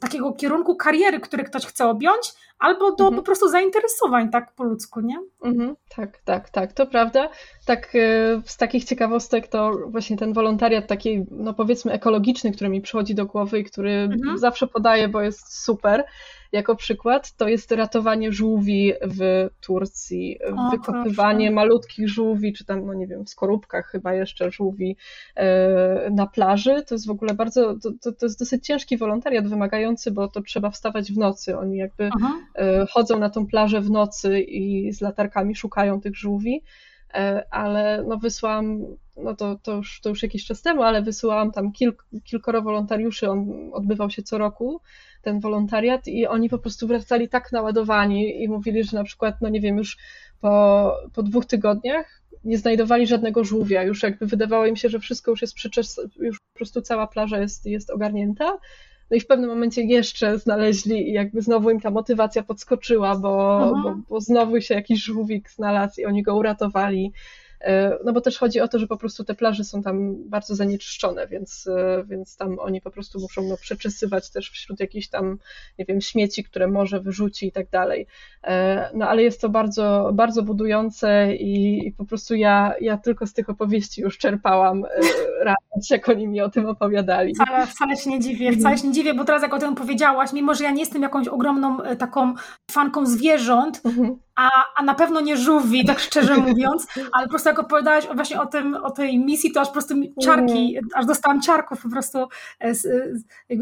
takiego 0.00 0.32
kierunku 0.32 0.76
kariery, 0.76 1.20
który 1.20 1.44
ktoś 1.44 1.66
chce 1.66 1.86
objąć, 1.86 2.32
albo 2.58 2.96
do 2.96 3.04
mhm. 3.04 3.16
po 3.16 3.22
prostu 3.22 3.48
zainteresowań, 3.48 4.30
tak 4.30 4.54
po 4.54 4.64
ludzku, 4.64 5.00
nie? 5.00 5.16
Mhm, 5.44 5.76
tak, 5.96 6.18
tak, 6.24 6.50
tak, 6.50 6.72
to 6.72 6.86
prawda. 6.86 7.28
Tak, 7.66 7.94
e, 7.94 8.42
z 8.44 8.56
takich 8.56 8.84
ciekawostek 8.84 9.48
to 9.48 9.72
właśnie 9.86 10.16
ten 10.16 10.32
wolontariat 10.32 10.86
taki, 10.86 11.24
no 11.30 11.54
powiedzmy 11.54 11.92
ekologiczny, 11.92 12.52
który 12.52 12.70
mi 12.70 12.80
przychodzi 12.80 13.14
do 13.14 13.26
głowy 13.26 13.58
i 13.58 13.64
który 13.64 13.90
mhm. 13.90 14.38
zawsze 14.38 14.66
podaję, 14.66 15.08
bo 15.08 15.20
jest 15.20 15.64
super 15.64 16.04
jako 16.54 16.76
przykład, 16.76 17.36
to 17.36 17.48
jest 17.48 17.72
ratowanie 17.72 18.32
żółwi 18.32 18.92
w 19.02 19.48
Turcji, 19.60 20.38
o, 20.56 20.70
wykopywanie 20.70 21.46
proszę. 21.46 21.54
malutkich 21.54 22.08
żółwi, 22.08 22.52
czy 22.52 22.64
tam, 22.64 22.86
no 22.86 22.94
nie 22.94 23.06
wiem, 23.06 23.24
w 23.24 23.30
skorupkach 23.30 23.86
chyba 23.86 24.14
jeszcze 24.14 24.50
żółwi 24.50 24.96
e, 25.36 26.10
na 26.10 26.26
plaży. 26.26 26.82
To 26.86 26.94
jest 26.94 27.06
w 27.06 27.10
ogóle 27.10 27.34
bardzo, 27.34 27.74
to, 28.02 28.12
to 28.12 28.26
jest 28.26 28.38
dosyć 28.38 28.66
ciężki 28.66 28.96
wolontariat, 28.96 29.48
wymagający, 29.48 30.10
bo 30.10 30.28
to 30.28 30.42
trzeba 30.42 30.70
wstawać 30.70 31.12
w 31.12 31.18
nocy. 31.18 31.58
Oni 31.58 31.76
jakby 31.76 32.10
Aha. 32.16 32.34
E, 32.54 32.86
chodzą 32.90 33.18
na 33.18 33.30
tą 33.30 33.46
plażę 33.46 33.80
w 33.80 33.90
nocy 33.90 34.40
i 34.40 34.92
z 34.92 35.00
latarkami 35.00 35.54
szukają 35.54 36.00
tych 36.00 36.16
żółwi. 36.16 36.62
E, 37.14 37.46
ale 37.50 38.04
no 38.08 38.16
wysłałam, 38.16 38.80
no 39.16 39.34
to, 39.36 39.58
to, 39.62 39.72
już, 39.76 40.00
to 40.00 40.08
już 40.08 40.22
jakiś 40.22 40.44
czas 40.44 40.62
temu, 40.62 40.82
ale 40.82 41.02
wysyłałam 41.02 41.52
tam 41.52 41.72
kilk, 41.72 42.06
kilkoro 42.24 42.62
wolontariuszy, 42.62 43.30
on 43.30 43.70
odbywał 43.72 44.10
się 44.10 44.22
co 44.22 44.38
roku 44.38 44.80
ten 45.22 45.40
wolontariat 45.40 46.08
i 46.08 46.26
oni 46.26 46.48
po 46.48 46.58
prostu 46.58 46.86
wracali 46.86 47.28
tak 47.28 47.52
naładowani 47.52 48.42
i 48.42 48.48
mówili, 48.48 48.84
że 48.84 48.96
na 48.96 49.04
przykład, 49.04 49.34
no 49.40 49.48
nie 49.48 49.60
wiem, 49.60 49.76
już 49.76 49.96
po, 50.40 50.92
po 51.14 51.22
dwóch 51.22 51.46
tygodniach 51.46 52.22
nie 52.44 52.58
znajdowali 52.58 53.06
żadnego 53.06 53.44
żółwia, 53.44 53.82
już 53.82 54.02
jakby 54.02 54.26
wydawało 54.26 54.66
im 54.66 54.76
się, 54.76 54.88
że 54.88 54.98
wszystko 54.98 55.30
już 55.30 55.42
jest 55.42 55.54
przyczes, 55.54 56.00
już 56.20 56.38
po 56.38 56.58
prostu 56.58 56.82
cała 56.82 57.06
plaża 57.06 57.38
jest, 57.38 57.66
jest 57.66 57.90
ogarnięta. 57.90 58.58
No 59.10 59.16
i 59.16 59.20
w 59.20 59.26
pewnym 59.26 59.50
momencie 59.50 59.82
jeszcze 59.82 60.38
znaleźli 60.38 61.08
i 61.08 61.12
jakby 61.12 61.42
znowu 61.42 61.70
im 61.70 61.80
ta 61.80 61.90
motywacja 61.90 62.42
podskoczyła, 62.42 63.14
bo, 63.14 63.58
bo, 63.82 63.96
bo 64.08 64.20
znowu 64.20 64.60
się 64.60 64.74
jakiś 64.74 65.04
żółwik 65.04 65.50
znalazł 65.50 66.00
i 66.00 66.04
oni 66.04 66.22
go 66.22 66.36
uratowali. 66.36 67.12
E, 67.64 67.98
no 68.04 68.12
bo 68.12 68.20
też 68.20 68.38
chodzi 68.38 68.60
o 68.60 68.68
to, 68.68 68.78
że 68.78 68.86
po 68.86 68.96
prostu 68.96 69.24
te 69.24 69.34
plaże 69.34 69.64
są 69.64 69.82
tam 69.82 70.28
bardzo 70.28 70.54
zanieczyszczone, 70.54 71.26
więc, 71.26 71.66
e, 71.66 72.04
więc 72.06 72.36
tam 72.36 72.58
oni 72.58 72.80
po 72.80 72.90
prostu 72.90 73.20
muszą 73.20 73.42
no, 73.42 73.56
przeczesywać 73.56 74.30
też 74.30 74.50
wśród 74.50 74.80
jakichś 74.80 75.08
tam, 75.08 75.38
nie 75.78 75.84
wiem, 75.84 76.00
śmieci, 76.00 76.44
które 76.44 76.66
może 76.66 77.00
wyrzuci 77.00 77.46
i 77.46 77.52
tak 77.52 77.70
dalej. 77.70 78.06
E, 78.44 78.90
no 78.94 79.08
ale 79.08 79.22
jest 79.22 79.40
to 79.40 79.48
bardzo, 79.48 80.10
bardzo 80.14 80.42
budujące 80.42 81.34
i, 81.34 81.86
i 81.88 81.92
po 81.92 82.04
prostu 82.04 82.34
ja, 82.34 82.74
ja 82.80 82.98
tylko 82.98 83.26
z 83.26 83.32
tych 83.32 83.50
opowieści 83.50 84.00
już 84.00 84.18
czerpałam 84.18 84.84
radość, 85.40 85.90
jak 85.90 86.08
oni 86.08 86.26
mi 86.26 86.40
o 86.40 86.48
tym 86.48 86.66
opowiadali. 86.66 87.34
Wcale, 87.34 87.66
wcale 87.66 87.96
się 87.96 88.10
nie 88.10 88.20
dziwię, 88.20 88.52
wcale 88.52 88.78
się 88.78 88.86
nie 88.86 88.94
dziwię, 88.94 89.14
bo 89.14 89.24
teraz 89.24 89.42
jak 89.42 89.54
o 89.54 89.58
tym 89.58 89.74
powiedziałaś, 89.74 90.32
mimo 90.32 90.54
że 90.54 90.64
ja 90.64 90.70
nie 90.70 90.80
jestem 90.80 91.02
jakąś 91.02 91.28
ogromną 91.28 91.78
taką 91.98 92.34
fanką 92.70 93.06
zwierząt, 93.06 93.80
mhm 93.84 94.16
a, 94.36 94.48
a 94.76 94.82
na 94.82 94.94
pewno 94.94 95.20
nie 95.20 95.36
żółwi, 95.36 95.84
tak 95.84 95.98
szczerze 95.98 96.36
mówiąc, 96.36 96.86
ale 97.12 97.24
po 97.24 97.30
prostu 97.30 97.48
jak 97.58 97.66
opowiadałaś 97.66 98.06
właśnie 98.14 98.40
o, 98.40 98.46
tym, 98.46 98.74
o 98.74 98.90
tej 98.90 99.18
misji, 99.18 99.52
to 99.52 99.60
aż 99.60 99.68
po 99.68 99.72
prostu 99.72 99.94
czarki, 100.22 100.76
mm. 100.76 100.90
aż 100.94 101.06
dostałam 101.06 101.40
czarków 101.40 101.82
po 101.82 101.88
prostu, 101.88 102.28
e, 102.60 102.74
z, 102.74 102.86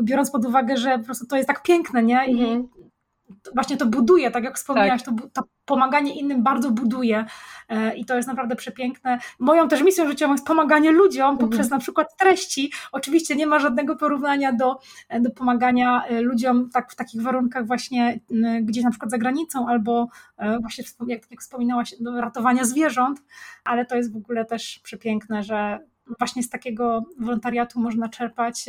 biorąc 0.02 0.31
pod 0.31 0.44
uwagę, 0.44 0.76
że 0.76 0.98
po 0.98 1.05
prostu 1.05 1.26
to 1.26 1.37
jest 1.37 1.48
tak 1.48 1.62
piękne, 1.62 2.02
nie? 2.02 2.26
I 2.26 2.44
mm 2.44 2.68
właśnie 3.55 3.76
to 3.76 3.87
buduje, 3.87 4.31
tak 4.31 4.44
jak 4.44 4.57
wspomniałaś, 4.57 5.02
tak. 5.02 5.14
to, 5.14 5.28
to 5.33 5.48
pomaganie 5.64 6.20
innym 6.20 6.42
bardzo 6.42 6.70
buduje 6.70 7.24
e, 7.68 7.96
i 7.96 8.05
to 8.05 8.16
jest 8.16 8.28
naprawdę 8.28 8.57
przepiękne. 8.57 9.18
Moją 9.38 9.68
też 9.68 9.83
misją 9.83 10.09
życiową 10.09 10.33
jest 10.33 10.46
pomaganie 10.46 10.90
ludziom 10.90 11.31
mhm. 11.31 11.38
poprzez 11.38 11.70
na 11.70 11.78
przykład 11.78 12.16
treści. 12.16 12.72
Oczywiście 12.92 13.37
nie 13.37 13.46
ma 13.46 13.59
żadnego 13.59 13.96
porównania 13.96 14.52
do, 14.52 14.78
e, 15.09 15.20
do 15.20 15.31
pomagania 15.31 16.05
e, 16.05 16.20
ludziom 16.20 16.70
tak, 16.70 16.92
w 16.92 16.96
takich 16.96 17.22
warunkach 17.22 17.66
właśnie 17.66 18.20
gdzieś 18.62 18.85
na 18.85 18.90
przykład 18.90 19.11
za 19.11 19.18
granicą 19.18 19.68
albo 19.68 20.09
właśnie 20.61 20.85
jak, 21.07 21.31
jak 21.31 21.40
wspominałaś, 21.40 21.94
do 22.00 22.20
ratowania 22.20 22.64
zwierząt, 22.64 23.22
ale 23.64 23.87
to 23.87 23.96
jest 23.96 24.12
w 24.12 24.16
ogóle 24.16 24.44
też 24.44 24.81
przepiękne, 24.83 25.42
że 25.42 25.78
właśnie 26.18 26.42
z 26.42 26.50
takiego 26.50 27.02
wolontariatu 27.18 27.81
można 27.81 28.09
czerpać 28.09 28.66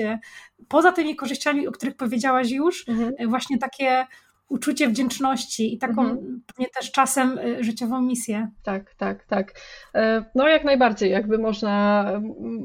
poza 0.68 0.92
tymi 0.92 1.16
korzyściami, 1.16 1.68
o 1.68 1.72
których 1.72 1.96
powiedziałaś 1.96 2.52
już, 2.52 2.90
mhm. 2.90 3.30
właśnie 3.30 3.58
takie 3.58 4.06
uczucie 4.50 4.88
wdzięczności 4.88 5.74
i 5.74 5.78
taką 5.78 6.02
mhm. 6.02 6.42
też 6.80 6.92
czasem 6.92 7.38
y, 7.38 7.64
życiową 7.64 8.02
misję. 8.02 8.48
Tak, 8.64 8.96
tak, 8.96 9.26
tak. 9.26 9.54
E, 9.96 10.26
no 10.36 10.48
jak 10.48 10.64
najbardziej, 10.64 11.12
jakby 11.12 11.38
można, 11.38 12.06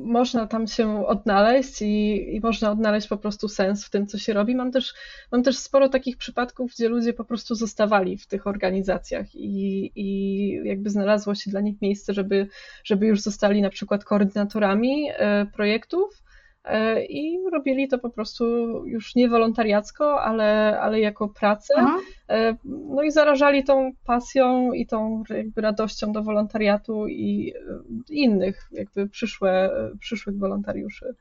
można 0.04 0.46
tam 0.46 0.66
się 0.66 1.06
odnaleźć 1.06 1.82
i, 1.82 2.26
i 2.36 2.40
można 2.40 2.70
odnaleźć 2.70 3.08
po 3.08 3.16
prostu 3.16 3.48
sens 3.48 3.86
w 3.86 3.90
tym, 3.90 4.06
co 4.06 4.18
się 4.18 4.32
robi. 4.32 4.54
Mam 4.54 4.72
też, 4.72 4.94
mam 5.32 5.42
też 5.42 5.58
sporo 5.58 5.88
takich 5.88 6.16
przypadków, 6.16 6.72
gdzie 6.72 6.88
ludzie 6.88 7.12
po 7.12 7.24
prostu 7.24 7.54
zostawali 7.54 8.18
w 8.18 8.26
tych 8.26 8.46
organizacjach 8.46 9.34
i, 9.34 9.92
i 9.94 10.50
jakby 10.64 10.90
znalazło 10.90 11.34
się 11.34 11.50
dla 11.50 11.60
nich 11.60 11.82
miejsce, 11.82 12.14
żeby, 12.14 12.48
żeby 12.84 13.06
już 13.06 13.20
zostali 13.20 13.62
na 13.62 13.70
przykład 13.70 14.04
koordynatorami 14.04 15.10
e, 15.10 15.46
projektów 15.46 16.22
i 17.08 17.38
robili 17.52 17.88
to 17.88 17.98
po 17.98 18.10
prostu 18.10 18.44
już 18.86 19.14
nie 19.14 19.28
wolontariacko, 19.28 20.22
ale, 20.22 20.80
ale 20.80 21.00
jako 21.00 21.28
pracę. 21.28 21.74
Aha. 21.76 21.98
E, 22.28 22.56
no 22.64 23.02
i 23.02 23.10
zarażali 23.10 23.64
tą 23.64 23.90
pasją 24.06 24.72
i 24.72 24.86
tą 24.86 25.22
jakby 25.30 25.60
radością 25.60 26.12
do 26.12 26.22
wolontariatu 26.22 27.08
i 27.08 27.54
innych 28.10 28.68
jakby 28.72 29.08
przyszłe, 29.08 29.70
przyszłych 30.00 30.38
wolontariuszy. 30.38 31.14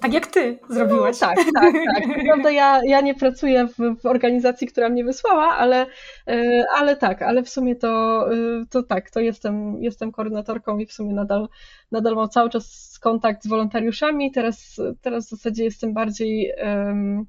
Tak 0.00 0.12
jak 0.12 0.26
ty 0.26 0.58
zrobiłaś. 0.68 1.20
No, 1.20 1.26
tak, 1.26 1.36
tak, 1.54 1.74
tak. 1.94 2.04
Prawda, 2.26 2.50
ja, 2.50 2.80
ja 2.84 3.00
nie 3.00 3.14
pracuję 3.14 3.68
w, 3.68 4.00
w, 4.02 4.06
organizacji, 4.06 4.66
która 4.66 4.88
mnie 4.88 5.04
wysłała, 5.04 5.56
ale, 5.56 5.86
e, 6.28 6.64
ale 6.76 6.96
tak, 6.96 7.22
ale 7.22 7.42
w 7.42 7.48
sumie 7.48 7.76
to, 7.76 8.24
e, 8.32 8.36
to 8.70 8.82
tak, 8.82 9.10
to 9.10 9.20
jestem, 9.20 9.82
jestem 9.82 10.12
koordynatorką 10.12 10.78
i 10.78 10.86
w 10.86 10.92
sumie 10.92 11.14
nadal, 11.14 11.48
nadal 11.92 12.14
mam 12.14 12.28
cały 12.28 12.50
czas 12.50 12.98
kontakt 13.02 13.44
z 13.44 13.46
wolontariuszami. 13.46 14.32
Teraz, 14.32 14.80
teraz 15.00 15.26
w 15.26 15.30
zasadzie 15.30 15.64
jestem 15.64 15.94
bardziej 15.94 16.52
um, 16.64 17.26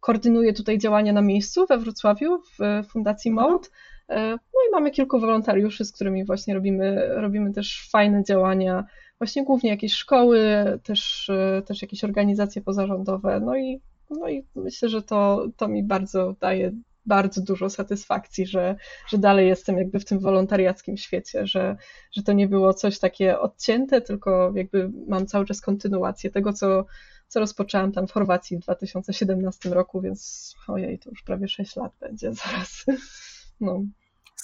koordynuję 0.00 0.52
tutaj 0.52 0.78
działania 0.78 1.12
na 1.12 1.22
miejscu 1.22 1.66
we 1.66 1.78
Wrocławiu 1.78 2.38
w 2.38 2.86
Fundacji 2.88 3.30
mhm. 3.30 3.50
Mode. 3.50 3.68
No 4.08 4.60
i 4.68 4.72
mamy 4.72 4.90
kilku 4.90 5.20
wolontariuszy, 5.20 5.84
z 5.84 5.92
którymi 5.92 6.24
właśnie 6.24 6.54
robimy, 6.54 7.08
robimy 7.14 7.52
też 7.52 7.88
fajne 7.92 8.24
działania 8.24 8.84
właśnie 9.24 9.44
głównie 9.44 9.70
jakieś 9.70 9.92
szkoły, 9.92 10.64
też, 10.82 11.30
e, 11.30 11.62
też 11.66 11.82
jakieś 11.82 12.04
organizacje 12.04 12.62
pozarządowe. 12.62 13.40
No 13.40 13.56
i, 13.56 13.80
no 14.10 14.28
i 14.28 14.44
myślę, 14.54 14.88
że 14.88 15.02
to, 15.02 15.46
to 15.56 15.68
mi 15.68 15.82
bardzo 15.82 16.34
daje 16.40 16.72
bardzo 17.06 17.42
dużo 17.42 17.70
satysfakcji, 17.70 18.46
że, 18.46 18.76
że 19.08 19.18
dalej 19.18 19.48
jestem 19.48 19.78
jakby 19.78 20.00
w 20.00 20.04
tym 20.04 20.18
wolontariackim 20.18 20.96
świecie, 20.96 21.46
że, 21.46 21.76
że 22.12 22.22
to 22.22 22.32
nie 22.32 22.48
było 22.48 22.74
coś 22.74 22.98
takie 22.98 23.40
odcięte, 23.40 24.00
tylko 24.00 24.52
jakby 24.54 24.90
mam 25.08 25.26
cały 25.26 25.46
czas 25.46 25.60
kontynuację 25.60 26.30
tego, 26.30 26.52
co, 26.52 26.84
co 27.28 27.40
rozpoczęłam 27.40 27.92
tam 27.92 28.06
w 28.06 28.12
Chorwacji 28.12 28.56
w 28.56 28.60
2017 28.60 29.70
roku, 29.70 30.00
więc 30.00 30.54
ojej, 30.68 30.98
to 30.98 31.10
już 31.10 31.22
prawie 31.22 31.48
6 31.48 31.76
lat 31.76 31.92
będzie 32.00 32.32
zaraz. 32.32 32.84
No. 33.60 33.84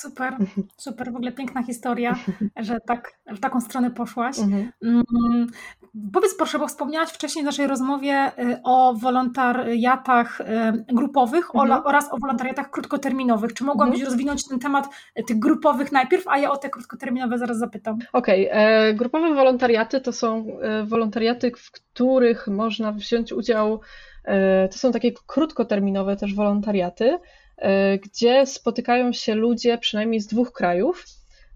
Super, 0.01 0.37
super, 0.77 1.13
w 1.13 1.17
ogóle 1.17 1.33
piękna 1.33 1.63
historia, 1.63 2.17
że 2.57 2.81
tak 2.87 3.13
w 3.27 3.41
taką 3.41 3.61
stronę 3.61 3.91
poszłaś. 3.91 4.39
Mhm. 4.39 4.73
Mm, 4.83 5.47
powiedz 6.13 6.35
proszę, 6.35 6.59
bo 6.59 6.67
wspomniałaś 6.67 7.09
wcześniej 7.09 7.43
w 7.43 7.47
naszej 7.47 7.67
rozmowie 7.67 8.33
y, 8.39 8.61
o 8.65 8.95
wolontariatach 8.95 10.41
y, 10.41 10.45
grupowych 10.95 11.55
mhm. 11.55 11.83
oraz 11.85 12.13
o 12.13 12.19
wolontariatach 12.19 12.71
krótkoterminowych. 12.71 13.55
Czy 13.55 13.65
mogłabyś 13.65 13.95
mhm. 13.95 14.11
rozwinąć 14.11 14.49
ten 14.49 14.59
temat 14.59 14.89
y, 15.19 15.23
tych 15.23 15.39
grupowych 15.39 15.93
najpierw, 15.93 16.29
a 16.29 16.39
ja 16.39 16.51
o 16.51 16.57
te 16.57 16.71
krótkoterminowe 16.71 17.39
zaraz 17.39 17.59
zapytam. 17.59 17.99
Okej, 18.13 18.51
okay. 18.51 18.61
E, 18.61 18.95
grupowe 18.95 19.35
wolontariaty 19.35 20.01
to 20.01 20.13
są 20.13 20.47
e, 20.63 20.85
wolontariaty, 20.85 21.53
w 21.57 21.71
których 21.71 22.47
można 22.49 22.93
wziąć 22.93 23.33
udział, 23.33 23.81
e, 24.25 24.69
to 24.69 24.79
są 24.79 24.93
takie 24.93 25.13
krótkoterminowe 25.27 26.17
też 26.17 26.35
wolontariaty, 26.35 27.19
gdzie 28.03 28.47
spotykają 28.47 29.13
się 29.13 29.35
ludzie 29.35 29.79
przynajmniej 29.79 30.21
z 30.21 30.27
dwóch 30.27 30.53
krajów. 30.53 31.05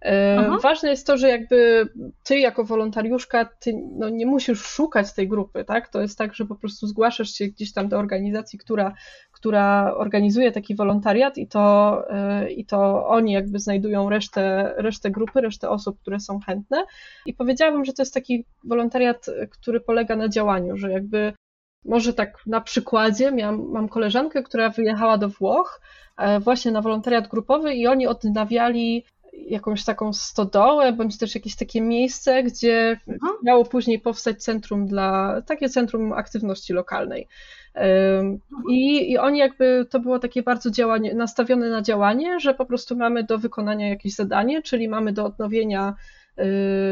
E, 0.05 0.37
Aha. 0.39 0.59
Ważne 0.63 0.91
jest 0.91 1.07
to, 1.07 1.17
że 1.17 1.29
jakby 1.29 1.89
ty 2.25 2.39
jako 2.39 2.65
wolontariuszka, 2.65 3.45
ty 3.61 3.75
no 3.99 4.09
nie 4.09 4.27
musisz 4.27 4.63
szukać 4.63 5.15
tej 5.15 5.29
grupy, 5.29 5.65
tak? 5.65 5.89
To 5.89 6.01
jest 6.01 6.19
tak, 6.19 6.35
że 6.35 6.45
po 6.45 6.55
prostu 6.55 6.87
zgłaszasz 6.87 7.31
się 7.31 7.47
gdzieś 7.47 7.73
tam 7.73 7.89
do 7.89 7.99
organizacji, 7.99 8.59
która, 8.59 8.95
która 9.33 9.95
organizuje 9.97 10.53
taki 10.53 10.75
wolontariat 10.75 11.39
i 11.39 11.49
to, 11.49 12.03
e, 12.11 12.51
i 12.51 12.67
to 12.67 13.07
oni 13.09 13.33
jakby 13.33 13.59
znajdują 13.59 14.11
resztę, 14.11 14.75
resztę 14.77 15.11
grupy, 15.11 15.41
resztę 15.41 15.71
osób, 15.71 16.01
które 16.01 16.21
są 16.21 16.41
chętne. 16.41 16.85
I 17.27 17.35
powiedziałabym, 17.35 17.85
że 17.85 17.93
to 17.93 18.03
jest 18.03 18.15
taki 18.15 18.45
wolontariat, 18.65 19.27
który 19.51 19.81
polega 19.81 20.17
na 20.17 20.29
działaniu, 20.29 20.77
że 20.77 20.91
jakby 20.91 21.33
może 21.85 22.15
tak 22.15 22.47
na 22.47 22.61
przykładzie, 22.61 23.33
miałam, 23.33 23.71
mam 23.71 23.89
koleżankę, 23.89 24.43
która 24.43 24.71
wyjechała 24.71 25.19
do 25.19 25.29
Włoch 25.29 25.81
e, 26.17 26.41
właśnie 26.41 26.73
na 26.73 26.83
wolontariat 26.83 27.29
grupowy 27.29 27.75
i 27.75 27.87
oni 27.87 28.07
odnawiali 28.07 29.05
jakąś 29.33 29.85
taką 29.85 30.13
stodołę, 30.13 30.93
bądź 30.93 31.19
też 31.19 31.35
jakieś 31.35 31.57
takie 31.57 31.81
miejsce, 31.81 32.43
gdzie 32.43 33.01
Aha. 33.09 33.33
miało 33.43 33.65
później 33.65 34.01
powstać 34.01 34.43
centrum 34.43 34.87
dla, 34.87 35.43
takie 35.47 35.69
centrum 35.69 36.13
aktywności 36.13 36.73
lokalnej. 36.73 37.29
I, 38.71 39.11
I 39.11 39.19
oni 39.19 39.39
jakby, 39.39 39.87
to 39.91 40.01
było 40.01 40.19
takie 40.19 40.43
bardzo 40.43 40.71
działanie, 40.71 41.15
nastawione 41.15 41.71
na 41.71 41.83
działanie, 41.83 42.41
że 42.41 42.55
po 42.55 42.67
prostu 42.67 42.97
mamy 42.97 43.25
do 43.25 43.39
wykonania 43.39 43.89
jakieś 43.89 44.15
zadanie, 44.15 44.63
czyli 44.63 44.89
mamy 44.89 45.13
do 45.13 45.25
odnowienia 45.25 45.95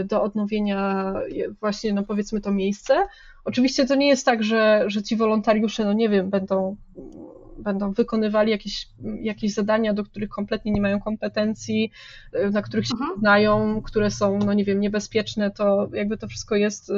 do 0.05 0.23
odnowienia 0.23 1.15
właśnie, 1.61 1.93
no 1.93 2.03
powiedzmy 2.03 2.41
to 2.41 2.53
miejsce, 2.53 3.07
Oczywiście 3.45 3.87
to 3.87 3.95
nie 3.95 4.09
jest 4.09 4.27
tak, 4.27 4.45
że, 4.45 4.85
że 4.87 5.03
ci 5.03 5.17
wolontariusze, 5.17 5.85
no 5.85 5.93
nie 5.93 6.09
wiem, 6.09 6.31
będą, 6.31 6.77
będą 7.59 7.93
wykonywali 7.93 8.51
jakieś, 8.51 8.89
jakieś 9.21 9.55
zadania, 9.55 9.95
do 9.95 10.05
których 10.05 10.29
kompletnie 10.29 10.73
nie 10.73 10.81
mają 10.81 11.01
kompetencji, 11.01 11.91
na 12.53 12.63
których 12.63 12.87
się 12.87 12.95
mhm. 13.01 13.21
znają, 13.21 13.83
które 13.83 14.11
są, 14.11 14.39
no 14.39 14.53
nie 14.53 14.65
wiem, 14.65 14.81
niebezpieczne, 14.81 15.51
to 15.51 15.89
jakby 15.93 16.19
to 16.19 16.29
wszystko 16.29 16.57
jest 16.57 16.93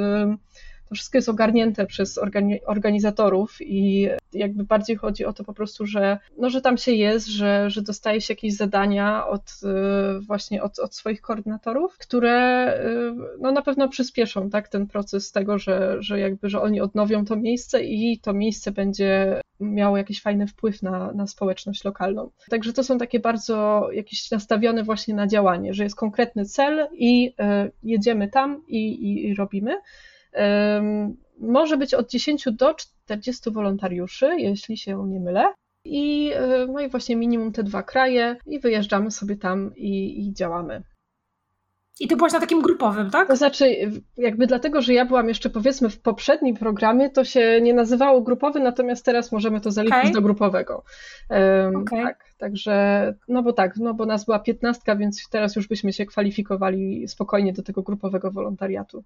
to 0.89 0.95
wszystko 0.95 1.19
jest 1.19 1.29
ogarnięte 1.29 1.87
przez 1.87 2.21
organizatorów 2.67 3.57
i 3.61 4.09
jakby 4.33 4.65
bardziej 4.65 4.97
chodzi 4.97 5.25
o 5.25 5.33
to 5.33 5.45
po 5.45 5.55
prostu, 5.55 5.87
że, 5.87 6.19
no, 6.39 6.51
że 6.51 6.61
tam 6.61 6.77
się 6.79 6.93
jest, 6.93 7.27
że, 7.27 7.71
że 7.71 7.83
dostaje 7.83 8.21
się 8.21 8.33
jakieś 8.33 8.57
zadania 8.57 9.27
od 9.27 9.43
y, 9.43 10.21
właśnie 10.21 10.63
od, 10.63 10.79
od 10.79 10.95
swoich 10.95 11.21
koordynatorów, 11.21 11.99
które 11.99 12.69
y, 12.87 13.39
no, 13.41 13.53
na 13.53 13.63
pewno 13.63 13.89
przyspieszą 13.89 14.51
tak, 14.51 14.69
ten 14.69 14.87
proces 14.87 15.33
tego, 15.33 15.59
że, 15.59 15.97
że 16.01 16.21
jakby, 16.21 16.49
że 16.49 16.61
oni 16.61 16.81
odnowią 16.81 17.25
to 17.25 17.37
miejsce 17.37 17.85
i 17.85 18.19
to 18.19 18.33
miejsce 18.33 18.73
będzie 18.73 19.41
miało 19.61 19.97
jakiś 19.97 20.23
fajny 20.23 20.47
wpływ 20.47 20.83
na, 20.83 21.13
na 21.13 21.27
społeczność 21.27 21.85
lokalną. 21.85 22.31
Także 22.51 22.73
to 22.73 22.85
są 22.85 22.99
takie 22.99 23.21
bardzo 23.21 23.89
jakieś 23.93 24.31
nastawione 24.31 24.85
właśnie 24.85 25.15
na 25.15 25.27
działanie, 25.27 25.75
że 25.75 25.85
jest 25.85 25.97
konkretny 25.97 26.45
cel 26.45 26.89
i 26.93 27.29
y, 27.29 27.73
jedziemy 27.83 28.29
tam 28.29 28.63
i, 28.69 28.89
i, 28.89 29.27
i 29.29 29.35
robimy. 29.35 29.77
Może 31.39 31.77
być 31.77 31.95
od 31.95 32.11
10 32.11 32.49
do 32.53 32.75
40 32.75 33.51
wolontariuszy, 33.51 34.29
jeśli 34.39 34.77
się 34.77 35.07
nie 35.09 35.21
mylę. 35.21 35.55
I, 35.85 36.33
e, 36.35 36.67
no 36.67 36.81
i 36.81 36.89
właśnie 36.89 37.17
minimum 37.17 37.53
te 37.53 37.63
dwa 37.63 37.83
kraje 37.83 38.37
i 38.47 38.61
wyjeżdżamy 38.61 39.11
sobie 39.11 39.37
tam 39.37 39.77
i, 39.77 40.21
i 40.21 40.33
działamy. 40.33 40.83
I 42.01 42.09
ty 42.09 42.17
byłaś 42.17 42.33
na 42.33 42.41
takim 42.41 42.63
grupowym, 42.63 43.11
tak? 43.11 43.29
To 43.29 43.37
znaczy, 43.37 43.91
jakby 44.17 44.47
dlatego, 44.47 44.83
że 44.83 44.95
ja 44.95 45.05
byłam 45.05 45.29
jeszcze 45.29 45.51
powiedzmy 45.51 45.91
w 45.91 46.01
poprzednim 46.01 46.57
programie, 46.57 47.11
to 47.11 47.25
się 47.25 47.61
nie 47.63 47.75
nazywało 47.75 48.21
grupowy, 48.21 48.61
natomiast 48.61 49.05
teraz 49.05 49.33
możemy 49.33 49.61
to 49.61 49.71
zaliczyć 49.71 50.01
okay. 50.01 50.13
do 50.13 50.23
grupowego. 50.23 50.85
Um, 51.31 51.77
okay. 51.77 52.03
Tak, 52.03 52.25
także, 52.39 53.15
no 53.29 53.43
bo 53.43 53.53
tak, 53.53 53.77
no 53.77 53.95
bo 53.95 54.07
nas 54.07 54.25
była 54.25 54.39
piętnastka, 54.39 54.97
więc 54.97 55.29
teraz 55.31 55.57
już 55.57 55.69
byśmy 55.69 55.93
się 55.93 56.07
kwalifikowali 56.07 57.09
spokojnie 57.09 57.53
do 57.53 57.63
tego 57.63 57.83
grupowego 57.83 58.31
wolontariatu. 58.31 59.05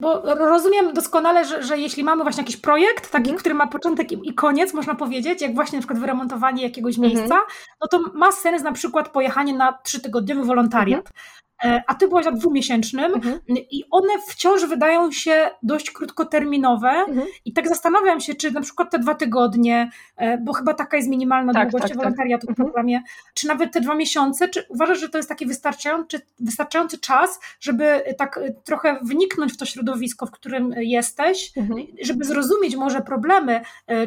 Bo 0.00 0.34
rozumiem 0.34 0.92
doskonale, 0.92 1.44
że, 1.44 1.62
że 1.62 1.78
jeśli 1.78 2.04
mamy 2.04 2.22
właśnie 2.22 2.42
jakiś 2.42 2.56
projekt, 2.56 3.10
taki, 3.10 3.28
mm. 3.28 3.40
który 3.40 3.54
ma 3.54 3.66
początek 3.66 4.12
i 4.12 4.34
koniec, 4.34 4.74
można 4.74 4.94
powiedzieć, 4.94 5.42
jak 5.42 5.54
właśnie 5.54 5.78
na 5.78 5.80
przykład 5.80 5.98
wyremontowanie 5.98 6.62
jakiegoś 6.62 6.98
miejsca, 6.98 7.34
mm 7.34 7.46
-hmm. 7.46 7.76
no 7.80 7.88
to 7.88 8.00
ma 8.14 8.32
sens 8.32 8.62
na 8.62 8.72
przykład 8.72 9.08
pojechanie 9.08 9.54
na 9.54 9.72
trzytygodniowy 9.72 10.44
wolontariat. 10.44 11.00
Mm 11.00 11.12
-hmm. 11.12 11.45
E, 11.64 11.82
a 11.86 11.94
ty 11.94 12.08
byłaś 12.08 12.24
na 12.24 12.32
dwumiesięcznym 12.32 13.14
mhm. 13.14 13.38
i 13.48 13.84
one 13.90 14.12
wciąż 14.28 14.64
wydają 14.64 15.12
się 15.12 15.50
dość 15.62 15.90
krótkoterminowe 15.90 16.88
mhm. 16.88 17.26
i 17.44 17.52
tak 17.52 17.68
zastanawiam 17.68 18.20
się, 18.20 18.34
czy 18.34 18.50
na 18.50 18.60
przykład 18.60 18.90
te 18.90 18.98
dwa 18.98 19.14
tygodnie, 19.14 19.90
e, 20.16 20.38
bo 20.38 20.52
chyba 20.52 20.74
taka 20.74 20.96
jest 20.96 21.08
minimalna 21.08 21.52
tak, 21.52 21.70
długość 21.70 21.92
tak, 21.92 21.98
wolontariatu 21.98 22.46
tak. 22.46 22.56
w 22.56 22.58
mhm. 22.58 22.66
programie, 22.66 23.02
czy 23.34 23.46
nawet 23.46 23.72
te 23.72 23.80
dwa 23.80 23.94
miesiące, 23.94 24.48
czy 24.48 24.64
uważasz, 24.68 25.00
że 25.00 25.08
to 25.08 25.18
jest 25.18 25.28
taki 25.28 25.46
wystarczający, 25.46 26.20
wystarczający 26.40 26.98
czas, 26.98 27.40
żeby 27.60 28.02
tak 28.18 28.38
e, 28.38 28.52
trochę 28.64 28.98
wniknąć 29.02 29.52
w 29.52 29.56
to 29.56 29.66
środowisko, 29.66 30.26
w 30.26 30.30
którym 30.30 30.74
jesteś, 30.78 31.52
mhm. 31.56 31.86
żeby 32.02 32.24
zrozumieć 32.24 32.76
może 32.76 33.00
problemy, 33.00 33.60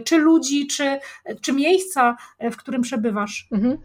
czy 0.04 0.18
ludzi, 0.18 0.68
czy, 0.68 1.00
czy 1.42 1.54
miejsca, 1.54 2.18
w 2.52 2.58
którym 2.58 2.82
przebywasz? 2.82 3.48
Mhm. 3.52 3.78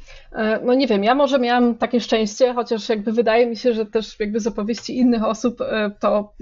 No 0.65 0.75
nie 0.75 0.87
wiem, 0.87 1.05
ja 1.05 1.15
może 1.15 1.39
miałam 1.39 1.75
takie 1.75 2.01
szczęście, 2.01 2.55
chociaż 2.55 2.89
jakby 2.89 3.13
wydaje 3.13 3.47
mi 3.47 3.54
myślę, 3.55 3.75
że 3.75 3.87
też 3.87 4.21
jakby 4.21 4.41
z 4.41 4.47
opowieści 4.47 4.99
innych 4.99 5.25
osób, 5.25 5.61
e, 5.61 5.91
to, 6.01 6.35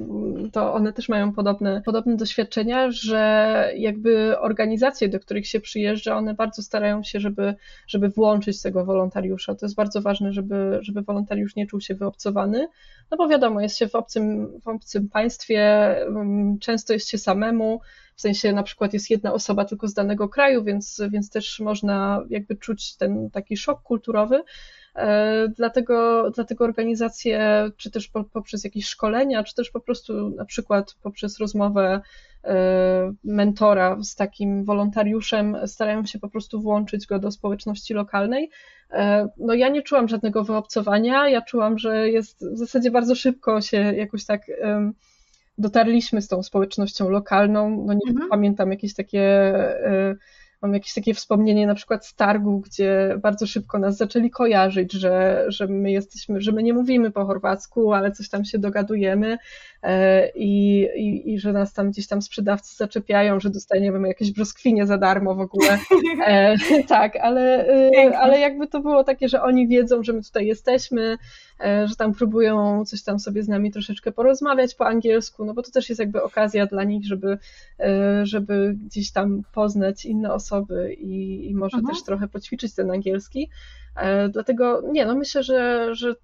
to 0.52 0.74
one 0.74 0.92
też 0.92 1.08
mają 1.08 1.32
podobne, 1.32 1.82
podobne 1.84 2.16
doświadczenia, 2.16 2.90
że 2.90 3.72
jakby 3.76 4.38
organizacje, 4.38 5.08
do 5.08 5.20
których 5.20 5.46
się 5.46 5.60
przyjeżdża, 5.60 6.16
one 6.16 6.34
bardzo 6.34 6.62
starają 6.62 7.02
się, 7.02 7.20
żeby, 7.20 7.54
żeby 7.86 8.08
włączyć 8.08 8.62
tego 8.62 8.84
wolontariusza. 8.84 9.54
To 9.54 9.66
jest 9.66 9.74
bardzo 9.74 10.02
ważne, 10.02 10.32
żeby, 10.32 10.78
żeby 10.82 11.02
wolontariusz 11.02 11.56
nie 11.56 11.66
czuł 11.66 11.80
się 11.80 11.94
wyobcowany, 11.94 12.68
no 13.10 13.16
bo 13.16 13.28
wiadomo, 13.28 13.60
jest 13.60 13.78
się 13.78 13.88
w 13.88 13.94
obcym, 13.94 14.48
w 14.60 14.68
obcym 14.68 15.08
państwie, 15.08 15.60
mm, 16.06 16.58
często 16.58 16.92
jest 16.92 17.08
się 17.08 17.18
samemu, 17.18 17.80
w 18.16 18.20
sensie 18.20 18.52
na 18.52 18.62
przykład 18.62 18.92
jest 18.92 19.10
jedna 19.10 19.32
osoba 19.32 19.64
tylko 19.64 19.88
z 19.88 19.94
danego 19.94 20.28
kraju, 20.28 20.64
więc, 20.64 21.02
więc 21.10 21.30
też 21.30 21.60
można 21.60 22.24
jakby 22.30 22.56
czuć 22.56 22.96
ten 22.96 23.30
taki 23.30 23.56
szok 23.56 23.82
kulturowy. 23.82 24.42
E, 24.96 25.48
dlatego, 25.48 26.30
dlatego 26.30 26.64
organizacje, 26.64 27.70
czy 27.76 27.90
też 27.90 28.10
poprzez 28.32 28.64
jakieś 28.64 28.86
szkolenia, 28.86 29.44
czy 29.44 29.54
też 29.54 29.70
po 29.70 29.80
prostu 29.80 30.30
na 30.30 30.44
przykład 30.44 30.94
poprzez 31.02 31.38
rozmowę 31.38 32.00
e, 32.44 33.12
mentora 33.24 33.96
z 34.02 34.14
takim 34.14 34.64
wolontariuszem, 34.64 35.56
starają 35.66 36.06
się 36.06 36.18
po 36.18 36.28
prostu 36.28 36.60
włączyć 36.60 37.06
go 37.06 37.18
do 37.18 37.30
społeczności 37.30 37.94
lokalnej. 37.94 38.50
E, 38.90 39.28
no 39.38 39.54
ja 39.54 39.68
nie 39.68 39.82
czułam 39.82 40.08
żadnego 40.08 40.44
wyobcowania, 40.44 41.28
ja 41.28 41.42
czułam, 41.42 41.78
że 41.78 42.10
jest 42.10 42.46
w 42.54 42.58
zasadzie 42.58 42.90
bardzo 42.90 43.14
szybko 43.14 43.60
się 43.60 43.76
jakoś 43.76 44.24
tak 44.24 44.46
dotarliśmy 45.58 46.22
z 46.22 46.28
tą 46.28 46.42
społecznością 46.42 47.10
lokalną. 47.10 47.84
No 47.86 47.92
nie 47.92 48.10
mhm. 48.10 48.30
pamiętam 48.30 48.70
jakieś 48.70 48.94
takie 48.94 49.52
mam 50.62 50.74
jakieś 50.74 50.94
takie 50.94 51.14
wspomnienie 51.14 51.66
na 51.66 51.74
przykład 51.74 52.06
z 52.06 52.14
targu, 52.14 52.60
gdzie 52.60 53.16
bardzo 53.22 53.46
szybko 53.46 53.78
nas 53.78 53.96
zaczęli 53.96 54.30
kojarzyć, 54.30 54.92
że, 54.92 55.44
że 55.48 55.66
my 55.66 55.90
jesteśmy, 55.90 56.40
że 56.40 56.52
my 56.52 56.62
nie 56.62 56.74
mówimy 56.74 57.10
po 57.10 57.24
chorwacku, 57.24 57.92
ale 57.92 58.12
coś 58.12 58.28
tam 58.28 58.44
się 58.44 58.58
dogadujemy 58.58 59.38
i, 60.34 60.88
i, 60.96 61.32
i 61.32 61.38
że 61.38 61.52
nas 61.52 61.72
tam 61.72 61.90
gdzieś 61.90 62.06
tam 62.06 62.22
sprzedawcy 62.22 62.76
zaczepiają, 62.76 63.40
że 63.40 63.50
dostaniemy 63.50 64.08
jakieś 64.08 64.32
brzoskwinie 64.32 64.86
za 64.86 64.98
darmo 64.98 65.34
w 65.34 65.40
ogóle. 65.40 65.78
E, 66.26 66.56
tak, 66.88 67.16
ale, 67.16 67.68
e, 67.68 68.18
ale 68.18 68.40
jakby 68.40 68.66
to 68.66 68.80
było 68.80 69.04
takie, 69.04 69.28
że 69.28 69.42
oni 69.42 69.68
wiedzą, 69.68 70.02
że 70.02 70.12
my 70.12 70.22
tutaj 70.22 70.46
jesteśmy, 70.46 71.18
że 71.84 71.96
tam 71.96 72.14
próbują 72.14 72.84
coś 72.84 73.02
tam 73.02 73.18
sobie 73.18 73.42
z 73.42 73.48
nami 73.48 73.72
troszeczkę 73.72 74.12
porozmawiać 74.12 74.74
po 74.74 74.86
angielsku, 74.86 75.44
no 75.44 75.54
bo 75.54 75.62
to 75.62 75.70
też 75.70 75.88
jest 75.88 75.98
jakby 75.98 76.22
okazja 76.22 76.66
dla 76.66 76.84
nich, 76.84 77.06
żeby, 77.06 77.38
żeby 78.22 78.74
gdzieś 78.86 79.12
tam 79.12 79.42
poznać 79.54 80.04
inne 80.04 80.32
osoby, 80.32 80.96
i, 80.98 81.46
i 81.50 81.54
może 81.54 81.78
też 81.88 82.02
trochę 82.02 82.28
poćwiczyć 82.28 82.74
ten 82.74 82.90
angielski. 82.90 83.48
E, 83.96 84.28
dlatego 84.28 84.82
nie, 84.92 85.06
no 85.06 85.14
myślę, 85.14 85.42
że, 85.42 85.88
że 85.94 86.14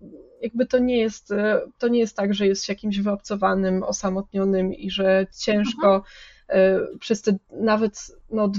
jakby 0.42 0.66
to 0.66 0.78
nie 0.78 0.98
jest, 0.98 1.33
e, 1.33 1.61
to 1.78 1.88
nie 1.88 1.98
jest 1.98 2.16
tak, 2.16 2.35
że 2.35 2.46
jest 2.46 2.64
się 2.64 2.72
jakimś 2.72 3.00
wyobcowanym, 3.00 3.83
osamotnionym 3.83 4.74
i 4.74 4.90
że 4.90 5.26
ciężko 5.38 6.02
e, 6.48 6.78
przez 7.00 7.22
te 7.22 7.37
nawet, 7.50 7.98
no, 8.31 8.52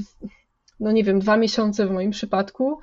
no 0.80 0.92
nie 0.92 1.04
wiem, 1.04 1.20
dwa 1.20 1.38
miesiące 1.38 1.88
w 1.88 1.92
moim 1.92 2.12
przypadku, 2.12 2.80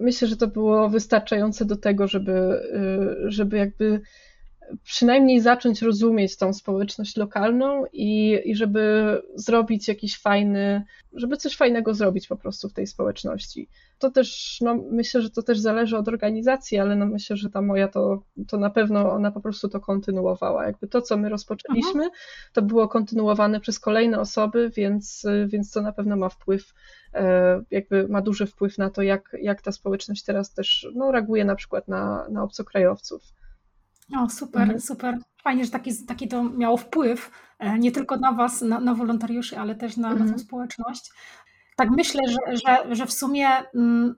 myślę, 0.00 0.28
że 0.28 0.36
to 0.36 0.46
było 0.46 0.88
wystarczające 0.88 1.64
do 1.64 1.76
tego, 1.76 2.08
żeby, 2.08 2.62
żeby 3.24 3.56
jakby 3.56 4.00
przynajmniej 4.84 5.40
zacząć 5.40 5.82
rozumieć 5.82 6.36
tą 6.36 6.52
społeczność 6.52 7.16
lokalną 7.16 7.84
i, 7.92 8.40
i 8.44 8.56
żeby 8.56 9.22
zrobić 9.34 9.88
jakiś 9.88 10.18
fajny, 10.18 10.84
żeby 11.12 11.36
coś 11.36 11.56
fajnego 11.56 11.94
zrobić 11.94 12.28
po 12.28 12.36
prostu 12.36 12.68
w 12.68 12.72
tej 12.72 12.86
społeczności. 12.86 13.68
To 13.98 14.10
też, 14.10 14.58
no 14.60 14.78
myślę, 14.90 15.22
że 15.22 15.30
to 15.30 15.42
też 15.42 15.58
zależy 15.58 15.96
od 15.96 16.08
organizacji, 16.08 16.78
ale 16.78 16.96
no 16.96 17.06
myślę, 17.06 17.36
że 17.36 17.50
ta 17.50 17.62
moja 17.62 17.88
to, 17.88 18.22
to 18.48 18.58
na 18.58 18.70
pewno 18.70 19.12
ona 19.12 19.30
po 19.30 19.40
prostu 19.40 19.68
to 19.68 19.80
kontynuowała. 19.80 20.66
Jakby 20.66 20.88
to, 20.88 21.02
co 21.02 21.16
my 21.16 21.28
rozpoczęliśmy, 21.28 22.10
to 22.52 22.62
było 22.62 22.88
kontynuowane 22.88 23.60
przez 23.60 23.80
kolejne 23.80 24.20
osoby, 24.20 24.70
więc, 24.76 25.26
więc 25.46 25.70
to 25.70 25.82
na 25.82 25.92
pewno 25.92 26.16
ma 26.16 26.28
wpływ, 26.28 26.74
e, 27.14 27.62
jakby 27.70 28.08
ma 28.08 28.22
duży 28.22 28.46
wpływ 28.46 28.78
na 28.78 28.90
to, 28.90 29.02
jak, 29.02 29.36
jak 29.42 29.62
ta 29.62 29.72
społeczność 29.72 30.24
teraz 30.24 30.54
też 30.54 30.88
no, 30.94 31.12
reaguje 31.12 31.44
na 31.44 31.54
przykład 31.54 31.88
na, 31.88 32.28
na 32.28 32.42
obcokrajowców. 32.42 33.22
O, 34.16 34.28
super, 34.28 34.62
mhm. 34.62 34.80
super. 34.80 35.18
Fajnie, 35.42 35.64
że 35.64 35.70
taki, 35.70 36.06
taki 36.06 36.28
to 36.28 36.44
miało 36.44 36.76
wpływ 36.76 37.30
e, 37.58 37.78
nie 37.78 37.92
tylko 37.92 38.16
na 38.16 38.32
Was, 38.32 38.62
na, 38.62 38.80
na 38.80 38.94
wolontariuszy, 38.94 39.58
ale 39.58 39.74
też 39.74 39.96
na, 39.96 40.10
mhm. 40.10 40.26
na 40.26 40.32
tą 40.32 40.38
społeczność. 40.38 41.10
Tak 41.76 41.90
myślę, 41.90 42.20
że, 42.28 42.56
że, 42.56 42.94
że 42.94 43.06
w 43.06 43.12
sumie 43.12 43.48
mm, 43.74 44.14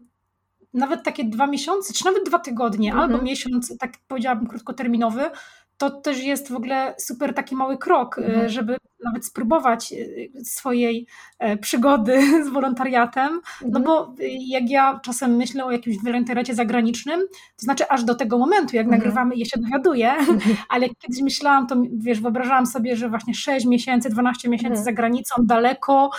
nawet 0.75 1.03
takie 1.03 1.25
dwa 1.25 1.47
miesiące, 1.47 1.95
czy 1.95 2.05
nawet 2.05 2.27
dwa 2.27 2.39
tygodnie, 2.39 2.93
mhm. 2.93 3.13
albo 3.13 3.25
miesiąc, 3.25 3.79
tak 3.79 3.93
powiedziałabym 4.09 4.47
krótkoterminowy, 4.47 5.31
to 5.79 5.91
też 5.91 6.23
jest 6.23 6.53
w 6.53 6.57
ogóle 6.57 6.95
super 6.99 7.35
taki 7.35 7.55
mały 7.55 7.79
krok, 7.79 8.19
e, 8.19 8.25
mhm. 8.25 8.49
żeby 8.49 8.77
nawet 9.05 9.27
spróbować 9.27 9.93
e, 9.93 10.45
swojej 10.45 11.07
e, 11.39 11.57
przygody 11.57 12.21
z 12.47 12.49
wolontariatem, 12.49 13.41
no 13.61 13.79
mhm. 13.79 13.85
bo 13.85 14.15
jak 14.39 14.71
ja 14.71 15.01
czasem 15.03 15.37
myślę 15.37 15.65
o 15.65 15.71
jakimś 15.71 15.97
wolontariacie 16.05 16.55
zagranicznym, 16.55 17.21
to 17.31 17.65
znaczy 17.65 17.89
aż 17.89 18.05
do 18.05 18.15
tego 18.15 18.39
momentu, 18.39 18.77
jak 18.77 18.85
mhm. 18.85 19.01
nagrywamy, 19.01 19.37
ja 19.37 19.45
się 19.45 19.61
dowiaduję, 19.61 20.13
mhm. 20.13 20.57
ale 20.69 20.89
kiedyś 20.89 21.23
myślałam, 21.23 21.67
to 21.67 21.77
wiesz, 21.93 22.21
wyobrażałam 22.21 22.67
sobie, 22.67 22.97
że 22.97 23.09
właśnie 23.09 23.35
6 23.35 23.67
miesięcy, 23.67 24.11
12 24.11 24.49
miesięcy 24.49 24.79
mhm. 24.79 24.85
za 24.85 24.93
granicą, 24.93 25.35
daleko 25.39 26.11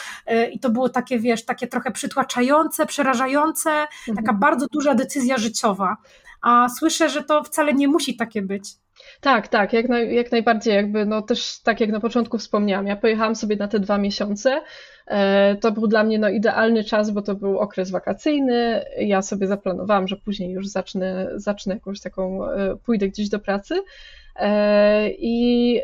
i 0.52 0.60
to 0.60 0.70
było 0.70 0.90
takie, 0.90 1.20
wiesz, 1.20 1.46
takie 1.46 1.68
trochę 1.68 1.92
przytłaczające, 1.92 2.86
przerażające, 2.86 3.70
taka 4.06 4.20
mhm. 4.20 4.40
bardzo 4.40 4.68
duża 4.68 4.96
decyzja 4.96 5.38
życiowa. 5.38 5.98
A 6.42 6.70
słyszę, 6.70 7.10
że 7.10 7.24
to 7.24 7.44
wcale 7.44 7.74
nie 7.74 7.88
musi 7.88 8.16
takie 8.16 8.42
być. 8.42 8.70
Tak, 9.22 9.48
tak, 9.48 9.74
jak, 9.74 9.90
naj, 9.90 10.16
jak 10.16 10.32
najbardziej, 10.32 10.76
jakby, 10.76 11.06
no 11.06 11.22
też 11.22 11.60
tak 11.60 11.82
jak 11.82 11.90
na 11.90 12.00
początku 12.00 12.38
wspomniałam, 12.38 12.88
ja 12.88 12.96
pojechałam 12.96 13.36
sobie 13.36 13.56
na 13.56 13.68
te 13.68 13.80
dwa 13.80 13.98
miesiące, 13.98 14.62
e, 15.08 15.56
to 15.56 15.72
był 15.72 15.88
dla 15.88 16.04
mnie 16.04 16.20
no, 16.20 16.30
idealny 16.30 16.84
czas, 16.84 17.12
bo 17.12 17.22
to 17.22 17.36
był 17.36 17.60
okres 17.60 17.92
wakacyjny, 17.92 18.86
ja 19.00 19.22
sobie 19.22 19.48
zaplanowałam, 19.48 20.08
że 20.08 20.16
później 20.16 20.52
już 20.52 20.68
zacznę, 20.68 21.28
zacznę 21.36 21.74
jakąś 21.74 22.02
taką, 22.02 22.50
e, 22.52 22.76
pójdę 22.86 23.10
gdzieś 23.10 23.30
do 23.30 23.40
pracy, 23.40 23.76
I 25.18 25.82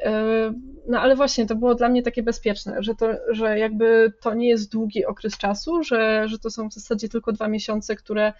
no 0.88 1.00
ale 1.00 1.16
właśnie 1.16 1.46
to 1.46 1.56
było 1.56 1.76
dla 1.76 1.90
mnie 1.90 2.04
takie 2.04 2.24
bezpieczne, 2.24 2.84
że, 2.84 2.96
to, 2.96 3.10
że 3.30 3.60
jakby 3.60 4.14
to 4.22 4.34
nie 4.34 4.50
jest 4.50 4.72
długi 4.72 5.06
okres 5.06 5.38
czasu, 5.38 5.84
że, 5.84 6.28
że 6.28 6.40
to 6.40 6.50
są 6.50 6.70
w 6.70 6.74
zasadzie 6.74 7.10
tylko 7.10 7.32
dwa 7.32 7.48
miesiące, 7.48 7.96
które 7.96 8.34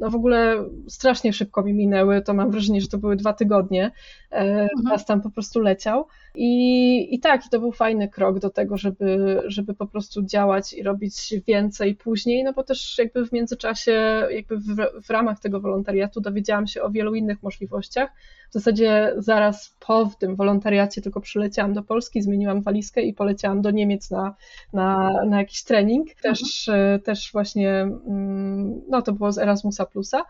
no 0.00 0.10
w 0.10 0.14
ogóle 0.14 0.64
strasznie 0.88 1.32
szybko 1.32 1.62
mi 1.62 1.72
minęły, 1.72 2.22
to 2.22 2.34
mam 2.34 2.50
wrażenie, 2.50 2.80
że 2.80 2.88
to 2.88 2.98
były 2.98 3.16
dwa 3.16 3.32
tygodnie, 3.32 3.90
mhm. 4.30 4.68
czas 4.88 5.06
tam 5.06 5.22
po 5.22 5.30
prostu 5.30 5.60
leciał. 5.60 6.06
I, 6.34 7.14
I 7.14 7.20
tak, 7.20 7.42
to 7.50 7.60
był 7.60 7.72
fajny 7.72 8.08
krok 8.08 8.38
do 8.38 8.50
tego, 8.50 8.76
żeby, 8.76 9.42
żeby 9.46 9.74
po 9.74 9.86
prostu 9.86 10.22
działać 10.22 10.72
i 10.72 10.82
robić 10.82 11.34
więcej 11.46 11.94
później, 11.94 12.44
no 12.44 12.52
bo 12.52 12.62
też 12.62 12.98
jakby 12.98 13.26
w 13.26 13.32
międzyczasie, 13.32 14.26
jakby 14.30 14.56
w, 14.56 14.76
w 15.02 15.10
ramach 15.10 15.40
tego 15.40 15.60
wolontariatu 15.60 16.20
dowiedziałam 16.20 16.66
się 16.66 16.82
o 16.82 16.90
wielu 16.90 17.14
innych 17.14 17.42
możliwościach. 17.42 18.10
W 18.52 18.54
zasadzie 18.54 19.12
zaraz 19.16 19.76
po 19.80 20.10
tym 20.18 20.36
wolontariacie 20.36 21.02
tylko 21.02 21.20
przyleciałam 21.20 21.72
do 21.72 21.82
Polski, 21.82 22.22
zmieniłam 22.22 22.62
walizkę 22.62 23.02
i 23.02 23.14
poleciałam 23.14 23.62
do 23.62 23.70
Niemiec 23.70 24.10
na, 24.10 24.34
na, 24.72 25.10
na 25.26 25.38
jakiś 25.38 25.64
trening. 25.64 26.14
Też, 26.14 26.68
mhm. 26.68 27.00
też 27.00 27.32
właśnie, 27.32 27.80
mm, 27.80 28.80
no 28.88 29.02
to 29.02 29.12
było 29.12 29.32
z 29.32 29.38
Erasmusa 29.38 29.86
Plusa, 29.86 30.24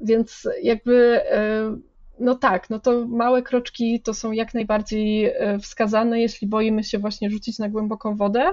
więc 0.00 0.48
jakby 0.62 1.20
e, 1.30 1.76
no 2.18 2.34
tak, 2.34 2.70
no 2.70 2.78
to 2.78 3.06
małe 3.06 3.42
kroczki 3.42 4.00
to 4.00 4.14
są 4.14 4.32
jak 4.32 4.54
najbardziej 4.54 5.24
e, 5.24 5.58
wskazane, 5.58 6.20
jeśli 6.20 6.48
boimy 6.48 6.84
się 6.84 6.98
właśnie 6.98 7.30
rzucić 7.30 7.58
na 7.58 7.68
głęboką 7.68 8.16
wodę, 8.16 8.44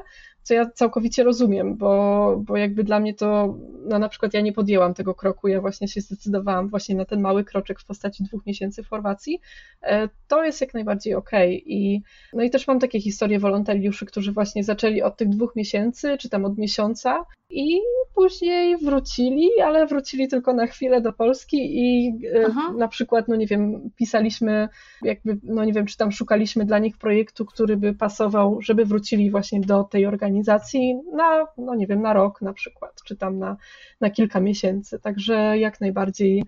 co 0.43 0.53
ja 0.53 0.69
całkowicie 0.69 1.23
rozumiem, 1.23 1.77
bo, 1.77 2.35
bo 2.45 2.57
jakby 2.57 2.83
dla 2.83 2.99
mnie 2.99 3.13
to, 3.13 3.57
no 3.87 3.99
na 3.99 4.09
przykład 4.09 4.33
ja 4.33 4.41
nie 4.41 4.53
podjęłam 4.53 4.93
tego 4.93 5.15
kroku, 5.15 5.47
ja 5.47 5.61
właśnie 5.61 5.87
się 5.87 6.01
zdecydowałam 6.01 6.69
właśnie 6.69 6.95
na 6.95 7.05
ten 7.05 7.21
mały 7.21 7.43
kroczek 7.43 7.79
w 7.79 7.85
postaci 7.85 8.23
dwóch 8.23 8.45
miesięcy 8.45 8.83
w 8.83 8.87
Chorwacji, 8.87 9.39
e, 9.81 10.09
to 10.27 10.43
jest 10.43 10.61
jak 10.61 10.73
najbardziej 10.73 11.13
okej. 11.15 11.57
Okay. 11.57 11.73
I, 11.73 12.01
no 12.33 12.43
i 12.43 12.49
też 12.49 12.67
mam 12.67 12.79
takie 12.79 13.01
historie 13.01 13.39
wolontariuszy, 13.39 14.05
którzy 14.05 14.31
właśnie 14.31 14.63
zaczęli 14.63 15.01
od 15.01 15.17
tych 15.17 15.29
dwóch 15.29 15.55
miesięcy, 15.55 16.17
czy 16.17 16.29
tam 16.29 16.45
od 16.45 16.57
miesiąca 16.57 17.25
i 17.51 17.81
później 18.15 18.77
wrócili, 18.77 19.49
ale 19.63 19.87
wrócili 19.87 20.27
tylko 20.27 20.53
na 20.53 20.67
chwilę 20.67 21.01
do 21.01 21.13
Polski 21.13 21.57
i 21.57 22.07
e, 22.35 22.45
Aha. 22.47 22.73
na 22.77 22.87
przykład, 22.87 23.27
no 23.27 23.35
nie 23.35 23.47
wiem, 23.47 23.89
pisaliśmy 23.95 24.69
jakby, 25.01 25.37
no 25.43 25.65
nie 25.65 25.73
wiem, 25.73 25.85
czy 25.85 25.97
tam 25.97 26.11
szukaliśmy 26.11 26.65
dla 26.65 26.79
nich 26.79 26.97
projektu, 26.97 27.45
który 27.45 27.77
by 27.77 27.93
pasował, 27.93 28.61
żeby 28.61 28.85
wrócili 28.85 29.31
właśnie 29.31 29.59
do 29.59 29.83
tej 29.83 30.05
organizacji 30.05 30.99
na, 31.13 31.47
no 31.57 31.75
nie 31.75 31.87
wiem, 31.87 32.01
na 32.01 32.13
rok 32.13 32.41
na 32.41 32.53
przykład, 32.53 33.01
czy 33.05 33.15
tam 33.15 33.39
na, 33.39 33.57
na 34.01 34.09
kilka 34.09 34.39
miesięcy. 34.39 34.99
Także 34.99 35.57
jak 35.57 35.81
najbardziej 35.81 36.43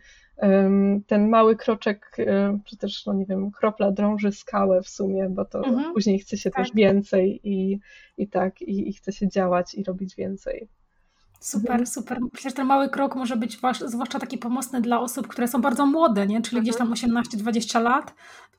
ten 1.08 1.30
mały 1.30 1.56
kroczek, 1.56 2.18
czy 2.66 2.78
też, 2.78 3.06
no 3.06 3.14
nie 3.14 3.26
wiem, 3.26 3.52
kropla 3.52 3.92
drąży 3.92 4.32
skałę 4.32 4.82
w 4.82 4.90
sumie, 4.90 5.30
bo 5.30 5.46
to 5.46 5.64
mhm. 5.64 5.94
później 5.94 6.20
chce 6.20 6.38
się 6.38 6.52
tak. 6.52 6.66
też 6.66 6.76
więcej 6.76 7.40
i, 7.44 7.80
i 8.18 8.28
tak, 8.28 8.62
i, 8.62 8.90
i 8.90 8.94
chce 8.94 9.12
się 9.12 9.30
działać 9.30 9.76
i 9.76 9.84
robić 9.84 10.16
więcej. 10.16 10.68
Super, 11.44 11.72
mhm. 11.72 11.88
super. 11.88 12.20
Że 12.42 12.52
ten 12.52 12.68
mały 12.68 12.90
krok 12.90 13.16
może 13.16 13.38
być 13.38 13.60
zwłaszcza 13.86 14.20
taki 14.20 14.38
pomocny 14.38 14.82
dla 14.82 15.00
osób, 15.00 15.28
które 15.28 15.48
są 15.48 15.62
bardzo 15.62 15.86
młode, 15.86 16.28
nie? 16.28 16.42
czyli 16.42 16.62
gdzieś 16.62 16.76
tam 16.76 16.94
18-20 16.94 17.78
mhm. 17.78 17.84
lat 17.84 18.14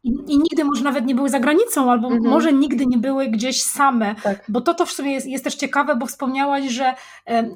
i, 0.05 0.09
i, 0.09 0.39
nigdy 0.39 0.65
może 0.65 0.85
nawet 0.85 1.07
nie 1.07 1.15
były 1.15 1.29
za 1.29 1.41
granicą, 1.41 1.91
albo 1.91 2.09
mhm. 2.09 2.31
może 2.31 2.53
nigdy 2.53 2.87
nie 2.87 2.99
były 2.99 3.29
gdzieś 3.29 3.63
same, 3.63 4.15
tak. 4.15 4.45
bo 4.49 4.61
to 4.61 4.75
to 4.75 4.87
w 4.87 4.93
sumie 4.93 5.13
jest, 5.13 5.27
jest 5.27 5.45
też 5.45 5.55
ciekawe, 5.55 5.97
bo 5.97 6.07
wspomniałaś, 6.07 6.65
że, 6.71 6.95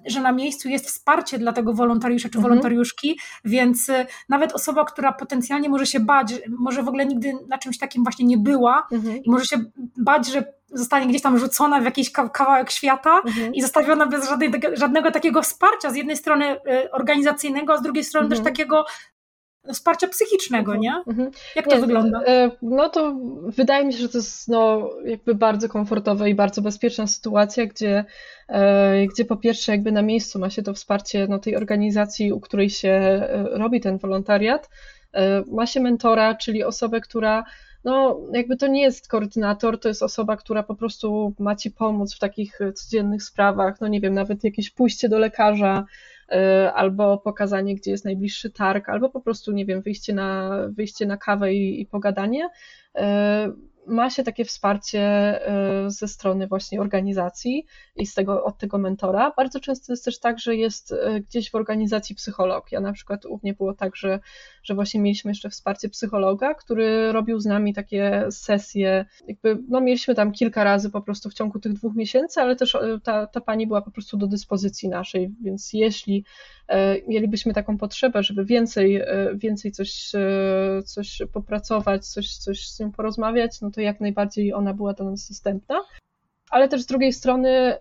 że 0.07 0.21
na 0.21 0.33
miejscu 0.33 0.69
jest 0.69 0.87
wsparcie 0.87 1.39
dla 1.39 1.53
tego 1.53 1.75
wolontariusza 1.75 2.29
czy 2.29 2.39
mhm. 2.39 2.43
wolontariuszki, 2.43 3.19
więc 3.45 3.89
e, 3.89 4.07
nawet 4.29 4.53
osoba, 4.53 4.85
która 4.85 5.13
potencjalnie 5.13 5.69
może 5.69 5.87
się 5.87 6.01
bać, 6.01 6.35
może 6.59 6.83
w 6.83 6.89
ogóle 6.89 7.07
nigdy 7.07 7.33
na 7.49 7.59
czymś 7.59 7.79
takim 7.79 8.03
właśnie 8.03 8.27
nie 8.27 8.39
była 8.39 8.87
mhm. 8.93 9.23
i 9.23 9.31
może 9.31 9.45
się 9.45 9.57
bać, 9.97 10.29
że 10.29 10.58
zostanie 10.73 11.07
gdzieś 11.07 11.23
tam 11.23 11.39
rzucona 11.39 11.81
w 11.81 11.85
jakiś 11.85 12.11
kawałek 12.11 12.71
świata 12.71 13.21
mhm. 13.27 13.55
i 13.55 13.63
zostawiona 13.63 14.07
bez 14.07 14.29
żadnej, 14.29 14.51
żadnego 14.73 15.11
takiego 15.11 15.43
wsparcia, 15.43 15.91
z 15.91 15.97
jednej 15.97 16.17
strony 16.17 16.57
y, 16.57 16.91
organizacyjnego, 16.91 17.73
a 17.73 17.77
z 17.77 17.83
drugiej 17.83 18.05
strony 18.05 18.25
mhm. 18.27 18.45
też 18.45 18.53
takiego 18.53 18.85
wsparcia 19.73 20.09
psychicznego, 20.09 20.75
mhm. 20.75 20.81
nie? 20.81 21.13
Mhm. 21.13 21.31
Jak 21.57 21.69
to 21.69 21.75
nie, 21.75 21.81
wygląda? 21.81 22.23
E, 22.27 22.51
no 22.63 22.89
to 22.89 23.17
wydaje 23.47 23.85
mi 23.85 23.93
się, 23.93 23.99
że 23.99 24.09
to 24.09 24.19
jest 24.19 24.49
no, 24.49 24.91
jakby 25.05 25.35
bardzo 25.35 25.69
komfortowa 25.69 26.29
i 26.29 26.35
bardzo 26.35 26.63
bezpieczna 26.63 27.07
sytuacja, 27.07 27.67
gdzie, 27.67 28.05
e, 28.49 29.07
gdzie 29.07 29.25
po 29.25 29.37
pierwsze 29.37 29.73
jakby 29.73 29.93
na 29.93 30.03
miejscu 30.03 30.39
ma 30.39 30.51
się 30.51 30.63
to 30.63 30.75
wsparcie 30.75 31.27
no, 31.29 31.39
tej 31.39 31.57
organizacji, 31.57 32.33
u 32.33 32.41
której 32.41 32.71
się 32.71 33.23
robi 33.51 33.81
ten 33.81 33.99
wolontariat, 33.99 34.71
ma 35.47 35.67
się 35.67 35.81
mentora, 35.81 36.35
czyli 36.35 36.65
osobę, 36.65 37.01
która 37.01 37.45
no 37.89 38.21
jakby 38.33 38.57
to 38.57 38.67
nie 38.67 38.83
jest 38.83 39.09
koordynator, 39.09 39.81
to 39.81 39.89
jest 39.89 40.03
osoba, 40.03 40.37
która 40.37 40.63
po 40.63 40.75
prostu 40.75 41.35
ma 41.39 41.57
ci 41.57 41.71
pomóc 41.71 42.15
w 42.15 42.19
takich 42.19 42.59
codziennych 42.75 43.23
sprawach, 43.23 43.81
no 43.81 43.89
nie 43.89 44.01
wiem, 44.01 44.15
nawet 44.15 44.45
jakieś 44.45 44.71
pójście 44.71 45.09
do 45.09 45.19
lekarza, 45.19 45.85
y, 46.33 46.37
albo 46.73 47.19
pokazanie, 47.19 47.75
gdzie 47.75 47.91
jest 47.91 48.05
najbliższy 48.05 48.51
targ, 48.51 48.89
albo 48.89 49.11
po 49.11 49.21
prostu, 49.21 49.53
nie 49.53 49.67
wiem, 49.67 49.83
wyjście 49.83 50.15
na, 50.15 50.59
wyjście 50.69 51.07
na 51.07 51.17
kawę 51.17 51.55
i, 51.55 51.81
i 51.81 51.87
pogadanie. 51.87 52.49
Y, 53.89 53.93
ma 53.93 54.11
się 54.11 54.25
takie 54.25 54.45
wsparcie 54.45 55.01
e, 55.01 55.91
ze 55.91 56.09
strony 56.09 56.47
właśnie 56.47 56.81
organizacji 56.81 57.67
i 57.97 58.07
z 58.07 58.15
tego, 58.15 58.45
od 58.45 58.59
tego 58.59 58.79
mentora. 58.79 59.33
Bardzo 59.37 59.61
często 59.61 59.93
jest 59.93 60.05
też 60.05 60.21
tak, 60.21 60.39
że 60.39 60.57
jest 60.57 60.93
e, 60.93 61.21
gdzieś 61.21 61.51
w 61.51 61.55
organizacji 61.55 62.15
psycholog. 62.15 62.73
Ja 62.73 62.81
na 62.81 62.93
przykład 62.93 63.25
u 63.25 63.41
mnie 63.43 63.55
było 63.55 63.75
tak, 63.75 63.97
że, 63.97 64.21
że 64.63 64.75
właśnie 64.75 65.01
mieliśmy 65.01 65.31
jeszcze 65.31 65.51
wsparcie 65.51 65.89
psychologa, 65.89 66.55
który 66.55 67.13
robił 67.13 67.41
z 67.41 67.47
nami 67.47 67.75
takie 67.75 68.27
sesje, 68.31 69.07
jakby, 69.29 69.59
no 69.69 69.81
mieliśmy 69.81 70.15
tam 70.15 70.33
kilka 70.33 70.65
razy 70.65 70.91
po 70.91 71.03
prostu 71.03 71.31
w 71.31 71.35
ciągu 71.35 71.59
tych 71.59 71.73
dwóch 71.73 71.95
miesięcy, 71.95 72.41
ale 72.41 72.57
też 72.57 72.75
e, 72.75 73.01
ta, 73.03 73.27
ta 73.27 73.41
pani 73.41 73.67
była 73.67 73.83
po 73.83 73.91
prostu 73.91 74.17
do 74.17 74.27
dyspozycji 74.27 74.89
naszej, 74.89 75.35
więc 75.41 75.73
jeśli 75.73 76.25
mielibyśmy 77.09 77.55
taką 77.55 77.79
potrzebę, 77.79 78.23
żeby 78.23 78.45
więcej, 78.45 79.03
więcej 79.35 79.73
coś, 79.73 80.13
coś 80.85 81.23
popracować, 81.33 82.07
coś, 82.07 82.37
coś 82.37 82.69
z 82.69 82.81
nią 82.81 82.93
porozmawiać, 82.93 83.61
no 83.61 83.71
to 83.71 83.81
jak 83.81 84.01
najbardziej 84.01 84.53
ona 84.53 84.75
była 84.75 84.93
dla 84.93 85.11
nas 85.11 85.29
dostępna. 85.29 85.81
Ale 86.51 86.69
też 86.69 86.83
z 86.83 86.87
drugiej 86.87 87.13
strony, 87.13 87.75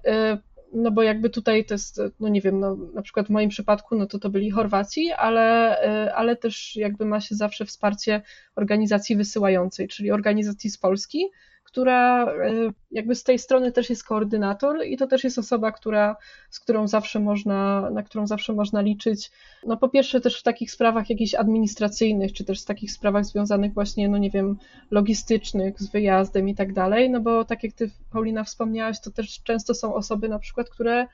no 0.74 0.92
bo 0.92 1.04
jakby 1.04 1.30
tutaj 1.30 1.66
to 1.66 1.74
jest, 1.74 2.02
no 2.20 2.30
nie 2.30 2.42
wiem, 2.42 2.60
no 2.60 2.76
na 2.94 3.02
przykład 3.02 3.28
w 3.28 3.30
moim 3.30 3.50
przypadku, 3.50 3.96
no 3.96 4.06
to 4.06 4.20
to 4.20 4.30
byli 4.30 4.52
Chorwacji, 4.52 5.12
ale, 5.12 5.78
ale 6.16 6.36
też 6.36 6.76
jakby 6.76 7.06
ma 7.06 7.22
się 7.22 7.36
zawsze 7.36 7.66
wsparcie 7.66 8.22
organizacji 8.56 9.16
wysyłającej, 9.16 9.88
czyli 9.88 10.12
organizacji 10.12 10.70
z 10.70 10.78
Polski, 10.78 11.26
która 11.68 12.26
e, 12.26 12.52
jakby 12.92 13.16
z 13.16 13.24
tej 13.24 13.40
strony 13.40 13.72
też 13.72 13.90
jest 13.90 14.04
koordynator 14.04 14.86
i 14.86 14.98
to 14.98 15.08
też 15.08 15.24
jest 15.24 15.40
osoba, 15.40 15.72
która, 15.72 16.16
z 16.50 16.60
którą 16.60 16.88
zawsze 16.88 17.20
można, 17.20 17.90
na 17.90 18.04
którą 18.04 18.28
zawsze 18.28 18.54
można 18.54 18.82
liczyć. 18.82 19.32
No 19.66 19.78
po 19.78 19.90
pierwsze 19.90 20.22
też 20.22 20.40
w 20.40 20.44
takich 20.44 20.72
sprawach 20.72 21.10
jakichś 21.10 21.36
administracyjnych, 21.36 22.34
czy 22.34 22.44
też 22.46 22.62
w 22.62 22.66
takich 22.66 22.92
sprawach 22.92 23.26
związanych 23.26 23.74
właśnie, 23.74 24.10
no 24.10 24.18
nie 24.18 24.30
wiem, 24.30 24.58
logistycznych, 24.92 25.82
z 25.82 25.92
wyjazdem 25.92 26.50
i 26.50 26.56
tak 26.56 26.74
dalej, 26.74 27.10
no 27.10 27.20
bo 27.20 27.46
tak 27.46 27.64
jak 27.64 27.74
ty 27.74 27.90
Paulina 28.12 28.44
wspomniałaś, 28.44 29.02
to 29.02 29.12
też 29.12 29.44
często 29.44 29.74
są 29.74 29.94
osoby 29.94 30.30
na 30.30 30.40
przykład, 30.40 30.70
które 30.70 31.08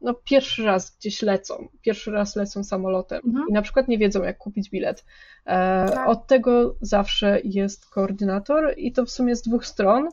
no, 0.00 0.14
pierwszy 0.14 0.64
raz 0.64 0.96
gdzieś 0.98 1.22
lecą, 1.22 1.68
pierwszy 1.82 2.10
raz 2.10 2.36
lecą 2.36 2.64
samolotem 2.64 3.20
mhm. 3.26 3.44
i 3.50 3.52
na 3.52 3.62
przykład 3.62 3.88
nie 3.88 3.98
wiedzą, 3.98 4.22
jak 4.22 4.38
kupić 4.38 4.70
bilet. 4.70 5.04
E, 5.44 5.88
tak. 5.88 6.08
Od 6.08 6.26
tego 6.26 6.74
zawsze 6.80 7.40
jest 7.44 7.90
koordynator 7.90 8.74
i 8.76 8.92
to 8.92 9.04
w 9.04 9.10
sumie 9.10 9.36
z 9.36 9.42
dwóch 9.42 9.66
stron. 9.66 10.08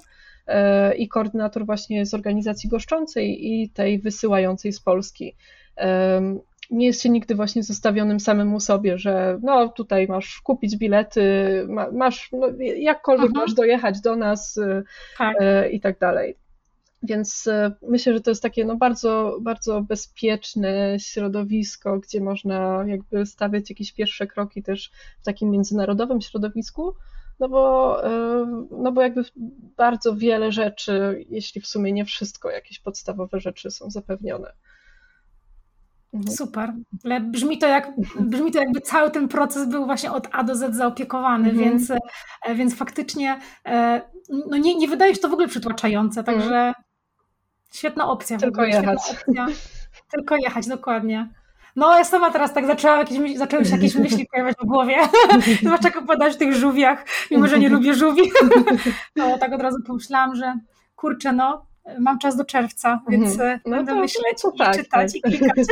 E, 0.48 0.96
I 0.96 1.08
koordynator 1.08 1.66
właśnie 1.66 2.06
z 2.06 2.14
organizacji 2.14 2.70
goszczącej 2.70 3.54
i 3.54 3.70
tej 3.70 4.00
wysyłającej 4.00 4.74
z 4.74 4.80
Polski. 4.80 5.36
E, 5.78 6.22
nie 6.72 6.86
jest 6.86 7.02
się 7.02 7.10
nigdy 7.10 7.36
właśnie 7.36 7.64
zostawionym 7.64 8.20
samemu 8.20 8.60
sobie, 8.60 8.98
że 8.98 9.40
no 9.44 9.70
tutaj 9.70 10.08
masz 10.08 10.42
kupić 10.42 10.78
bilety, 10.78 11.22
masz 11.92 12.30
no, 12.32 12.48
jakkolwiek 12.78 13.28
mhm. 13.28 13.46
masz 13.46 13.54
dojechać 13.54 14.02
do 14.02 14.16
nas 14.16 14.60
tak. 15.18 15.38
i 15.72 15.80
tak 15.80 16.00
dalej. 16.00 16.36
Więc 17.06 17.48
e, 17.48 17.72
myślę, 17.82 18.14
że 18.14 18.22
to 18.22 18.32
jest 18.32 18.44
takie 18.44 18.66
no 18.66 18.76
bardzo, 18.76 19.38
bardzo 19.42 19.82
bezpieczne 19.82 21.00
środowisko, 21.00 22.00
gdzie 22.00 22.22
można 22.22 22.86
jakby 22.88 23.26
stawiać 23.26 23.70
jakieś 23.70 23.94
pierwsze 23.94 24.28
kroki 24.28 24.64
też 24.64 24.92
w 25.22 25.26
takim 25.26 25.50
międzynarodowym 25.50 26.22
środowisku, 26.22 26.96
no 27.40 27.50
bo, 27.50 28.06
e, 28.06 28.66
no 28.72 28.92
bo 28.92 29.02
jakby 29.02 29.24
bardzo 29.78 30.16
wiele 30.16 30.52
rzeczy, 30.52 31.26
jeśli 31.30 31.62
w 31.62 31.68
sumie 31.68 31.92
nie 31.92 32.06
wszystko, 32.06 32.50
jakieś 32.50 32.80
podstawowe 32.80 33.40
rzeczy 33.40 33.72
są 33.72 33.90
zapewnione. 33.90 34.52
Mhm. 36.14 36.38
Super. 36.38 36.74
Ale 37.04 37.22
brzmi 37.22 37.58
to, 37.58 37.68
jak, 37.68 37.92
brzmi 38.20 38.52
to 38.52 38.60
jakby 38.60 38.82
cały 38.82 39.12
ten 39.12 39.28
proces 39.28 39.70
był 39.70 39.86
właśnie 39.86 40.12
od 40.12 40.28
A 40.32 40.44
do 40.44 40.56
Z 40.56 40.76
zaopiekowany, 40.76 41.50
mhm. 41.50 41.70
więc, 41.70 41.92
e, 42.46 42.56
więc 42.56 42.76
faktycznie 42.76 43.40
no 44.30 44.58
nie, 44.58 44.76
nie 44.76 44.88
wydaje 44.88 45.16
się 45.16 45.22
to 45.22 45.30
w 45.30 45.34
ogóle 45.34 45.48
przytłaczające, 45.48 46.24
także 46.24 46.56
mhm. 46.56 46.74
Świetna 47.72 48.10
opcja. 48.10 48.38
Tylko 48.38 48.66
jechać. 48.66 49.00
Opcja. 49.12 49.48
Tylko 50.12 50.36
jechać, 50.36 50.68
dokładnie. 50.68 51.30
No, 51.76 51.98
ja 51.98 52.04
sama 52.04 52.32
teraz 52.32 52.54
tak 52.54 52.68
zaczęłam, 52.68 53.00
jakieś, 53.00 53.38
zaczęły 53.38 53.66
się 53.66 53.72
jakieś 53.72 53.96
myśli 53.96 54.26
pojawiać 54.32 54.56
w 54.62 54.66
głowie. 54.66 54.98
Zwłaszcza 55.62 55.88
jak 55.88 55.98
opowiadać 55.98 56.34
w 56.34 56.38
tych 56.38 56.54
żółwiach, 56.54 57.06
mimo 57.32 57.48
że 57.48 57.60
nie 57.60 57.70
lubię 57.70 57.94
żółwi. 57.94 58.22
No, 59.16 59.38
tak 59.38 59.54
od 59.54 59.62
razu 59.62 59.78
pomyślałam, 59.88 60.36
że 60.36 60.60
kurczę, 60.96 61.34
no, 61.34 61.66
mam 62.00 62.20
czas 62.20 62.36
do 62.36 62.46
czerwca, 62.46 63.02
więc 63.10 63.32
mhm. 63.32 63.60
no 63.66 63.72
będę 63.78 63.94
to, 63.94 64.00
myśleć 64.00 64.42
to, 64.42 64.52
tak, 64.52 64.76
czytać 64.76 65.14
tak. 65.14 65.16
i 65.16 65.38
klikać. 65.38 65.68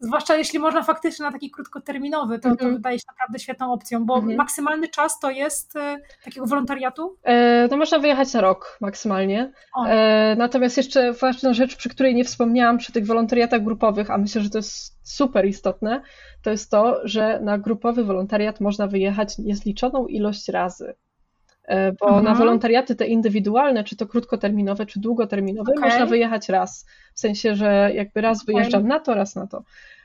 Zwłaszcza 0.00 0.36
jeśli 0.36 0.58
można 0.58 0.82
faktycznie 0.82 1.24
na 1.24 1.32
taki 1.32 1.50
krótkoterminowy, 1.50 2.38
to, 2.38 2.42
to 2.42 2.50
mhm. 2.50 2.74
wydaje 2.74 2.98
się 2.98 3.04
naprawdę 3.08 3.38
świetną 3.38 3.72
opcją, 3.72 4.04
bo 4.06 4.14
mhm. 4.14 4.36
maksymalny 4.36 4.88
czas 4.88 5.20
to 5.20 5.30
jest 5.30 5.76
e, 5.76 5.98
takiego 6.24 6.46
wolontariatu? 6.46 7.16
E, 7.24 7.68
no 7.70 7.76
można 7.76 7.98
wyjechać 7.98 8.34
na 8.34 8.40
rok 8.40 8.78
maksymalnie. 8.80 9.52
E, 9.86 10.36
natomiast 10.38 10.76
jeszcze 10.76 11.12
ważna 11.12 11.52
rzecz, 11.52 11.76
przy 11.76 11.88
której 11.88 12.14
nie 12.14 12.24
wspomniałam 12.24 12.78
przy 12.78 12.92
tych 12.92 13.06
wolontariatach 13.06 13.64
grupowych, 13.64 14.10
a 14.10 14.18
myślę, 14.18 14.42
że 14.42 14.50
to 14.50 14.58
jest 14.58 14.98
super 15.02 15.46
istotne, 15.46 16.02
to 16.42 16.50
jest 16.50 16.70
to, 16.70 17.00
że 17.04 17.40
na 17.40 17.58
grupowy 17.58 18.04
wolontariat 18.04 18.60
można 18.60 18.86
wyjechać 18.86 19.38
niezliczoną 19.38 20.06
ilość 20.06 20.48
razy. 20.48 20.94
E, 21.68 21.92
bo 21.92 22.06
mhm. 22.06 22.24
na 22.24 22.34
wolontariaty 22.34 22.96
te 22.96 23.06
indywidualne, 23.06 23.84
czy 23.84 23.96
to 23.96 24.06
krótkoterminowe, 24.06 24.86
czy 24.86 25.00
długoterminowe, 25.00 25.72
okay. 25.72 25.90
można 25.90 26.06
wyjechać 26.06 26.48
raz. 26.48 26.86
W 27.14 27.20
sensie, 27.20 27.54
że 27.54 27.90
jakby 27.94 28.20
raz 28.20 28.42
okay. 28.42 28.54
wyjeżdżam 28.54 28.88
na 28.88 29.00
to, 29.00 29.14
raz 29.14 29.34
na 29.34 29.46
to. 29.46 29.62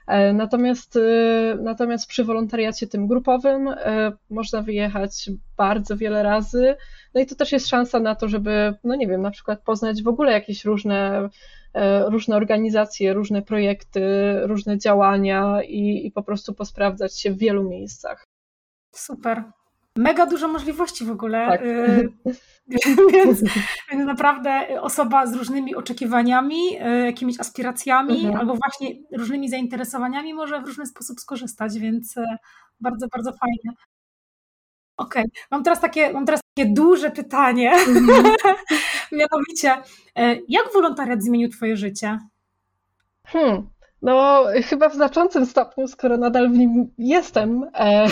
E, 0.07 0.33
natomiast, 0.33 0.95
e, 0.95 1.57
natomiast 1.61 2.07
przy 2.07 2.23
wolontariacie 2.23 2.87
tym 2.87 3.07
grupowym 3.07 3.69
można 4.29 4.61
wyjechać 4.61 5.29
bardzo 5.57 5.97
wiele 5.97 6.23
razy. 6.23 6.75
No 7.13 7.21
i 7.21 7.25
to 7.25 7.35
też 7.35 7.51
jest 7.51 7.67
szansa 7.67 7.99
na 7.99 8.15
to, 8.15 8.27
żeby, 8.27 8.73
no 8.83 8.95
nie 8.95 9.07
wiem, 9.07 9.21
na 9.21 9.31
przykład 9.31 9.61
poznać 9.61 10.03
w 10.03 10.07
ogóle 10.07 10.31
jakieś 10.31 10.65
różne, 10.65 11.29
różne 12.05 12.35
organizacje, 12.35 13.13
różne 13.13 13.41
projekty, 13.41 14.01
różne 14.41 14.77
działania 14.77 15.63
i, 15.63 16.07
i 16.07 16.11
po 16.11 16.23
prostu 16.23 16.53
posprawdzać 16.53 17.19
się 17.19 17.31
w 17.31 17.37
wielu 17.37 17.69
miejscach. 17.69 18.23
Super 18.95 19.43
mega 19.97 20.25
dużo 20.25 20.47
możliwości 20.47 21.05
w 21.05 21.11
ogóle. 21.11 21.47
Tak. 21.47 21.61
Y, 21.61 22.09
więc, 23.13 23.43
więc 23.91 24.05
naprawdę 24.05 24.81
osoba 24.81 25.27
z 25.27 25.35
różnymi 25.35 25.75
oczekiwaniami, 25.75 26.81
y, 26.81 27.05
jakimiś 27.05 27.39
aspiracjami 27.39 28.25
mhm. 28.25 28.35
albo 28.35 28.55
właśnie 28.55 28.95
różnymi 29.17 29.49
zainteresowaniami 29.49 30.33
może 30.33 30.61
w 30.61 30.65
różny 30.65 30.85
sposób 30.85 31.19
skorzystać, 31.19 31.79
więc 31.79 32.17
y, 32.17 32.25
bardzo, 32.79 33.07
bardzo 33.07 33.31
fajnie. 33.31 33.77
Okej, 34.97 35.23
okay. 35.23 35.43
mam 35.51 35.63
teraz 35.63 35.81
takie, 35.81 36.13
mam 36.13 36.25
teraz 36.25 36.41
takie 36.55 36.69
duże 36.69 37.11
pytanie. 37.11 37.71
Mhm. 37.71 38.35
Mianowicie, 39.11 39.81
jak 40.47 40.73
wolontariat 40.73 41.23
zmienił 41.23 41.49
Twoje 41.49 41.77
życie? 41.77 42.19
Hmm. 43.27 43.69
No, 44.03 44.45
chyba 44.63 44.89
w 44.89 44.95
znaczącym 44.95 45.45
stopniu, 45.45 45.87
skoro 45.87 46.17
nadal 46.17 46.49
w 46.49 46.57
nim 46.57 46.91
jestem 46.97 47.63
e, 47.73 48.07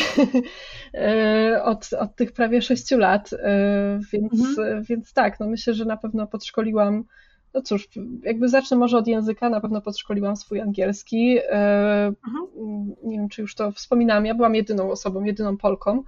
e, 0.94 1.64
od, 1.64 1.90
od 1.94 2.16
tych 2.16 2.32
prawie 2.32 2.62
sześciu 2.62 2.98
lat, 2.98 3.34
e, 3.34 4.00
więc, 4.14 4.34
mhm. 4.34 4.84
więc 4.84 5.14
tak, 5.14 5.40
no 5.40 5.48
myślę, 5.48 5.74
że 5.74 5.86
na 5.86 5.98
pewno 5.98 6.28
podszkoliłam, 6.28 7.04
no 7.54 7.62
cóż, 7.62 7.90
jakby 8.24 8.50
zacznę 8.50 8.78
może 8.78 8.98
od 8.98 9.08
języka, 9.08 9.50
na 9.50 9.62
pewno 9.62 9.82
podszkoliłam 9.82 10.36
swój 10.36 10.62
angielski. 10.62 11.38
E, 11.38 12.06
mhm. 12.08 12.96
Nie 13.04 13.18
wiem, 13.18 13.30
czy 13.30 13.42
już 13.42 13.56
to 13.56 13.72
wspominałam, 13.72 14.26
ja 14.26 14.36
byłam 14.36 14.56
jedyną 14.56 14.92
osobą, 14.92 15.24
jedyną 15.24 15.58
Polką, 15.58 16.04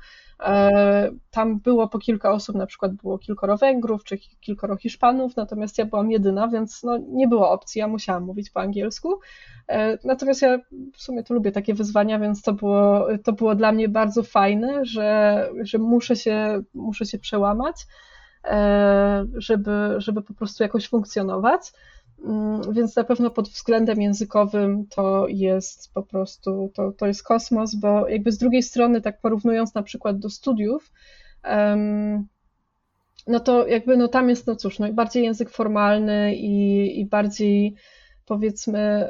tam 1.31 1.59
było 1.59 1.87
po 1.87 1.99
kilka 1.99 2.31
osób, 2.31 2.55
na 2.55 2.65
przykład 2.65 2.93
było 2.93 3.17
kilkoro 3.17 3.57
Węgrów 3.57 4.03
czy 4.03 4.17
kilkoro 4.17 4.75
Hiszpanów, 4.77 5.35
natomiast 5.35 5.77
ja 5.77 5.85
byłam 5.85 6.11
jedyna, 6.11 6.47
więc 6.47 6.83
no, 6.83 6.97
nie 6.97 7.27
było 7.27 7.51
opcji, 7.51 7.79
ja 7.79 7.87
musiałam 7.87 8.23
mówić 8.23 8.49
po 8.49 8.59
angielsku. 8.59 9.19
E, 9.67 9.97
natomiast 10.03 10.41
ja 10.41 10.59
w 10.93 11.01
sumie 11.01 11.23
to 11.23 11.33
lubię 11.33 11.51
takie 11.51 11.73
wyzwania, 11.73 12.19
więc 12.19 12.41
to 12.41 12.53
było, 12.53 13.07
to 13.23 13.33
było 13.33 13.55
dla 13.55 13.71
mnie 13.71 13.89
bardzo 13.89 14.23
fajne, 14.23 14.85
że, 14.85 15.49
że 15.61 15.77
muszę, 15.77 16.15
się, 16.15 16.61
muszę 16.73 17.05
się 17.05 17.19
przełamać, 17.19 17.75
e, 18.43 19.25
żeby, 19.35 19.95
żeby 19.97 20.21
po 20.21 20.33
prostu 20.33 20.63
jakoś 20.63 20.89
funkcjonować. 20.89 21.73
Mm, 22.23 22.73
więc 22.73 22.95
na 22.95 23.03
pewno 23.03 23.29
pod 23.29 23.49
względem 23.49 24.01
językowym 24.01 24.87
to 24.87 25.27
jest 25.27 25.93
po 25.93 26.03
prostu, 26.03 26.71
to, 26.73 26.91
to 26.91 27.07
jest 27.07 27.23
kosmos, 27.23 27.75
bo 27.75 28.09
jakby 28.09 28.31
z 28.31 28.37
drugiej 28.37 28.63
strony, 28.63 29.01
tak 29.01 29.21
porównując 29.21 29.73
na 29.75 29.83
przykład 29.83 30.19
do 30.19 30.29
studiów, 30.29 30.91
no 33.27 33.39
to 33.39 33.67
jakby 33.67 33.97
no 33.97 34.07
tam 34.07 34.29
jest, 34.29 34.47
no 34.47 34.55
cóż, 34.55 34.79
no 34.79 34.93
bardziej 34.93 35.23
język 35.23 35.49
formalny 35.49 36.35
i, 36.35 36.99
i 36.99 37.05
bardziej 37.05 37.75
powiedzmy, 38.25 39.09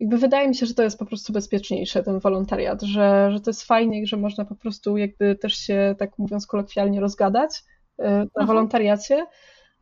jakby 0.00 0.18
wydaje 0.18 0.48
mi 0.48 0.54
się, 0.54 0.66
że 0.66 0.74
to 0.74 0.82
jest 0.82 0.98
po 0.98 1.06
prostu 1.06 1.32
bezpieczniejsze, 1.32 2.02
ten 2.02 2.18
wolontariat, 2.18 2.82
że, 2.82 3.30
że 3.32 3.40
to 3.40 3.50
jest 3.50 3.62
fajnie, 3.64 4.06
że 4.06 4.16
można 4.16 4.44
po 4.44 4.54
prostu 4.54 4.96
jakby 4.96 5.36
też 5.36 5.54
się, 5.54 5.94
tak 5.98 6.18
mówiąc 6.18 6.46
kolokwialnie, 6.46 7.00
rozgadać 7.00 7.50
e, 7.98 8.10
na 8.10 8.20
mhm. 8.20 8.46
wolontariacie. 8.46 9.26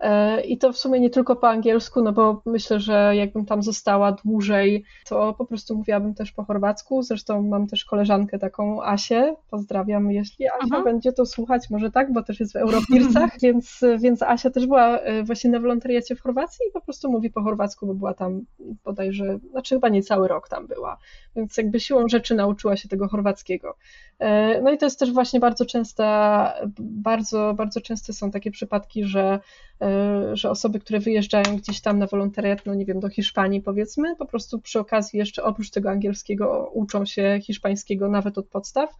E, 0.00 0.40
I 0.40 0.58
to 0.58 0.72
w 0.72 0.78
sumie 0.78 1.00
nie 1.00 1.10
tylko 1.10 1.36
po 1.36 1.48
angielsku, 1.48 2.02
no 2.02 2.12
bo 2.12 2.42
myślę, 2.46 2.80
że 2.80 3.16
jakbym 3.16 3.46
tam 3.46 3.62
została 3.62 4.12
dłużej, 4.12 4.84
to 5.08 5.34
po 5.38 5.44
prostu 5.44 5.76
mówiłabym 5.76 6.14
też 6.14 6.32
po 6.32 6.44
chorwacku. 6.44 7.02
Zresztą 7.02 7.42
mam 7.42 7.66
też 7.66 7.84
koleżankę 7.84 8.38
taką 8.38 8.82
Asię. 8.82 9.36
Pozdrawiam, 9.50 10.10
jeśli 10.10 10.48
Asia 10.48 10.68
Aha. 10.72 10.82
będzie 10.84 11.12
to 11.12 11.26
słuchać, 11.26 11.70
może 11.70 11.90
tak, 11.90 12.12
bo 12.12 12.22
też 12.22 12.40
jest 12.40 12.52
w 12.52 12.56
Europirsach, 12.56 13.30
więc, 13.42 13.80
więc 13.98 14.22
Asia 14.22 14.50
też 14.50 14.66
była 14.66 14.98
e, 14.98 15.22
właśnie 15.22 15.50
na 15.50 15.60
wolontariacie 15.60 16.16
w 16.16 16.20
Chorwacji 16.20 16.66
i 16.68 16.72
po 16.72 16.80
prostu 16.80 17.10
mówi 17.10 17.30
po 17.30 17.42
chorwacku, 17.42 17.86
bo 17.86 17.94
była 17.94 18.14
tam 18.14 18.40
bodajże, 18.84 19.38
znaczy 19.50 19.74
chyba 19.74 19.88
nie 19.88 20.02
cały 20.02 20.28
rok 20.28 20.48
tam 20.48 20.66
była. 20.66 20.98
Więc 21.36 21.56
jakby 21.56 21.80
siłą 21.80 22.08
rzeczy 22.08 22.34
nauczyła 22.34 22.76
się 22.76 22.88
tego 22.88 23.08
chorwackiego. 23.08 23.76
E, 24.18 24.60
no 24.62 24.70
i 24.72 24.78
to 24.78 24.86
jest 24.86 24.98
też 24.98 25.12
właśnie 25.12 25.40
bardzo 25.40 25.66
częsta, 25.66 26.54
bardzo, 26.78 27.54
bardzo 27.54 27.80
częste 27.80 28.12
są 28.12 28.30
takie 28.30 28.50
przypadki, 28.50 29.04
że 29.04 29.40
E, 29.82 30.36
że 30.36 30.50
osoby, 30.50 30.80
które 30.80 31.00
wyjeżdżają 31.00 31.56
gdzieś 31.56 31.80
tam 31.80 31.98
na 31.98 32.06
wolontariat, 32.06 32.66
no 32.66 32.74
nie 32.74 32.84
wiem, 32.84 33.00
do 33.00 33.08
Hiszpanii 33.08 33.60
powiedzmy, 33.60 34.16
po 34.16 34.26
prostu 34.26 34.60
przy 34.60 34.80
okazji 34.80 35.18
jeszcze 35.18 35.44
oprócz 35.44 35.70
tego 35.70 35.90
angielskiego 35.90 36.70
uczą 36.74 37.06
się 37.06 37.40
hiszpańskiego 37.42 38.08
nawet 38.08 38.38
od 38.38 38.46
podstaw. 38.48 38.94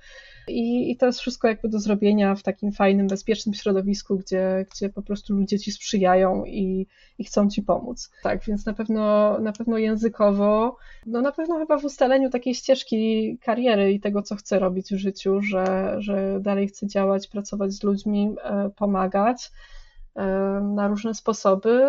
I, 0.48 0.90
I 0.90 0.96
to 0.96 1.06
jest 1.06 1.20
wszystko 1.20 1.48
jakby 1.48 1.68
do 1.68 1.78
zrobienia 1.78 2.34
w 2.34 2.42
takim 2.42 2.72
fajnym, 2.72 3.06
bezpiecznym 3.06 3.54
środowisku, 3.54 4.16
gdzie, 4.16 4.66
gdzie 4.74 4.88
po 4.88 5.02
prostu 5.02 5.34
ludzie 5.34 5.58
ci 5.58 5.72
sprzyjają 5.72 6.44
i, 6.44 6.86
i 7.18 7.24
chcą 7.24 7.48
ci 7.48 7.62
pomóc. 7.62 8.10
Tak, 8.22 8.44
więc 8.44 8.66
na 8.66 8.72
pewno, 8.72 9.38
na 9.38 9.52
pewno 9.52 9.78
językowo, 9.78 10.76
no 11.06 11.22
na 11.22 11.32
pewno 11.32 11.58
chyba 11.58 11.78
w 11.78 11.84
ustaleniu 11.84 12.30
takiej 12.30 12.54
ścieżki 12.54 13.38
kariery 13.42 13.92
i 13.92 14.00
tego, 14.00 14.22
co 14.22 14.36
chcę 14.36 14.58
robić 14.58 14.88
w 14.90 14.98
życiu, 14.98 15.07
że, 15.42 15.96
że 15.98 16.40
dalej 16.40 16.68
chcę 16.68 16.86
działać, 16.86 17.28
pracować 17.28 17.72
z 17.72 17.82
ludźmi, 17.82 18.34
e, 18.44 18.70
pomagać 18.76 19.52
na 20.62 20.88
różne 20.88 21.14
sposoby. 21.14 21.82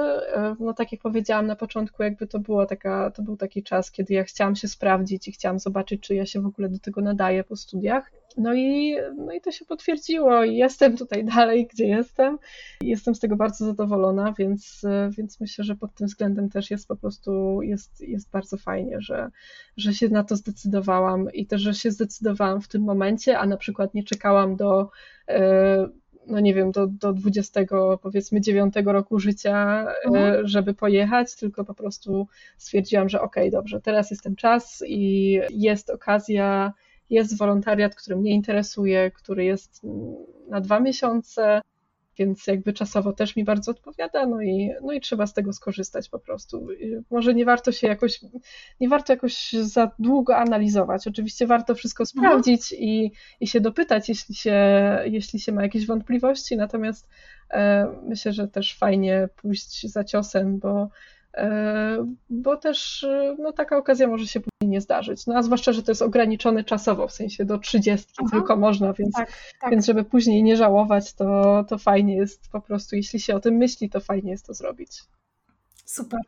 No 0.59 0.74
tak 0.74 0.91
jak 0.91 1.01
powiedziałam 1.01 1.47
na 1.47 1.55
początku, 1.55 2.03
jakby 2.03 2.28
to 2.28 2.39
było 2.39 2.65
taka, 2.65 3.11
to 3.11 3.22
był 3.22 3.38
taki 3.38 3.63
czas, 3.63 3.91
kiedy 3.91 4.13
ja 4.13 4.24
chciałam 4.24 4.55
się 4.55 4.67
sprawdzić 4.67 5.28
i 5.28 5.32
chciałam 5.32 5.59
zobaczyć, 5.59 6.01
czy 6.01 6.15
ja 6.15 6.26
się 6.26 6.41
w 6.41 6.45
ogóle 6.45 6.70
do 6.70 6.80
tego 6.80 7.01
nadaję 7.01 7.43
po 7.43 7.55
studiach. 7.55 8.11
No 8.38 8.53
i, 8.53 8.95
no 9.17 9.34
i 9.34 9.41
to 9.41 9.51
się 9.51 9.65
potwierdziło 9.65 10.43
i 10.43 10.55
jestem 10.55 10.97
tutaj 10.97 11.26
dalej, 11.26 11.67
gdzie 11.74 11.88
jestem. 11.88 12.38
Jestem 12.82 13.15
z 13.15 13.20
tego 13.20 13.36
bardzo 13.36 13.65
zadowolona, 13.65 14.34
więc, 14.38 14.82
więc 15.17 15.39
myślę, 15.39 15.63
że 15.63 15.76
pod 15.76 15.95
tym 15.95 16.07
względem 16.07 16.49
też 16.49 16.72
jest 16.72 16.88
po 16.88 16.95
prostu, 16.95 17.61
jest, 17.61 18.01
jest 18.01 18.32
bardzo 18.32 18.57
fajnie, 18.57 19.01
że, 19.01 19.30
że 19.78 19.93
się 19.93 20.09
na 20.09 20.24
to 20.24 20.36
zdecydowałam 20.36 21.32
i 21.34 21.45
też, 21.45 21.61
że 21.61 21.74
się 21.74 21.91
zdecydowałam 21.91 22.61
w 22.61 22.67
tym 22.67 22.84
momencie, 22.84 23.39
a 23.39 23.45
na 23.45 23.57
przykład 23.57 23.93
nie 23.93 24.03
czekałam 24.03 24.55
do 24.55 24.89
e, 25.28 25.89
no 26.28 26.39
nie 26.39 26.53
wiem, 26.53 26.72
do, 26.72 26.88
do 26.88 27.13
20 27.13 27.61
powiedzmy 28.01 28.41
9 28.41 28.74
roku 28.86 29.20
życia, 29.20 29.86
e, 29.89 30.07
mhm. 30.07 30.47
żeby 30.47 30.74
pojechać, 30.74 31.36
tylko 31.36 31.65
po 31.65 31.74
prostu 31.74 32.28
stwierdziłam, 32.57 33.09
że 33.09 33.22
okej, 33.22 33.43
okay, 33.43 33.51
dobrze, 33.51 33.82
teraz 33.82 34.11
jest 34.11 34.24
ten 34.24 34.36
czas 34.36 34.84
i 34.88 35.32
jest 35.49 35.89
okazja, 35.89 36.74
jest 37.09 37.38
wolontariat, 37.38 37.95
który 37.95 38.15
mnie 38.15 38.32
interesuje, 38.32 39.11
który 39.11 39.45
jest 39.45 39.82
na 40.49 40.61
dwa 40.61 40.80
miesiące, 40.80 41.61
więc 42.20 42.47
jakby 42.47 42.74
czasowo 42.74 43.13
też 43.13 43.36
mi 43.36 43.43
bardzo 43.43 43.72
odpowiada, 43.72 44.26
no 44.26 44.41
i, 44.41 44.72
no 44.82 44.93
i 44.93 45.01
trzeba 45.01 45.28
z 45.28 45.34
tego 45.34 45.53
skorzystać 45.53 46.09
po 46.09 46.20
prostu. 46.20 46.67
Może 47.11 47.34
nie 47.34 47.45
warto 47.45 47.72
się 47.72 47.88
jakoś, 47.88 48.22
nie 48.80 48.89
warto 48.89 49.13
jakoś 49.13 49.51
za 49.51 49.91
długo 49.99 50.38
analizować. 50.38 51.07
Oczywiście 51.07 51.47
warto 51.47 51.76
wszystko 51.76 52.03
mhm. 52.03 52.17
sprawdzić 52.17 52.72
i, 52.72 53.11
i 53.39 53.47
się 53.47 53.61
dopytać, 53.61 54.09
jeśli 54.09 54.36
się, 54.36 54.57
jeśli 55.05 55.39
się 55.39 55.51
ma 55.51 55.63
jakieś 55.63 55.86
wątpliwości, 55.86 56.57
natomiast 56.57 57.07
e, 57.51 57.88
myślę, 58.03 58.34
że 58.34 58.47
też 58.47 58.78
fajnie 58.78 59.30
pójść 59.41 59.88
za 59.88 60.03
ciosem, 60.03 60.59
bo 60.59 60.89
E, 61.34 62.05
bo 62.30 62.57
też 62.57 63.03
e, 63.03 63.36
no, 63.39 63.51
taka 63.51 63.78
okazja 63.78 64.07
może 64.07 64.28
się 64.28 64.39
nie 64.70 64.82
zdarzyć. 64.82 65.28
No 65.28 65.36
a 65.36 65.43
zwłaszcza, 65.43 65.74
że 65.74 65.84
to 65.84 65.91
jest 65.91 66.01
ograniczone 66.01 66.63
czasowo, 66.63 67.07
w 67.07 67.13
sensie 67.13 67.45
do 67.45 67.57
30 67.57 68.07
Aha. 68.17 68.30
tylko 68.32 68.57
można, 68.57 68.93
więc, 68.93 69.13
tak, 69.13 69.32
tak. 69.61 69.72
więc 69.72 69.86
żeby 69.86 70.03
później 70.03 70.43
nie 70.43 70.57
żałować, 70.57 71.13
to, 71.13 71.63
to 71.70 71.78
fajnie 71.78 72.15
jest 72.15 72.49
po 72.51 72.61
prostu, 72.61 72.95
jeśli 72.95 73.20
się 73.20 73.36
o 73.36 73.39
tym 73.39 73.55
myśli, 73.55 73.89
to 73.89 73.99
fajnie 73.99 74.32
jest 74.32 74.45
to 74.45 74.53
zrobić. 74.53 74.91
Super. 75.86 76.20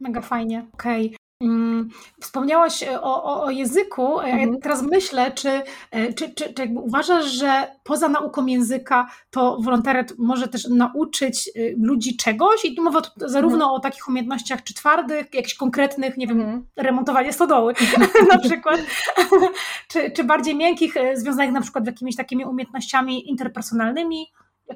Mega 0.00 0.20
fajnie. 0.20 0.66
Okej. 0.74 1.06
Okay. 1.06 1.19
Mm, 1.40 1.88
wspomniałaś 2.20 2.82
e, 2.82 3.00
o, 3.00 3.24
o, 3.24 3.42
o 3.42 3.50
języku. 3.50 4.20
Ja 4.20 4.32
mhm. 4.32 4.60
teraz 4.60 4.82
myślę, 4.82 5.32
czy, 5.32 5.62
e, 5.90 6.12
czy, 6.12 6.34
czy, 6.34 6.54
czy 6.54 6.74
uważasz, 6.76 7.24
że 7.24 7.66
poza 7.84 8.08
nauką 8.08 8.46
języka 8.46 9.10
to 9.30 9.58
wolontariat 9.60 10.12
może 10.18 10.48
też 10.48 10.68
nauczyć 10.68 11.48
e, 11.48 11.60
ludzi 11.82 12.16
czegoś? 12.16 12.64
I 12.64 12.74
tu 12.74 12.82
mowa 12.82 13.02
zarówno 13.16 13.64
mhm. 13.64 13.72
o 13.72 13.80
takich 13.80 14.08
umiejętnościach, 14.08 14.62
czy 14.62 14.74
twardych, 14.74 15.34
jakichś 15.34 15.54
konkretnych, 15.54 16.16
nie 16.16 16.26
wiem, 16.26 16.40
mhm. 16.40 16.66
remontowanie 16.76 17.32
stodoły 17.32 17.74
na 18.32 18.38
przykład, 18.38 18.80
czy, 19.90 20.10
czy 20.10 20.24
bardziej 20.24 20.56
miękkich, 20.56 20.94
związanych 21.14 21.52
na 21.52 21.60
przykład 21.60 21.84
z 21.84 21.86
jakimiś 21.86 22.16
takimi 22.16 22.44
umiejętnościami 22.44 23.30
interpersonalnymi? 23.30 24.26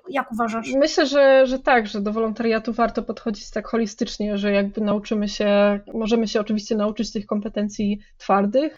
Jak, 0.08 0.32
uważasz? 0.32 0.72
Myślę, 0.72 1.06
że, 1.06 1.46
że 1.46 1.58
tak, 1.58 1.86
że 1.86 2.00
do 2.00 2.12
wolontariatu 2.12 2.72
warto 2.72 3.02
podchodzić 3.02 3.50
tak 3.50 3.66
holistycznie, 3.66 4.38
że 4.38 4.52
jakby 4.52 4.80
nauczymy 4.80 5.28
się, 5.28 5.80
możemy 5.94 6.28
się 6.28 6.40
oczywiście 6.40 6.76
nauczyć 6.76 7.12
tych 7.12 7.26
kompetencji 7.26 8.00
twardych. 8.18 8.76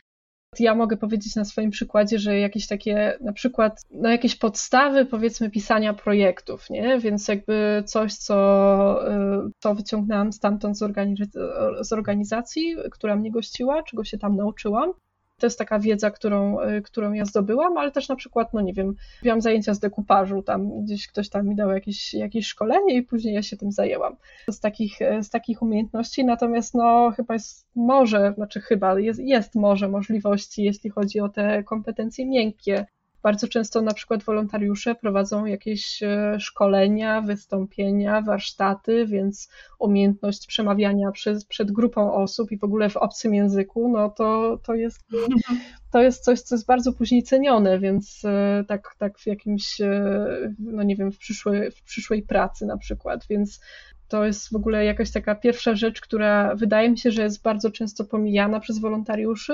Ja 0.59 0.75
mogę 0.75 0.97
powiedzieć 0.97 1.37
na 1.37 1.45
swoim 1.45 1.71
przykładzie, 1.71 2.19
że 2.19 2.39
jakieś 2.39 2.67
takie, 2.67 3.19
na 3.21 3.33
przykład, 3.33 3.83
no 3.91 4.09
jakieś 4.09 4.37
podstawy, 4.37 5.07
powiedzmy, 5.07 5.51
pisania 5.51 5.95
projektów, 5.95 6.71
nie? 6.71 6.99
Więc 6.99 7.29
jakby 7.29 7.83
coś, 7.87 8.15
co, 8.15 9.13
y, 9.13 9.51
co 9.59 9.75
wyciągnęłam 9.75 10.33
stamtąd 10.33 10.79
z, 10.79 10.83
organiz- 10.83 11.85
z 11.85 11.93
organizacji, 11.93 12.77
która 12.91 13.17
mnie 13.17 13.31
gościła, 13.31 13.83
czego 13.83 14.05
się 14.05 14.19
tam 14.19 14.37
nauczyłam, 14.37 14.93
to 15.39 15.47
jest 15.47 15.59
taka 15.59 15.79
wiedza, 15.79 16.11
którą, 16.11 16.61
y, 16.61 16.83
którą 16.83 17.13
ja 17.13 17.25
zdobyłam, 17.25 17.79
ale 17.79 17.91
też 17.91 18.09
na 18.09 18.17
przykład, 18.17 18.55
no 18.55 18.61
nie 18.61 18.73
wiem, 18.73 18.95
miałam 19.25 19.41
zajęcia 19.41 19.75
z 19.75 19.79
dekupażu, 19.79 20.43
tam 20.43 20.85
gdzieś 20.85 21.09
ktoś 21.09 21.29
tam 21.29 21.49
mi 21.49 21.57
dał 21.57 21.71
jakieś, 21.71 22.15
jakieś 22.15 22.47
szkolenie 22.47 22.97
i 22.97 23.03
później 23.03 23.35
ja 23.35 23.43
się 23.43 23.57
tym 23.57 23.73
zajęłam. 23.73 24.17
Z 24.51 24.61
takich, 24.61 24.99
z 25.23 25.31
takich 25.31 25.63
umiejętności, 25.63 26.25
natomiast 26.25 26.75
no 26.75 27.13
chyba 27.17 27.35
jest 27.35 27.67
może, 27.75 28.33
znaczy 28.37 28.61
chyba, 28.61 29.01
jest, 29.01 29.21
jest 29.21 29.55
może 29.55 29.89
możliwości, 29.89 30.63
jeśli 30.63 30.91
chodzi 30.91 31.21
o 31.21 31.29
te 31.29 31.65
kompetencje 31.65 32.27
miękkie, 32.27 32.87
bardzo 33.23 33.49
często 33.49 33.83
na 33.83 33.95
przykład 33.95 34.23
wolontariusze 34.23 34.95
prowadzą 34.95 35.45
jakieś 35.45 36.03
e, 36.03 36.37
szkolenia, 36.41 37.21
wystąpienia, 37.21 38.23
warsztaty, 38.23 39.07
więc 39.07 39.49
umiejętność 39.79 40.47
przemawiania 40.47 41.11
przed, 41.11 41.45
przed 41.45 41.73
grupą 41.73 42.15
osób 42.15 42.53
i 42.53 42.59
w 42.59 42.65
ogóle 42.65 42.91
w 42.91 42.97
obcym 42.97 43.35
języku, 43.35 43.89
no 43.89 44.11
to, 44.11 44.59
to, 44.63 44.75
jest, 44.75 45.01
to 45.93 46.03
jest 46.03 46.25
coś, 46.25 46.41
co 46.41 46.55
jest 46.55 46.67
bardzo 46.67 46.93
później 46.93 47.23
cenione, 47.23 47.79
więc 47.79 48.23
e, 48.25 48.65
tak, 48.69 48.95
tak 48.99 49.19
w 49.19 49.27
jakimś, 49.27 49.81
e, 49.81 50.17
no 50.59 50.83
nie 50.83 50.97
wiem, 50.97 51.13
w 51.13 51.19
przyszłej, 51.19 51.71
w 51.71 51.83
przyszłej 51.83 52.23
pracy 52.23 52.67
na 52.67 52.77
przykład, 52.77 53.27
więc 53.31 53.61
to 54.09 54.25
jest 54.25 54.53
w 54.53 54.57
ogóle 54.57 54.85
jakaś 54.85 55.11
taka 55.11 55.35
pierwsza 55.35 55.75
rzecz, 55.75 56.01
która 56.01 56.55
wydaje 56.55 56.91
mi 56.91 56.99
się, 56.99 57.11
że 57.11 57.23
jest 57.23 57.43
bardzo 57.43 57.71
często 57.71 58.05
pomijana 58.05 58.61
przez 58.61 58.79
wolontariuszy, 58.79 59.53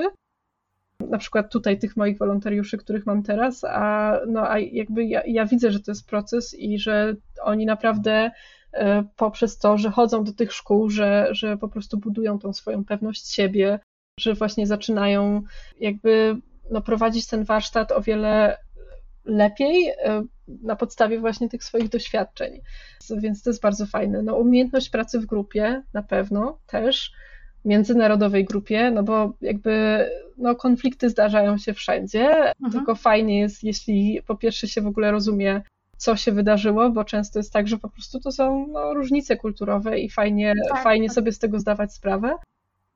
na 0.99 1.17
przykład 1.17 1.51
tutaj 1.51 1.79
tych 1.79 1.97
moich 1.97 2.17
wolontariuszy, 2.17 2.77
których 2.77 3.05
mam 3.05 3.23
teraz, 3.23 3.63
a, 3.63 4.19
no, 4.27 4.49
a 4.51 4.59
jakby 4.59 5.05
ja, 5.05 5.21
ja 5.25 5.45
widzę, 5.45 5.71
że 5.71 5.79
to 5.79 5.91
jest 5.91 6.07
proces 6.07 6.53
i 6.53 6.79
że 6.79 7.15
oni 7.41 7.65
naprawdę 7.65 8.31
e, 8.73 9.03
poprzez 9.15 9.57
to, 9.57 9.77
że 9.77 9.91
chodzą 9.91 10.23
do 10.23 10.33
tych 10.33 10.53
szkół, 10.53 10.89
że, 10.89 11.27
że 11.31 11.57
po 11.57 11.67
prostu 11.67 11.97
budują 11.97 12.39
tą 12.39 12.53
swoją 12.53 12.85
pewność 12.85 13.33
siebie, 13.33 13.79
że 14.19 14.33
właśnie 14.33 14.67
zaczynają 14.67 15.41
jakby 15.79 16.35
no, 16.71 16.81
prowadzić 16.81 17.27
ten 17.27 17.43
warsztat 17.43 17.91
o 17.91 18.01
wiele 18.01 18.57
lepiej 19.25 19.87
e, 19.89 20.23
na 20.47 20.75
podstawie 20.75 21.19
właśnie 21.19 21.49
tych 21.49 21.63
swoich 21.63 21.89
doświadczeń. 21.89 22.61
Więc 23.17 23.43
to 23.43 23.49
jest 23.49 23.61
bardzo 23.61 23.85
fajne. 23.85 24.21
No, 24.21 24.35
umiejętność 24.35 24.89
pracy 24.89 25.19
w 25.19 25.25
grupie 25.25 25.83
na 25.93 26.03
pewno 26.03 26.59
też 26.67 27.11
międzynarodowej 27.65 28.45
grupie, 28.45 28.91
no 28.91 29.03
bo 29.03 29.33
jakby 29.41 30.05
no, 30.37 30.55
konflikty 30.55 31.09
zdarzają 31.09 31.57
się 31.57 31.73
wszędzie, 31.73 32.29
mhm. 32.29 32.71
tylko 32.71 32.95
fajnie 32.95 33.39
jest, 33.39 33.63
jeśli 33.63 34.21
po 34.27 34.35
pierwsze 34.35 34.67
się 34.67 34.81
w 34.81 34.87
ogóle 34.87 35.11
rozumie, 35.11 35.61
co 35.97 36.15
się 36.15 36.31
wydarzyło, 36.31 36.89
bo 36.89 37.03
często 37.03 37.39
jest 37.39 37.53
tak, 37.53 37.67
że 37.67 37.77
po 37.77 37.89
prostu 37.89 38.19
to 38.19 38.31
są 38.31 38.67
no, 38.67 38.93
różnice 38.93 39.37
kulturowe 39.37 39.99
i 39.99 40.09
fajnie, 40.09 40.53
tak, 40.69 40.83
fajnie 40.83 41.07
tak. 41.07 41.15
sobie 41.15 41.31
z 41.31 41.39
tego 41.39 41.59
zdawać 41.59 41.93
sprawę. 41.93 42.35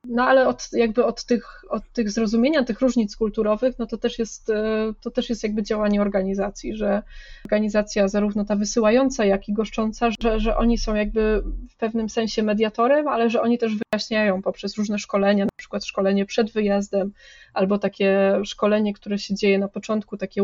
No 0.10 0.24
ale 0.24 0.48
od, 0.48 0.70
jakby 0.74 1.06
od 1.06 1.26
tych, 1.26 1.66
od 1.70 1.84
tych 1.94 2.12
zrozumienia 2.12 2.64
tych 2.64 2.82
różnic 2.82 3.16
kulturowych, 3.16 3.80
no 3.80 3.86
to 3.86 3.98
też 3.98 4.20
jest, 4.20 4.50
e, 4.50 4.94
to 5.02 5.12
też 5.12 5.30
jest 5.30 5.44
jakby 5.44 5.64
działanie 5.64 6.02
organizacji, 6.02 6.76
że 6.76 7.04
organizacja 7.46 8.08
zarówno 8.08 8.46
ta 8.46 8.56
wysyłająca, 8.56 9.26
jak 9.26 9.50
i 9.50 9.54
goszcząca, 9.54 10.10
że, 10.22 10.40
że 10.40 10.58
oni 10.58 10.78
są 10.78 10.96
jakby 10.96 11.44
w 11.70 11.78
pewnym 11.78 12.10
sensie 12.10 12.44
mediatorem, 12.44 13.08
ale 13.08 13.30
że 13.30 13.42
oni 13.42 13.58
też 13.58 13.72
wyjaśniają 13.76 14.42
poprzez 14.42 14.78
różne 14.78 15.00
szkolenia, 15.00 15.46
na 15.46 15.58
przykład 15.58 15.86
szkolenie 15.86 16.26
przed 16.26 16.52
wyjazdem, 16.52 17.12
albo 17.54 17.80
takie 17.80 18.40
szkolenie, 18.44 18.94
które 18.94 19.20
się 19.20 19.36
dzieje 19.36 19.60
na 19.60 19.68
początku, 19.68 20.18
takie 20.18 20.42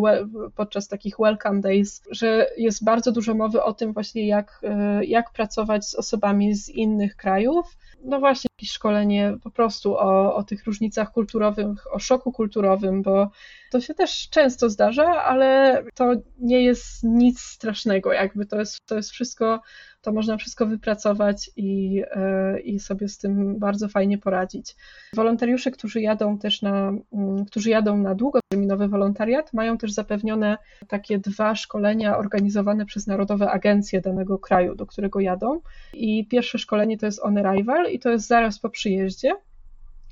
podczas 0.56 0.88
takich 0.88 1.16
welcome 1.20 1.62
days, 1.62 2.02
że 2.12 2.48
jest 2.58 2.84
bardzo 2.84 3.12
dużo 3.12 3.34
mowy 3.34 3.64
o 3.64 3.74
tym 3.74 3.94
właśnie, 3.94 4.28
jak, 4.28 4.60
e, 4.64 5.06
jak 5.06 5.32
pracować 5.32 5.86
z 5.86 5.96
osobami 5.96 6.56
z 6.56 6.70
innych 6.70 7.16
krajów, 7.16 7.78
no 8.04 8.20
właśnie 8.20 8.48
jakieś 8.58 8.72
szkolenie 8.72 9.38
po 9.44 9.52
prostu 9.52 9.96
o, 9.98 10.36
o 10.36 10.44
tych 10.44 10.66
różnicach 10.66 11.12
kulturowych, 11.12 11.94
o 11.94 12.00
szoku 12.00 12.32
kulturowym, 12.32 13.02
bo 13.02 13.32
to 13.72 13.82
się 13.82 13.94
też 13.94 14.30
często 14.30 14.70
zdarza, 14.70 15.24
ale 15.24 15.84
to 15.96 16.14
nie 16.40 16.64
jest 16.64 17.04
nic 17.04 17.40
strasznego, 17.42 18.14
jakby 18.14 18.46
to 18.46 18.60
jest, 18.60 18.86
to 18.86 18.96
jest 18.96 19.12
wszystko, 19.12 19.62
to 20.04 20.12
można 20.12 20.38
wszystko 20.38 20.66
wypracować 20.66 21.52
i, 21.56 22.04
e, 22.12 22.60
i 22.60 22.80
sobie 22.80 23.08
z 23.08 23.18
tym 23.18 23.60
bardzo 23.60 23.88
fajnie 23.88 24.18
poradzić. 24.18 24.76
Wolontariusze, 25.14 25.72
którzy 25.72 26.02
jadą 26.02 26.38
też 26.38 26.62
na, 26.62 26.94
mm, 27.14 27.46
którzy 27.46 27.70
jadą 27.70 27.98
na 27.98 28.16
długoterminowy 28.16 28.88
wolontariat, 28.88 29.54
mają 29.54 29.78
też 29.78 29.92
zapewnione 29.92 30.58
takie 30.88 31.20
dwa 31.20 31.56
szkolenia 31.56 32.18
organizowane 32.18 32.86
przez 32.86 33.08
narodowe 33.08 33.52
agencje 33.52 34.02
danego 34.02 34.40
kraju, 34.40 34.76
do 34.76 34.86
którego 34.86 35.20
jadą. 35.20 35.62
I 35.94 36.28
pierwsze 36.28 36.58
szkolenie 36.58 36.98
to 36.98 37.06
jest 37.06 37.20
on 37.24 37.38
arrival 37.38 37.92
i 37.92 38.00
to 38.00 38.10
jest 38.10 38.28
zaraz 38.28 38.60
po 38.60 38.70
przyjeździe 38.70 39.36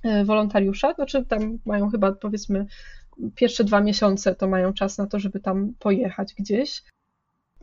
e, 0.04 0.26
wolontariusza, 0.26 0.94
znaczy 0.94 1.26
tam 1.26 1.60
mają 1.66 1.90
chyba 1.90 2.12
powiedzmy 2.12 2.66
pierwsze 3.36 3.64
dwa 3.64 3.82
miesiące 3.82 4.36
to 4.36 4.48
mają 4.48 4.74
czas 4.74 4.98
na 4.98 5.08
to, 5.08 5.20
żeby 5.20 5.40
tam 5.40 5.74
pojechać 5.80 6.34
gdzieś. 6.34 6.84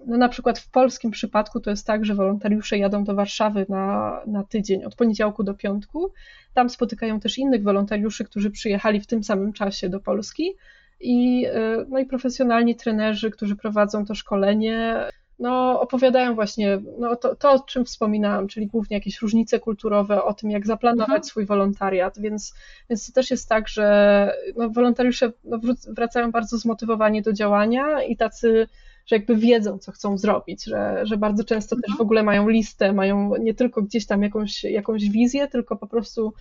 No 0.07 0.19
na 0.19 0.29
przykład 0.29 0.59
w 0.59 0.71
polskim 0.71 1.11
przypadku 1.11 1.61
to 1.61 1.71
jest 1.71 1.87
tak, 1.87 2.05
że 2.05 2.15
wolontariusze 2.15 2.79
jadą 2.79 3.05
do 3.05 3.15
Warszawy 3.15 3.67
na, 3.69 4.21
na 4.27 4.45
tydzień, 4.45 4.85
od 4.85 4.95
poniedziałku 4.95 5.45
do 5.45 5.55
piątku. 5.55 6.13
Tam 6.55 6.71
spotykają 6.71 7.21
też 7.21 7.39
innych 7.39 7.63
wolontariuszy, 7.63 8.25
którzy 8.25 8.51
przyjechali 8.51 9.01
w 9.01 9.07
tym 9.07 9.25
samym 9.25 9.53
czasie 9.53 9.89
do 9.89 10.01
Polski. 10.01 10.55
I, 11.01 11.47
e, 11.47 11.85
no 11.89 11.99
i 11.99 12.07
profesjonalni 12.07 12.77
trenerzy, 12.77 13.31
którzy 13.31 13.57
prowadzą 13.57 14.07
to 14.07 14.15
szkolenie, 14.15 15.09
no, 15.39 15.81
opowiadają 15.81 16.35
właśnie 16.35 16.81
no, 16.99 17.17
to, 17.17 17.37
to, 17.37 17.53
o 17.53 17.61
czym 17.61 17.85
wspominałam, 17.85 18.49
czyli 18.49 18.67
głównie 18.67 18.97
jakieś 18.97 19.23
różnice 19.23 19.61
kulturowe, 19.61 20.25
o 20.25 20.35
tym, 20.35 20.51
jak 20.51 20.67
zaplanować 20.67 21.09
mhm. 21.09 21.25
swój 21.25 21.47
wolontariat, 21.47 22.19
więc, 22.19 22.55
więc 22.91 23.07
to 23.07 23.13
też 23.13 23.31
jest 23.31 23.49
tak, 23.49 23.69
że 23.69 24.33
no, 24.57 24.71
wolontariusze 24.71 25.33
no, 25.45 25.59
wracają 25.89 26.31
bardzo 26.31 26.59
zmotywowani 26.59 27.23
do 27.23 27.33
działania 27.33 28.03
i 28.03 28.17
tacy, 28.17 28.69
że 29.09 29.17
jakby 29.17 29.37
wiedzą, 29.37 29.79
co 29.79 29.93
chcą 29.93 30.19
zrobić, 30.19 30.65
że, 30.65 31.01
że 31.03 31.17
bardzo 31.17 31.45
często 31.45 31.77
mhm. 31.77 31.83
też 31.83 31.99
w 31.99 32.01
ogóle 32.01 32.23
mają 32.23 32.49
listę, 32.49 32.93
mają 32.93 33.37
nie 33.37 33.55
tylko 33.55 33.83
gdzieś 33.83 34.07
tam 34.07 34.23
jakąś, 34.23 34.65
jakąś 34.65 35.11
wizję, 35.11 35.49
tylko 35.49 35.77
po 35.77 35.87
prostu 35.87 36.33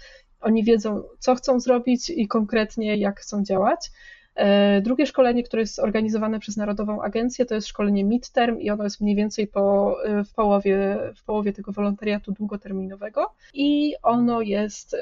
oni 0.41 0.63
wiedzą, 0.63 1.03
co 1.20 1.36
chcą 1.36 1.59
zrobić 1.59 2.09
i 2.09 2.28
konkretnie 2.28 2.97
jak 2.97 3.20
chcą 3.20 3.43
działać. 3.43 3.91
E, 4.36 4.82
drugie 4.82 5.05
szkolenie, 5.05 5.43
które 5.43 5.61
jest 5.61 5.80
organizowane 5.80 6.39
przez 6.39 6.57
Narodową 6.57 7.01
Agencję, 7.01 7.45
to 7.45 7.55
jest 7.55 7.68
szkolenie 7.68 8.03
midterm 8.03 8.59
i 8.59 8.70
ono 8.70 8.84
jest 8.84 9.01
mniej 9.01 9.15
więcej 9.15 9.47
po, 9.47 9.95
e, 10.03 10.24
w, 10.24 10.34
połowie, 10.34 10.97
w 11.15 11.24
połowie 11.24 11.53
tego 11.53 11.72
wolontariatu 11.72 12.32
długoterminowego 12.32 13.34
i 13.53 13.93
ono 14.03 14.41
jest 14.41 14.95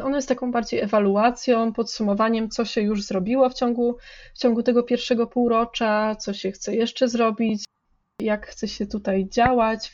ono 0.00 0.16
jest 0.16 0.28
taką 0.28 0.52
bardziej 0.52 0.80
ewaluacją, 0.80 1.72
podsumowaniem, 1.72 2.50
co 2.50 2.64
się 2.64 2.80
już 2.80 3.02
zrobiło 3.02 3.48
w 3.48 3.54
ciągu, 3.54 3.96
w 4.34 4.38
ciągu 4.38 4.62
tego 4.62 4.82
pierwszego 4.82 5.26
półrocza, 5.26 6.16
co 6.16 6.32
się 6.34 6.52
chce 6.52 6.76
jeszcze 6.76 7.08
zrobić, 7.08 7.64
jak 8.20 8.46
chce 8.46 8.68
się 8.68 8.86
tutaj 8.86 9.28
działać 9.28 9.92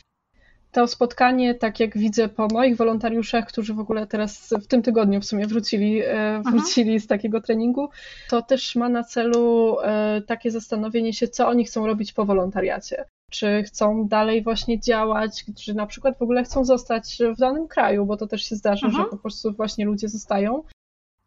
to 0.71 0.87
spotkanie, 0.87 1.55
tak 1.55 1.79
jak 1.79 1.97
widzę 1.97 2.29
po 2.29 2.47
moich 2.47 2.77
wolontariuszach, 2.77 3.47
którzy 3.47 3.73
w 3.73 3.79
ogóle 3.79 4.07
teraz 4.07 4.53
w 4.61 4.67
tym 4.67 4.81
tygodniu 4.81 5.21
w 5.21 5.25
sumie 5.25 5.47
wrócili, 5.47 6.01
e, 6.05 6.41
wrócili 6.51 6.99
z 6.99 7.07
takiego 7.07 7.41
treningu, 7.41 7.89
to 8.29 8.41
też 8.41 8.75
ma 8.75 8.89
na 8.89 9.03
celu 9.03 9.77
e, 9.79 10.21
takie 10.27 10.51
zastanowienie 10.51 11.13
się, 11.13 11.27
co 11.27 11.47
oni 11.47 11.65
chcą 11.65 11.87
robić 11.87 12.13
po 12.13 12.25
wolontariacie. 12.25 13.05
Czy 13.31 13.63
chcą 13.63 14.07
dalej 14.07 14.43
właśnie 14.43 14.79
działać, 14.79 15.45
czy 15.55 15.73
na 15.73 15.85
przykład 15.85 16.17
w 16.17 16.21
ogóle 16.21 16.43
chcą 16.43 16.65
zostać 16.65 17.17
w 17.35 17.39
danym 17.39 17.67
kraju, 17.67 18.05
bo 18.05 18.17
to 18.17 18.27
też 18.27 18.43
się 18.43 18.55
zdarza, 18.55 18.89
że 18.89 19.03
po 19.03 19.17
prostu 19.17 19.53
właśnie 19.53 19.85
ludzie 19.85 20.09
zostają. 20.09 20.63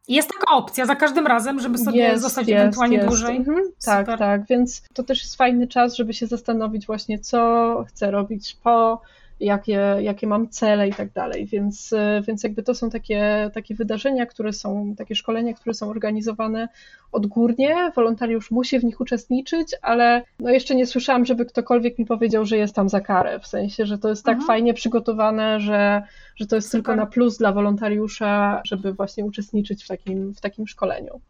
Jest 0.08 0.28
taka 0.28 0.56
opcja 0.56 0.86
za 0.86 0.96
każdym 0.96 1.26
razem, 1.26 1.60
żeby 1.60 1.78
sobie 1.78 1.98
jest, 1.98 2.22
zostać 2.22 2.48
jest, 2.48 2.60
ewentualnie 2.60 2.96
jest. 2.96 3.08
dłużej. 3.08 3.36
Mhm, 3.36 3.62
tak, 3.84 4.18
tak, 4.18 4.46
więc 4.46 4.82
to 4.94 5.02
też 5.02 5.22
jest 5.22 5.36
fajny 5.36 5.66
czas, 5.66 5.96
żeby 5.96 6.14
się 6.14 6.26
zastanowić 6.26 6.86
właśnie, 6.86 7.18
co 7.18 7.84
chcę 7.88 8.10
robić 8.10 8.56
po 8.62 9.02
jakie, 9.40 9.96
jakie 10.00 10.26
mam 10.26 10.48
cele 10.48 10.88
i 10.88 10.94
tak 10.94 11.12
dalej. 11.12 11.46
Więc, 11.46 11.94
więc 12.26 12.42
jakby 12.42 12.62
to 12.62 12.74
są 12.74 12.90
takie, 12.90 13.50
takie 13.54 13.74
wydarzenia, 13.74 14.26
które 14.26 14.52
są, 14.52 14.94
takie 14.98 15.14
szkolenia, 15.14 15.54
które 15.54 15.74
są 15.74 15.90
organizowane 15.90 16.68
odgórnie. 17.12 17.92
Wolontariusz 17.96 18.50
musi 18.50 18.78
w 18.78 18.84
nich 18.84 19.00
uczestniczyć, 19.00 19.76
ale 19.82 20.22
no 20.38 20.50
jeszcze 20.50 20.74
nie 20.74 20.86
słyszałam, 20.86 21.26
żeby 21.26 21.46
ktokolwiek 21.46 21.98
mi 21.98 22.06
powiedział, 22.06 22.44
że 22.44 22.56
jest 22.56 22.74
tam 22.74 22.88
za 22.88 23.00
karę. 23.00 23.40
W 23.40 23.46
sensie, 23.46 23.86
że 23.86 23.98
to 23.98 24.08
jest 24.08 24.24
tak 24.24 24.34
mhm. 24.34 24.46
fajnie 24.46 24.74
przygotowane, 24.74 25.60
że, 25.60 26.02
że 26.36 26.46
to 26.46 26.56
jest 26.56 26.68
Super. 26.68 26.78
tylko 26.78 26.96
na 26.96 27.06
plus 27.06 27.38
dla 27.38 27.52
wolontariusza, 27.52 28.62
żeby 28.64 28.92
właśnie 28.92 29.24
uczestniczyć 29.24 29.84
w 29.84 29.88
takim, 29.88 30.34
w 30.34 30.40
takim 30.40 30.66
szkoleniu. 30.66 31.20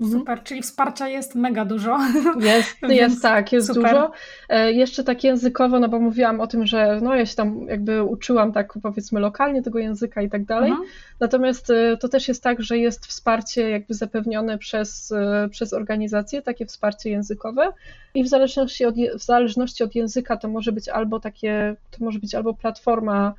Mhm. 0.00 0.20
Super, 0.20 0.42
czyli 0.42 0.62
wsparcia 0.62 1.08
jest 1.08 1.34
mega 1.34 1.64
dużo. 1.64 1.98
Jest, 2.40 2.76
jest 3.02 3.22
tak, 3.22 3.52
jest 3.52 3.66
super. 3.66 3.82
dużo. 3.82 4.12
E, 4.48 4.72
jeszcze 4.72 5.04
tak 5.04 5.24
językowo, 5.24 5.80
no 5.80 5.88
bo 5.88 6.00
mówiłam 6.00 6.40
o 6.40 6.46
tym, 6.46 6.66
że 6.66 7.00
no 7.02 7.14
ja 7.14 7.26
się 7.26 7.36
tam 7.36 7.66
jakby 7.68 8.02
uczyłam 8.02 8.52
tak 8.52 8.74
powiedzmy 8.82 9.20
lokalnie 9.20 9.62
tego 9.62 9.78
języka 9.78 10.22
i 10.22 10.30
tak 10.30 10.44
dalej. 10.44 10.70
Mhm. 10.70 10.88
Natomiast 11.20 11.70
e, 11.70 11.96
to 11.96 12.08
też 12.08 12.28
jest 12.28 12.42
tak, 12.42 12.62
że 12.62 12.78
jest 12.78 13.06
wsparcie 13.06 13.70
jakby 13.70 13.94
zapewnione 13.94 14.58
przez, 14.58 15.12
e, 15.12 15.48
przez 15.50 15.72
organizację, 15.72 16.42
takie 16.42 16.66
wsparcie 16.66 17.10
językowe 17.10 17.72
i 18.14 18.24
w 18.24 18.28
zależności, 18.28 18.84
od, 18.84 18.94
w 19.18 19.24
zależności 19.24 19.84
od 19.84 19.94
języka 19.94 20.36
to 20.36 20.48
może 20.48 20.72
być 20.72 20.88
albo 20.88 21.20
takie, 21.20 21.76
to 21.90 22.04
może 22.04 22.18
być 22.18 22.34
albo 22.34 22.54
platforma 22.54 23.34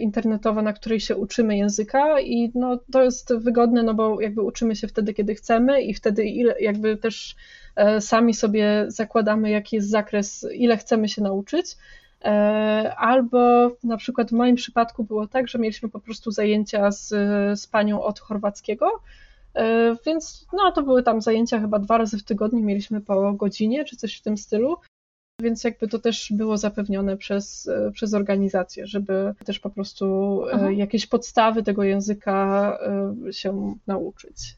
internetowa, 0.00 0.62
na 0.62 0.72
której 0.72 1.00
się 1.00 1.16
uczymy 1.16 1.56
języka 1.56 2.20
i 2.20 2.52
no, 2.54 2.78
to 2.92 3.02
jest 3.02 3.34
wygodne, 3.34 3.82
no 3.82 3.94
bo 3.94 4.20
jakby 4.20 4.42
uczymy 4.42 4.76
się 4.76 4.88
wtedy, 4.88 5.14
kiedy 5.14 5.34
chcemy 5.34 5.82
i 5.82 5.94
wtedy 5.94 6.24
ile, 6.24 6.60
jakby 6.60 6.96
też 6.96 7.36
e, 7.76 8.00
sami 8.00 8.34
sobie 8.34 8.84
zakładamy, 8.88 9.50
jaki 9.50 9.76
jest 9.76 9.90
zakres, 9.90 10.46
ile 10.54 10.76
chcemy 10.76 11.08
się 11.08 11.22
nauczyć. 11.22 11.66
E, 12.24 12.94
albo 12.96 13.70
na 13.84 13.96
przykład 13.96 14.30
w 14.30 14.32
moim 14.32 14.56
przypadku 14.56 15.04
było 15.04 15.26
tak, 15.26 15.48
że 15.48 15.58
mieliśmy 15.58 15.88
po 15.88 16.00
prostu 16.00 16.30
zajęcia 16.30 16.90
z, 16.90 17.08
z 17.60 17.66
panią 17.66 18.02
od 18.02 18.20
chorwackiego, 18.20 18.86
więc 20.06 20.46
no, 20.52 20.72
to 20.72 20.82
były 20.82 21.02
tam 21.02 21.20
zajęcia 21.20 21.60
chyba 21.60 21.78
dwa 21.78 21.98
razy 21.98 22.18
w 22.18 22.24
tygodniu, 22.24 22.60
mieliśmy 22.60 23.00
po 23.00 23.32
godzinie 23.32 23.84
czy 23.84 23.96
coś 23.96 24.16
w 24.16 24.22
tym 24.22 24.36
stylu 24.36 24.76
więc 25.40 25.64
jakby 25.64 25.88
to 25.88 25.98
też 25.98 26.32
było 26.32 26.56
zapewnione 26.56 27.16
przez, 27.16 27.68
e, 27.68 27.90
przez 27.90 28.14
organizację, 28.14 28.86
żeby 28.86 29.34
też 29.44 29.58
po 29.58 29.70
prostu 29.70 30.06
e, 30.46 30.52
Aha. 30.54 30.70
jakieś 30.70 31.06
podstawy 31.06 31.62
tego 31.62 31.82
języka 31.82 32.78
e, 33.28 33.32
się 33.32 33.74
nauczyć. 33.86 34.56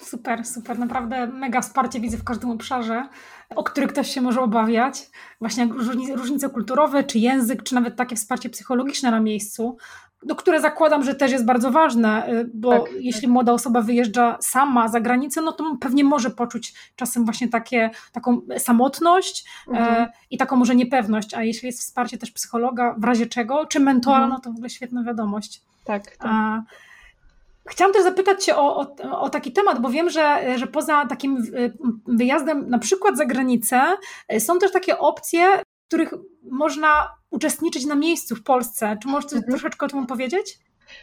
Super, 0.00 0.44
super. 0.44 0.78
Naprawdę 0.78 1.26
mega 1.26 1.60
wsparcie 1.60 2.00
widzę 2.00 2.16
w 2.16 2.24
każdym 2.24 2.50
obszarze, 2.50 3.08
o 3.56 3.64
który 3.64 3.86
ktoś 3.86 4.10
się 4.10 4.20
może 4.20 4.40
obawiać. 4.40 5.10
Właśnie 5.40 5.68
różnice 6.14 6.48
kulturowe, 6.48 7.04
czy 7.04 7.18
język, 7.18 7.62
czy 7.62 7.74
nawet 7.74 7.96
takie 7.96 8.16
wsparcie 8.16 8.50
psychologiczne 8.50 9.10
na 9.10 9.20
miejscu 9.20 9.76
do 10.22 10.36
które 10.36 10.60
zakładam, 10.60 11.04
że 11.04 11.14
też 11.14 11.32
jest 11.32 11.44
bardzo 11.44 11.70
ważne, 11.70 12.28
y, 12.32 12.50
bo 12.54 12.70
tak, 12.70 12.92
jeśli 13.00 13.22
tak. 13.22 13.30
młoda 13.30 13.52
osoba 13.52 13.80
wyjeżdża 13.82 14.36
sama 14.40 14.88
za 14.88 15.00
granicę, 15.00 15.40
no 15.40 15.52
to 15.52 15.76
pewnie 15.80 16.04
może 16.04 16.30
poczuć 16.30 16.74
czasem 16.96 17.24
właśnie 17.24 17.48
takie, 17.48 17.90
taką 18.12 18.40
samotność 18.58 19.44
e, 19.68 19.70
mhm. 19.70 20.08
i 20.30 20.38
taką 20.38 20.56
może 20.56 20.74
niepewność, 20.74 21.34
a 21.34 21.42
jeśli 21.42 21.66
jest 21.66 21.80
wsparcie 21.80 22.18
też 22.18 22.30
psychologa, 22.30 22.94
w 22.98 23.04
razie 23.04 23.26
czego, 23.26 23.66
czy 23.66 23.80
mentora, 23.80 24.24
mhm. 24.24 24.32
no 24.32 24.40
to 24.40 24.50
w 24.50 24.54
ogóle 24.54 24.70
świetna 24.70 25.02
wiadomość. 25.02 25.62
Tak, 25.84 26.16
tak. 26.16 26.28
A, 26.30 26.62
Chciałam 27.68 27.92
też 27.92 28.02
zapytać 28.02 28.44
Cię 28.44 28.56
o, 28.56 28.76
o, 28.76 29.20
o, 29.20 29.30
taki 29.30 29.52
temat, 29.52 29.80
bo 29.80 29.90
wiem, 29.90 30.10
że, 30.10 30.58
że 30.58 30.66
poza 30.66 31.06
takim 31.06 31.36
y, 31.36 31.72
wyjazdem 32.06 32.70
na 32.70 32.78
przykład 32.78 33.16
za 33.16 33.26
granicę 33.26 33.82
y, 34.32 34.40
są 34.40 34.58
też 34.58 34.72
takie 34.72 34.98
opcje, 34.98 35.46
w 35.58 35.88
których 35.88 36.14
można 36.50 37.15
uczestniczyć 37.30 37.86
na 37.86 37.94
miejscu 37.94 38.36
w 38.36 38.42
Polsce. 38.42 38.96
Czy 39.02 39.08
możesz 39.08 39.32
mhm. 39.32 39.50
troszeczkę 39.50 39.86
o 39.86 39.88
tym 39.88 40.06
powiedzieć? 40.06 40.58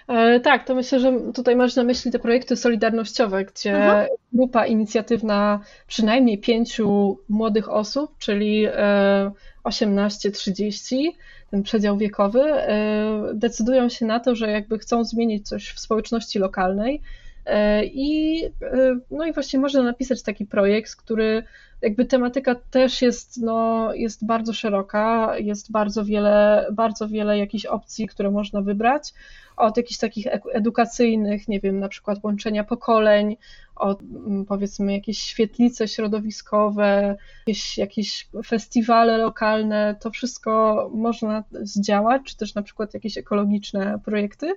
E, 0.08 0.40
tak, 0.40 0.68
to 0.68 0.76
myślę, 0.76 1.00
że 1.00 1.14
tutaj 1.34 1.56
masz 1.56 1.76
na 1.76 1.84
myśli 1.84 2.12
te 2.12 2.20
projekty 2.20 2.56
solidarnościowe, 2.56 3.46
gdzie 3.46 3.76
mhm. 3.76 4.08
grupa 4.34 4.66
inicjatywna 4.66 5.60
przynajmniej 5.88 6.38
pięciu 6.38 7.18
młodych 7.30 7.70
osób, 7.70 8.18
czyli 8.20 8.68
18-30, 9.64 10.96
e, 10.96 11.12
ten 11.52 11.64
przedział 11.64 11.98
wiekowy, 11.98 12.42
e, 12.42 13.32
decydują 13.34 13.90
się 13.90 14.06
na 14.06 14.20
to, 14.20 14.36
że 14.36 14.52
jakby 14.52 14.80
chcą 14.80 15.04
zmienić 15.04 15.48
coś 15.48 15.70
w 15.70 15.80
społeczności 15.80 16.40
lokalnej. 16.40 17.02
I, 17.84 18.42
no 19.12 19.26
i 19.26 19.34
właśnie 19.34 19.60
można 19.60 19.84
napisać 19.84 20.24
taki 20.24 20.46
projekt, 20.46 20.96
który 20.96 21.44
jakby 21.84 22.06
tematyka 22.06 22.56
też 22.56 23.02
jest, 23.02 23.42
no, 23.42 23.90
jest 23.94 24.26
bardzo 24.26 24.54
szeroka, 24.54 25.38
jest 25.38 25.72
bardzo 25.72 26.06
wiele, 26.06 26.68
bardzo 26.72 27.08
wiele 27.08 27.38
jakichś 27.38 27.66
opcji, 27.66 28.08
które 28.08 28.32
można 28.32 28.62
wybrać, 28.62 29.14
od 29.58 29.78
jakichś 29.78 30.00
takich 30.00 30.28
edukacyjnych, 30.54 31.48
nie 31.48 31.60
wiem, 31.60 31.80
na 31.80 31.90
przykład 31.90 32.24
łączenia 32.24 32.64
pokoleń, 32.64 33.38
od 33.76 34.02
mm, 34.02 34.46
powiedzmy 34.46 34.94
jakieś 34.94 35.18
świetlice 35.18 35.88
środowiskowe, 35.88 37.18
jakieś, 37.48 37.78
jakieś 37.78 38.28
festiwale 38.46 39.18
lokalne, 39.18 39.96
to 40.00 40.12
wszystko 40.12 40.90
można 40.94 41.44
zdziałać, 41.52 42.22
czy 42.26 42.38
też 42.38 42.56
na 42.56 42.62
przykład 42.62 42.94
jakieś 42.94 43.18
ekologiczne 43.18 44.00
projekty. 44.06 44.54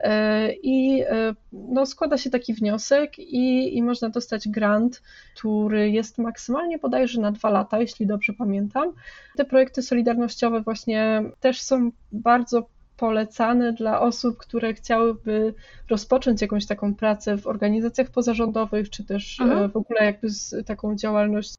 E, 0.00 0.52
I 0.52 1.02
e, 1.02 1.34
no, 1.52 1.86
składa 1.86 2.18
się 2.18 2.30
taki 2.30 2.54
wniosek 2.54 3.18
i, 3.18 3.76
i 3.76 3.82
można 3.82 4.08
dostać 4.08 4.48
grant, 4.48 5.02
który 5.36 5.90
jest 5.90 6.18
maksymalnie 6.18 6.69
bodajże 6.78 7.20
na 7.20 7.32
dwa 7.32 7.50
lata, 7.50 7.80
jeśli 7.80 8.06
dobrze 8.06 8.32
pamiętam. 8.32 8.92
Te 9.36 9.44
projekty 9.44 9.82
solidarnościowe 9.82 10.60
właśnie 10.60 11.22
też 11.40 11.60
są 11.60 11.90
bardzo 12.12 12.66
polecane 12.96 13.72
dla 13.72 14.00
osób, 14.00 14.36
które 14.36 14.74
chciałyby 14.74 15.54
rozpocząć 15.90 16.42
jakąś 16.42 16.66
taką 16.66 16.94
pracę 16.94 17.36
w 17.36 17.46
organizacjach 17.46 18.10
pozarządowych, 18.10 18.90
czy 18.90 19.04
też 19.04 19.38
Aha. 19.40 19.54
E, 19.54 19.68
w 19.68 19.76
ogóle 19.76 20.04
jakby 20.04 20.30
z 20.30 20.66
taką 20.66 20.96
działalność 20.96 21.54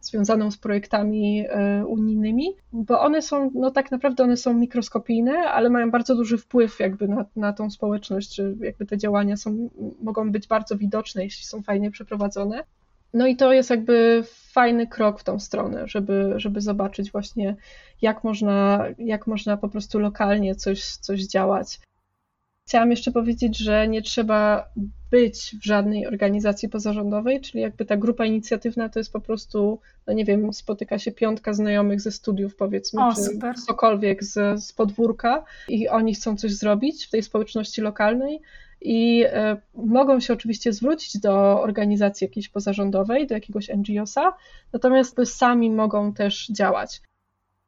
związaną 0.00 0.50
z 0.50 0.56
projektami 0.56 1.44
e, 1.48 1.86
unijnymi, 1.86 2.54
bo 2.72 3.00
one 3.00 3.22
są, 3.22 3.50
no 3.54 3.70
tak 3.70 3.90
naprawdę 3.90 4.24
one 4.24 4.36
są 4.36 4.54
mikroskopijne, 4.54 5.32
ale 5.32 5.70
mają 5.70 5.90
bardzo 5.90 6.14
duży 6.14 6.38
wpływ 6.38 6.80
jakby 6.80 7.08
na, 7.08 7.24
na 7.36 7.52
tą 7.52 7.70
społeczność, 7.70 8.40
jakby 8.60 8.86
te 8.86 8.98
działania 8.98 9.36
są, 9.36 9.68
mogą 10.02 10.32
być 10.32 10.46
bardzo 10.46 10.76
widoczne, 10.76 11.24
jeśli 11.24 11.44
są 11.44 11.62
fajnie 11.62 11.90
przeprowadzone. 11.90 12.64
No 13.14 13.26
i 13.26 13.36
to 13.36 13.52
jest 13.52 13.70
jakby 13.70 14.24
fajny 14.52 14.86
krok 14.86 15.20
w 15.20 15.24
tą 15.24 15.40
stronę, 15.40 15.88
żeby, 15.88 16.32
żeby 16.36 16.60
zobaczyć 16.60 17.12
właśnie, 17.12 17.56
jak 18.02 18.24
można, 18.24 18.84
jak 18.98 19.26
można 19.26 19.56
po 19.56 19.68
prostu 19.68 19.98
lokalnie 19.98 20.54
coś, 20.54 20.84
coś 20.84 21.22
działać. 21.22 21.80
Chciałam 22.66 22.90
jeszcze 22.90 23.12
powiedzieć, 23.12 23.58
że 23.58 23.88
nie 23.88 24.02
trzeba 24.02 24.68
być 25.10 25.56
w 25.62 25.64
żadnej 25.64 26.06
organizacji 26.06 26.68
pozarządowej, 26.68 27.40
czyli 27.40 27.62
jakby 27.62 27.84
ta 27.84 27.96
grupa 27.96 28.24
inicjatywna 28.24 28.88
to 28.88 29.00
jest 29.00 29.12
po 29.12 29.20
prostu, 29.20 29.80
no 30.06 30.12
nie 30.12 30.24
wiem, 30.24 30.52
spotyka 30.52 30.98
się 30.98 31.12
piątka 31.12 31.52
znajomych 31.52 32.00
ze 32.00 32.12
studiów 32.12 32.56
powiedzmy, 32.56 33.04
o, 33.04 33.14
czy 33.14 33.22
super. 33.22 33.54
cokolwiek 33.66 34.24
z, 34.24 34.64
z 34.64 34.72
podwórka 34.72 35.44
i 35.68 35.88
oni 35.88 36.14
chcą 36.14 36.36
coś 36.36 36.52
zrobić 36.52 37.06
w 37.06 37.10
tej 37.10 37.22
społeczności 37.22 37.80
lokalnej 37.80 38.40
i 38.80 39.24
e, 39.26 39.56
mogą 39.74 40.20
się 40.20 40.32
oczywiście 40.32 40.72
zwrócić 40.72 41.20
do 41.20 41.62
organizacji 41.62 42.24
jakiejś 42.24 42.48
pozarządowej, 42.48 43.26
do 43.26 43.34
jakiegoś 43.34 43.68
NGO-sa, 43.68 44.32
natomiast 44.72 45.16
sami 45.24 45.70
mogą 45.70 46.12
też 46.12 46.48
działać. 46.48 47.00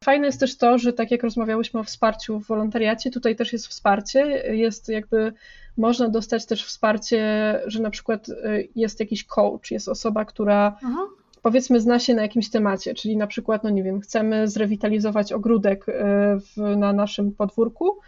Fajne 0.05 0.27
jest 0.27 0.41
też 0.41 0.57
to, 0.57 0.79
że 0.79 0.93
tak 0.93 1.11
jak 1.11 1.23
rozmawiałyśmy 1.23 1.81
o 1.81 1.85
wsparciu 1.85 2.41
w 2.41 2.47
wolontariacie, 2.47 3.11
tutaj 3.11 3.37
też 3.37 3.53
jest 3.53 3.67
wsparcie, 3.67 4.21
jest 4.57 4.89
jakby, 4.89 5.33
można 5.77 6.09
dostać 6.09 6.47
też 6.47 6.65
wsparcie, 6.65 7.23
że 7.67 7.83
na 7.83 7.91
przykład 7.91 8.29
e, 8.29 8.35
jest 8.77 9.01
jakiś 9.01 9.25
coach, 9.25 9.71
jest 9.71 9.89
osoba, 9.89 10.25
która 10.25 10.77
Aha. 10.85 11.07
powiedzmy 11.43 11.81
zna 11.81 11.99
się 11.99 12.15
na 12.15 12.23
jakimś 12.23 12.51
temacie, 12.51 12.95
czyli 12.95 13.17
na 13.17 13.27
przykład, 13.27 13.65
no 13.65 13.71
nie 13.71 13.83
wiem, 13.83 14.01
chcemy 14.01 14.49
zrewitalizować 14.49 15.33
ogródek 15.33 15.89
e, 15.89 15.93
w, 16.39 16.77
na 16.77 16.93
naszym 16.93 17.33
podwórku, 17.33 17.99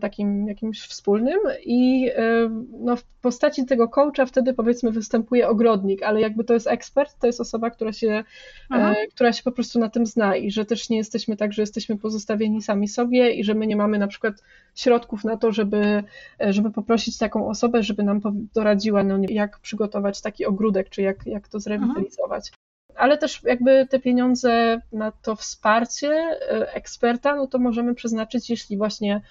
takim 0.00 0.48
jakimś 0.48 0.80
wspólnym 0.80 1.38
i 1.64 2.10
e, 2.16 2.50
no, 2.80 2.96
w 2.96 3.04
postaci 3.04 3.66
tego 3.66 3.88
coacha 3.88 4.26
wtedy 4.26 4.54
powiedzmy 4.54 4.90
występuje 4.90 5.48
ogrodnik, 5.48 6.02
ale 6.02 6.20
jakby 6.20 6.44
to 6.44 6.54
jest 6.54 6.66
ekspert, 6.66 7.18
to 7.18 7.26
jest 7.26 7.40
osoba, 7.40 7.70
która 7.70 7.92
się, 7.92 8.24
e, 8.70 8.94
która 9.14 9.32
się 9.32 9.42
po 9.42 9.52
prostu 9.52 9.78
na 9.78 9.88
tym 9.88 10.06
zna 10.06 10.36
i 10.36 10.50
że 10.50 10.64
też 10.64 10.90
nie 10.90 10.96
jesteśmy 10.96 11.36
tak, 11.36 11.52
że 11.52 11.62
jesteśmy 11.62 11.98
pozostawieni 11.98 12.62
sami 12.62 12.88
sobie 12.88 13.32
i 13.32 13.44
że 13.44 13.54
my 13.54 13.66
nie 13.66 13.76
mamy 13.76 13.98
na 13.98 14.06
przykład 14.06 14.34
środków 14.74 15.24
na 15.24 15.36
to, 15.36 15.52
żeby, 15.52 16.04
żeby 16.40 16.70
poprosić 16.70 17.18
taką 17.18 17.48
osobę, 17.48 17.82
żeby 17.82 18.02
nam 18.02 18.20
doradziła, 18.54 19.04
no, 19.04 19.18
jak 19.28 19.58
przygotować 19.58 20.20
taki 20.20 20.46
ogródek, 20.46 20.88
czy 20.88 21.02
jak, 21.02 21.26
jak 21.26 21.48
to 21.48 21.60
zrewitalizować. 21.60 22.52
Ale 22.94 23.18
też 23.18 23.42
jakby 23.44 23.86
te 23.86 24.00
pieniądze 24.00 24.80
na 24.92 25.12
to 25.12 25.36
wsparcie 25.36 26.38
eksperta, 26.74 27.36
no 27.36 27.46
to 27.46 27.58
możemy 27.58 27.94
przeznaczyć, 27.94 28.50
jeśli 28.50 28.76
właśnie 28.76 29.20
E, 29.20 29.22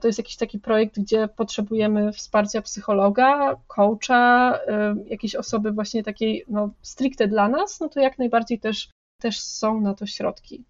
to 0.00 0.06
jest 0.06 0.18
jakiś 0.18 0.36
taki 0.36 0.58
projekt, 0.58 1.00
gdzie 1.00 1.28
potrzebujemy 1.28 2.12
wsparcia 2.12 2.62
psychologa, 2.62 3.56
coacha, 3.66 4.58
e, 4.66 4.94
jakiejś 5.06 5.34
osoby 5.34 5.72
właśnie 5.72 6.02
takiej 6.02 6.44
no, 6.48 6.70
stricte 6.82 7.28
dla 7.28 7.48
nas, 7.48 7.80
no 7.80 7.88
to 7.88 8.00
jak 8.00 8.18
najbardziej 8.18 8.60
też, 8.60 8.88
też 9.20 9.40
są 9.40 9.80
na 9.80 9.94
to 9.94 10.06
środki. 10.06 10.64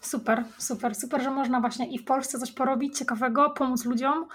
Super, 0.00 0.44
super, 0.58 0.94
super, 0.94 1.22
że 1.22 1.30
można 1.30 1.60
właśnie 1.60 1.86
i 1.86 1.98
w 1.98 2.04
Polsce 2.04 2.38
coś 2.38 2.52
porobić 2.52 2.98
ciekawego, 2.98 3.50
pomóc 3.50 3.84
ludziom 3.84 4.26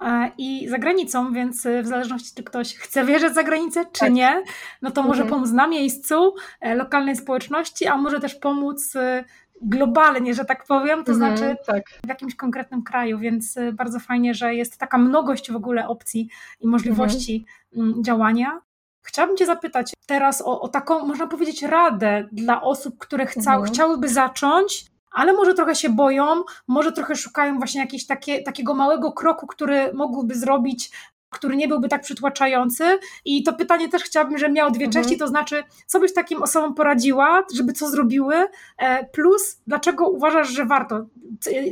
e, 0.00 0.30
i 0.38 0.68
za 0.68 0.78
granicą, 0.78 1.32
więc 1.32 1.66
w 1.82 1.86
zależności 1.86 2.34
czy 2.34 2.42
ktoś 2.42 2.74
chce 2.74 3.04
wierzyć 3.04 3.34
za 3.34 3.42
granicę, 3.42 3.84
czy 3.92 4.00
tak. 4.00 4.12
nie, 4.12 4.42
no 4.82 4.90
to 4.90 5.02
może 5.02 5.22
mhm. 5.22 5.28
pomóc 5.28 5.52
na 5.52 5.66
miejscu, 5.66 6.34
e, 6.60 6.74
lokalnej 6.74 7.16
społeczności, 7.16 7.86
a 7.86 7.96
może 7.96 8.20
też 8.20 8.34
pomóc 8.34 8.96
e, 8.96 9.24
globalnie, 9.62 10.34
że 10.34 10.44
tak 10.44 10.64
powiem, 10.66 11.04
to 11.04 11.12
mhm, 11.12 11.36
znaczy 11.36 11.56
tak. 11.66 11.82
w 12.04 12.08
jakimś 12.08 12.34
konkretnym 12.34 12.82
kraju, 12.82 13.18
więc 13.18 13.58
bardzo 13.72 13.98
fajnie, 14.00 14.34
że 14.34 14.54
jest 14.54 14.78
taka 14.78 14.98
mnogość 14.98 15.52
w 15.52 15.56
ogóle 15.56 15.88
opcji 15.88 16.28
i 16.60 16.66
możliwości 16.66 17.46
mhm. 17.76 18.04
działania. 18.04 18.60
Chciałabym 19.02 19.36
Cię 19.36 19.46
zapytać 19.46 19.92
teraz 20.06 20.42
o, 20.42 20.60
o, 20.60 20.68
taką, 20.68 21.06
można 21.06 21.26
powiedzieć, 21.26 21.62
radę 21.62 22.28
dla 22.32 22.62
osób, 22.62 22.98
które 22.98 23.26
chca, 23.26 23.54
mhm. 23.54 23.64
chciałyby 23.64 24.08
zacząć, 24.08 24.86
ale 25.12 25.32
może 25.32 25.54
trochę 25.54 25.74
się 25.74 25.90
boją, 25.90 26.42
może 26.68 26.92
trochę 26.92 27.16
szukają 27.16 27.58
właśnie 27.58 27.80
jakiegoś 27.80 28.06
takie, 28.06 28.42
takiego 28.42 28.74
małego 28.74 29.12
kroku, 29.12 29.46
który 29.46 29.92
mógłby 29.94 30.34
zrobić, 30.34 30.90
który 31.30 31.56
nie 31.56 31.68
byłby 31.68 31.88
tak 31.88 32.02
przytłaczający. 32.02 32.84
I 33.24 33.42
to 33.42 33.52
pytanie 33.52 33.88
też 33.88 34.02
chciałabym, 34.02 34.38
żeby 34.38 34.52
miało 34.52 34.70
dwie 34.70 34.84
mhm. 34.84 35.04
części, 35.04 35.18
to 35.18 35.28
znaczy, 35.28 35.64
co 35.86 36.00
byś 36.00 36.14
takim 36.14 36.42
osobom 36.42 36.74
poradziła, 36.74 37.44
żeby 37.56 37.72
co 37.72 37.90
zrobiły, 37.90 38.34
e, 38.78 39.04
plus 39.04 39.60
dlaczego 39.66 40.08
uważasz, 40.08 40.48
że 40.48 40.64
warto, 40.64 41.06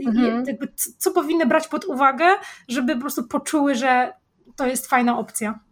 mhm. 0.07 0.45
co 0.99 1.11
powinny 1.11 1.47
brać 1.47 1.69
pod 1.69 1.85
uwagę, 1.85 2.27
żeby 2.69 2.95
po 2.95 3.01
prostu 3.01 3.25
poczuły, 3.29 3.75
że 3.75 4.13
to 4.57 4.67
jest 4.67 4.87
fajna 4.87 5.19
opcja. 5.19 5.66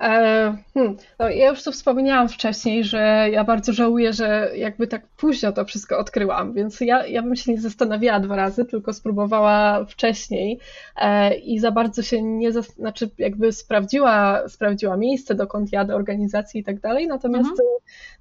E, 0.00 0.56
hmm, 0.74 0.96
no 1.18 1.28
ja 1.28 1.48
już 1.48 1.62
tu 1.62 1.72
wspomniałam 1.72 2.28
wcześniej, 2.28 2.84
że 2.84 3.28
ja 3.32 3.44
bardzo 3.44 3.72
żałuję, 3.72 4.12
że 4.12 4.50
jakby 4.56 4.86
tak 4.86 5.06
późno 5.06 5.52
to 5.52 5.64
wszystko 5.64 5.98
odkryłam, 5.98 6.52
więc 6.52 6.80
ja, 6.80 7.06
ja 7.06 7.22
bym 7.22 7.36
się 7.36 7.52
nie 7.52 7.60
zastanawiała 7.60 8.20
dwa 8.20 8.36
razy, 8.36 8.64
tylko 8.64 8.92
spróbowała 8.92 9.84
wcześniej 9.84 10.58
e, 10.96 11.34
i 11.34 11.58
za 11.58 11.70
bardzo 11.70 12.02
się 12.02 12.22
nie, 12.22 12.52
znaczy 12.52 13.10
jakby 13.18 13.52
sprawdziła, 13.52 14.48
sprawdziła 14.48 14.96
miejsce, 14.96 15.34
dokąd 15.34 15.72
jadę, 15.72 15.94
organizacji 15.94 16.60
i 16.60 16.64
tak 16.64 16.80
dalej, 16.80 17.06
natomiast, 17.06 17.50
mhm. 17.50 17.68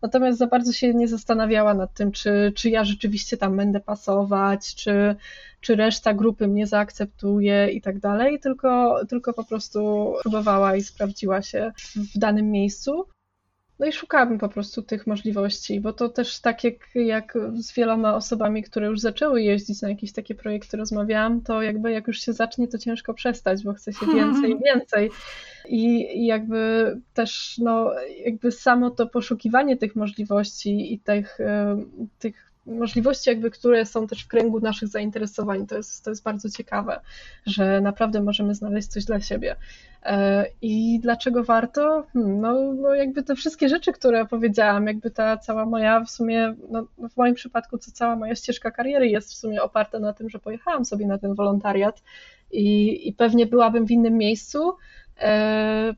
natomiast 0.02 0.38
za 0.38 0.48
bardzo 0.48 0.74
się 0.74 0.94
nie 0.94 1.08
zastanawiała 1.08 1.74
nad 1.74 1.94
tym, 1.94 2.12
czy, 2.12 2.54
czy 2.56 2.70
ja 2.70 2.84
rzeczywiście 2.84 3.38
tam 3.38 3.58
będę 3.58 3.80
pasować, 3.80 4.76
czy, 4.76 5.16
czy 5.68 5.76
reszta 5.76 6.14
grupy 6.14 6.48
mnie 6.48 6.68
zaakceptuje 6.68 7.72
i 7.72 7.82
tak 7.82 8.00
dalej, 8.00 8.40
tylko, 8.40 9.00
tylko 9.10 9.34
po 9.34 9.44
prostu 9.44 10.14
próbowała 10.22 10.76
i 10.76 10.82
sprawdziła 10.82 11.42
się 11.42 11.72
w 11.96 12.20
danym 12.20 12.52
miejscu. 12.52 13.06
No 13.80 13.86
i 13.86 13.92
szukałabym 13.92 14.38
po 14.38 14.50
prostu 14.50 14.82
tych 14.82 15.08
możliwości, 15.08 15.80
bo 15.80 15.94
to 15.94 16.10
też 16.10 16.40
tak 16.40 16.64
jak, 16.64 16.76
jak 16.96 17.38
z 17.54 17.74
wieloma 17.74 18.16
osobami, 18.16 18.64
które 18.64 18.88
już 18.88 19.00
zaczęły 19.00 19.42
jeździć 19.42 19.82
na 19.82 19.90
jakieś 19.90 20.14
takie 20.14 20.36
projekty 20.36 20.78
rozmawiałam, 20.78 21.42
to 21.42 21.62
jakby 21.62 21.92
jak 21.92 22.08
już 22.08 22.20
się 22.20 22.34
zacznie, 22.34 22.68
to 22.68 22.78
ciężko 22.78 23.14
przestać, 23.14 23.64
bo 23.64 23.74
chce 23.74 23.94
się 23.94 24.06
więcej 24.16 24.52
i 24.52 24.60
więcej. 24.64 25.10
I, 25.70 26.08
I, 26.22 26.26
jakby 26.26 26.96
też 27.14 27.58
no, 27.58 27.92
jakby 28.26 28.52
samo 28.52 28.92
to 28.92 29.08
poszukiwanie 29.08 29.78
tych 29.78 29.96
możliwości 29.96 30.94
i 30.94 31.00
tych, 31.00 31.38
tych 32.20 32.47
możliwości, 32.68 33.30
jakby, 33.30 33.52
które 33.52 33.86
są 33.86 34.08
też 34.08 34.24
w 34.24 34.28
kręgu 34.28 34.60
naszych 34.60 34.90
zainteresowań. 34.90 35.68
To 35.68 35.78
jest, 35.78 36.04
to 36.04 36.10
jest 36.10 36.24
bardzo 36.24 36.50
ciekawe, 36.50 37.00
że 37.46 37.82
naprawdę 37.82 38.22
możemy 38.22 38.56
znaleźć 38.56 38.88
coś 38.88 39.06
dla 39.06 39.20
siebie. 39.20 39.56
E, 40.04 40.46
I 40.62 41.00
dlaczego 41.00 41.44
warto? 41.44 42.06
Hmm, 42.14 42.42
no, 42.42 42.74
no 42.74 42.94
jakby 42.94 43.24
te 43.24 43.36
wszystkie 43.36 43.70
rzeczy, 43.70 43.92
które 43.92 44.26
powiedziałam, 44.26 44.88
jakby 44.88 45.12
ta 45.12 45.38
cała 45.38 45.66
moja 45.66 46.04
w 46.04 46.10
sumie, 46.10 46.56
no, 46.70 46.88
w 47.10 47.18
moim 47.18 47.36
przypadku 47.36 47.78
to 47.78 47.92
cała 47.94 48.16
moja 48.16 48.36
ścieżka 48.36 48.72
kariery 48.72 49.08
jest 49.08 49.32
w 49.32 49.36
sumie 49.36 49.62
oparta 49.62 50.00
na 50.00 50.14
tym, 50.14 50.30
że 50.30 50.40
pojechałam 50.40 50.86
sobie 50.86 51.08
na 51.08 51.18
ten 51.18 51.36
wolontariat 51.36 52.04
i, 52.52 53.08
i 53.10 53.14
pewnie 53.14 53.46
byłabym 53.46 53.86
w 53.86 53.92
innym 53.92 54.18
miejscu, 54.18 54.74
e, 55.20 55.94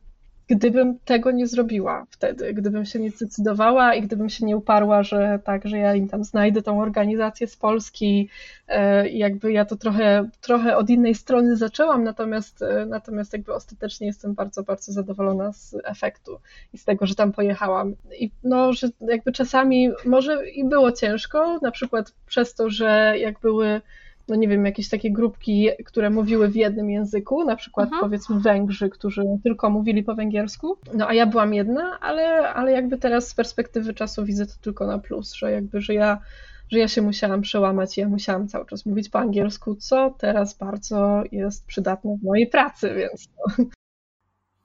gdybym 0.49 0.99
tego 1.05 1.31
nie 1.31 1.47
zrobiła 1.47 2.05
wtedy, 2.09 2.53
gdybym 2.53 2.85
się 2.85 2.99
nie 2.99 3.09
zdecydowała 3.09 3.93
i 3.95 4.01
gdybym 4.01 4.29
się 4.29 4.45
nie 4.45 4.57
uparła, 4.57 5.03
że 5.03 5.39
tak, 5.43 5.67
że 5.67 5.77
ja 5.77 5.95
im 5.95 6.09
tam 6.09 6.23
znajdę 6.23 6.61
tą 6.61 6.81
organizację 6.81 7.47
z 7.47 7.57
Polski, 7.57 8.29
e, 8.67 9.09
jakby 9.09 9.51
ja 9.51 9.65
to 9.65 9.75
trochę, 9.75 10.29
trochę 10.41 10.77
od 10.77 10.89
innej 10.89 11.15
strony 11.15 11.55
zaczęłam, 11.55 12.03
natomiast, 12.03 12.61
e, 12.61 12.85
natomiast 12.85 13.33
jakby 13.33 13.53
ostatecznie 13.53 14.07
jestem 14.07 14.33
bardzo, 14.33 14.63
bardzo 14.63 14.91
zadowolona 14.91 15.53
z 15.53 15.75
efektu 15.83 16.39
i 16.73 16.77
z 16.77 16.85
tego, 16.85 17.05
że 17.05 17.15
tam 17.15 17.31
pojechałam. 17.31 17.95
I 18.19 18.31
no, 18.43 18.73
że 18.73 18.87
jakby 19.01 19.31
czasami 19.31 19.91
może 20.05 20.49
i 20.49 20.65
było 20.65 20.91
ciężko, 20.91 21.59
na 21.61 21.71
przykład 21.71 22.13
przez 22.25 22.53
to, 22.53 22.69
że 22.69 23.13
jak 23.17 23.39
były 23.39 23.81
no 24.29 24.35
nie 24.35 24.47
wiem, 24.47 24.65
jakieś 24.65 24.89
takie 24.89 25.11
grupki, 25.11 25.69
które 25.85 26.09
mówiły 26.09 26.47
w 26.47 26.55
jednym 26.55 26.89
języku, 26.89 27.43
na 27.43 27.55
przykład 27.55 27.85
mhm. 27.85 28.01
powiedzmy 28.01 28.39
Węgrzy, 28.39 28.89
którzy 28.89 29.23
tylko 29.43 29.69
mówili 29.69 30.03
po 30.03 30.15
węgiersku. 30.15 30.77
No 30.93 31.07
a 31.07 31.13
ja 31.13 31.25
byłam 31.25 31.53
jedna, 31.53 31.99
ale, 31.99 32.53
ale 32.53 32.71
jakby 32.71 32.97
teraz 32.97 33.27
z 33.27 33.33
perspektywy 33.33 33.93
czasu 33.93 34.25
widzę 34.25 34.45
to 34.45 34.53
tylko 34.61 34.87
na 34.87 34.99
plus, 34.99 35.33
że 35.33 35.51
jakby, 35.51 35.81
że 35.81 35.93
ja 35.93 36.21
że 36.69 36.79
ja 36.79 36.87
się 36.87 37.01
musiałam 37.01 37.41
przełamać 37.41 37.97
i 37.97 38.01
ja 38.01 38.09
musiałam 38.09 38.47
cały 38.47 38.65
czas 38.65 38.85
mówić 38.85 39.09
po 39.09 39.19
angielsku, 39.19 39.75
co 39.75 40.15
teraz 40.17 40.57
bardzo 40.57 41.23
jest 41.31 41.65
przydatne 41.65 42.17
w 42.17 42.23
mojej 42.23 42.47
pracy, 42.47 42.93
więc. 42.95 43.29
No. 43.37 43.65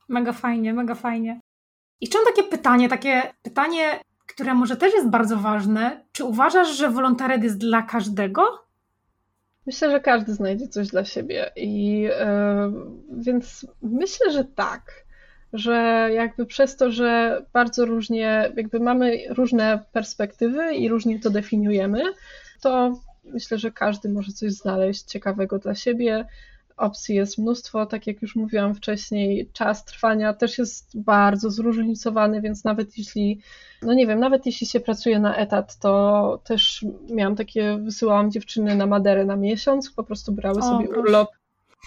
Mega 0.08 0.32
fajnie, 0.32 0.74
mega 0.74 0.94
fajnie. 0.94 1.40
I 2.00 2.08
mam 2.14 2.24
takie 2.24 2.42
pytanie, 2.42 2.88
takie 2.88 3.22
pytanie, 3.42 4.00
które 4.26 4.54
może 4.54 4.76
też 4.76 4.94
jest 4.94 5.08
bardzo 5.08 5.36
ważne. 5.36 6.04
Czy 6.12 6.24
uważasz, 6.24 6.76
że 6.76 6.90
wolontariat 6.90 7.42
jest 7.42 7.58
dla 7.58 7.82
każdego? 7.82 8.63
Myślę, 9.66 9.90
że 9.90 10.00
każdy 10.00 10.34
znajdzie 10.34 10.68
coś 10.68 10.88
dla 10.88 11.04
siebie 11.04 11.50
i 11.56 12.00
yy, 12.00 12.10
więc 13.10 13.66
myślę, 13.82 14.32
że 14.32 14.44
tak, 14.44 15.04
że 15.52 16.08
jakby 16.14 16.46
przez 16.46 16.76
to, 16.76 16.90
że 16.90 17.42
bardzo 17.52 17.86
różnie, 17.86 18.52
jakby 18.56 18.80
mamy 18.80 19.18
różne 19.28 19.84
perspektywy 19.92 20.74
i 20.74 20.88
różnie 20.88 21.20
to 21.20 21.30
definiujemy, 21.30 22.02
to 22.60 23.00
myślę, 23.24 23.58
że 23.58 23.70
każdy 23.70 24.08
może 24.08 24.32
coś 24.32 24.52
znaleźć 24.52 25.02
ciekawego 25.04 25.58
dla 25.58 25.74
siebie. 25.74 26.24
Opcji 26.76 27.14
jest 27.14 27.38
mnóstwo, 27.38 27.86
tak 27.86 28.06
jak 28.06 28.22
już 28.22 28.36
mówiłam 28.36 28.74
wcześniej, 28.74 29.48
czas 29.52 29.84
trwania 29.84 30.32
też 30.32 30.58
jest 30.58 31.00
bardzo 31.00 31.50
zróżnicowany, 31.50 32.40
więc 32.40 32.64
nawet 32.64 32.98
jeśli, 32.98 33.40
no 33.82 33.94
nie 33.94 34.06
wiem, 34.06 34.20
nawet 34.20 34.46
jeśli 34.46 34.66
się 34.66 34.80
pracuje 34.80 35.18
na 35.18 35.36
etat, 35.36 35.78
to 35.78 36.42
też 36.44 36.84
miałam 37.10 37.36
takie, 37.36 37.78
wysyłałam 37.78 38.30
dziewczyny 38.30 38.76
na 38.76 38.86
Maderę 38.86 39.24
na 39.24 39.36
miesiąc, 39.36 39.90
po 39.90 40.04
prostu 40.04 40.32
brały 40.32 40.62
sobie 40.62 40.88
urlop 40.90 41.28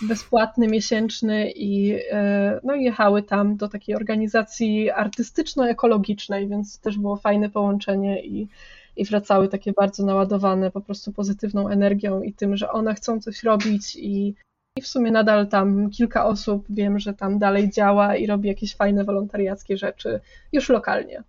bezpłatny, 0.02 0.68
miesięczny 0.68 1.52
i 1.52 2.00
e, 2.12 2.60
no, 2.64 2.76
jechały 2.76 3.24
tam 3.24 3.58
do 3.58 3.68
takiej 3.68 3.96
organizacji 3.96 4.92
artystyczno-ekologicznej, 4.92 6.50
więc 6.50 6.80
też 6.80 6.98
było 6.98 7.16
fajne 7.16 7.50
połączenie 7.50 8.26
i, 8.26 8.48
i 8.96 9.06
wracały 9.06 9.48
takie 9.48 9.74
bardzo 9.74 10.06
naładowane 10.06 10.72
po 10.72 10.82
prostu 10.82 11.12
pozytywną 11.12 11.70
energią 11.70 12.22
i 12.22 12.34
tym, 12.34 12.58
że 12.58 12.72
one 12.72 12.96
chcą 12.96 13.22
coś 13.22 13.44
robić 13.44 13.96
i 13.96 14.36
i 14.78 14.82
w 14.82 14.88
sumie 14.88 15.12
nadal 15.12 15.48
tam 15.48 15.90
kilka 15.90 16.26
osób 16.26 16.66
wiem, 16.70 17.00
że 17.00 17.14
tam 17.14 17.40
dalej 17.40 17.70
działa 17.70 18.16
i 18.16 18.28
robi 18.28 18.48
jakieś 18.48 18.76
fajne 18.76 19.04
wolontariackie 19.04 19.78
rzeczy 19.78 20.20
już 20.52 20.70
lokalnie. 20.70 21.24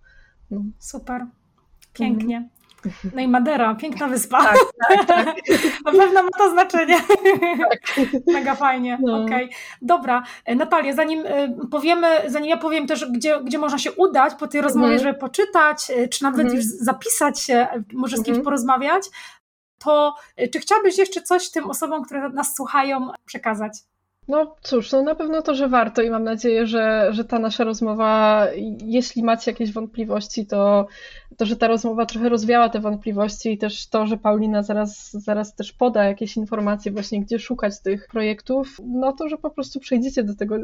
No. 0.51 0.63
Super. 0.79 1.27
Pięknie. 1.93 2.37
Mhm. 2.37 2.49
No 3.15 3.23
i 3.23 3.29
Madera, 3.29 3.75
piękna 3.75 4.09
wyspa. 4.09 4.39
Tak, 4.43 4.59
tak, 4.89 5.07
tak. 5.07 5.27
Na 5.85 5.93
pewno 5.93 6.23
ma 6.23 6.29
to 6.39 6.51
znaczenie. 6.51 7.01
Tak. 7.71 8.07
Mega 8.35 8.55
fajnie. 8.55 8.99
No. 9.03 9.25
Okay. 9.25 9.49
Dobra, 9.83 10.23
Natalia, 10.57 10.93
zanim 10.93 11.27
y, 11.27 11.55
powiemy, 11.71 12.07
zanim 12.27 12.51
ja 12.51 12.57
powiem 12.57 12.87
też, 12.87 13.11
gdzie, 13.11 13.41
gdzie 13.45 13.59
można 13.59 13.79
się 13.79 13.93
udać 13.93 14.35
po 14.35 14.49
tej 14.49 14.61
rozmowie, 14.61 14.93
mhm. 14.93 15.03
żeby 15.03 15.19
poczytać, 15.19 15.91
y, 15.91 16.09
czy 16.09 16.23
nawet 16.23 16.41
mhm. 16.41 16.57
już 16.57 16.65
zapisać 16.65 17.41
się, 17.41 17.67
może 17.93 18.17
z 18.17 18.21
kimś 18.21 18.29
mhm. 18.29 18.45
porozmawiać, 18.45 19.03
to 19.79 20.15
y, 20.41 20.49
czy 20.49 20.61
chciałabyś 20.61 20.99
jeszcze 20.99 21.23
coś 21.23 21.51
tym 21.51 21.71
osobom, 21.71 22.05
które 22.05 22.29
nas 22.29 22.55
słuchają, 22.55 23.11
przekazać? 23.25 23.73
No 24.29 24.57
cóż, 24.63 24.93
no 24.93 25.03
na 25.03 25.15
pewno 25.15 25.43
to, 25.43 25.55
że 25.55 25.69
warto 25.69 26.03
i 26.03 26.11
mam 26.11 26.25
nadzieję, 26.25 26.67
że, 26.67 27.09
że 27.11 27.25
ta 27.25 27.39
nasza 27.39 27.65
rozmowa, 27.65 28.47
jeśli 28.85 29.23
macie 29.23 29.51
jakieś 29.51 29.73
wątpliwości, 29.73 30.47
to, 30.47 30.87
to, 31.37 31.47
że 31.47 31.57
ta 31.57 31.69
rozmowa 31.69 32.07
trochę 32.07 32.29
rozwiała 32.29 32.69
te 32.69 32.81
wątpliwości 32.81 33.53
i 33.53 33.59
też 33.59 33.89
to, 33.89 34.07
że 34.07 34.17
Paulina 34.17 34.63
zaraz, 34.63 35.11
zaraz 35.13 35.55
też 35.55 35.73
poda 35.73 36.05
jakieś 36.05 36.37
informacje 36.37 36.93
właśnie, 36.93 37.21
gdzie 37.21 37.39
szukać 37.39 37.81
tych 37.81 38.09
projektów, 38.09 38.81
no 38.87 39.13
to, 39.13 39.29
że 39.29 39.39
po 39.39 39.51
prostu 39.51 39.81
przejdziecie 39.81 40.23
do 40.23 40.35
tego 40.35 40.57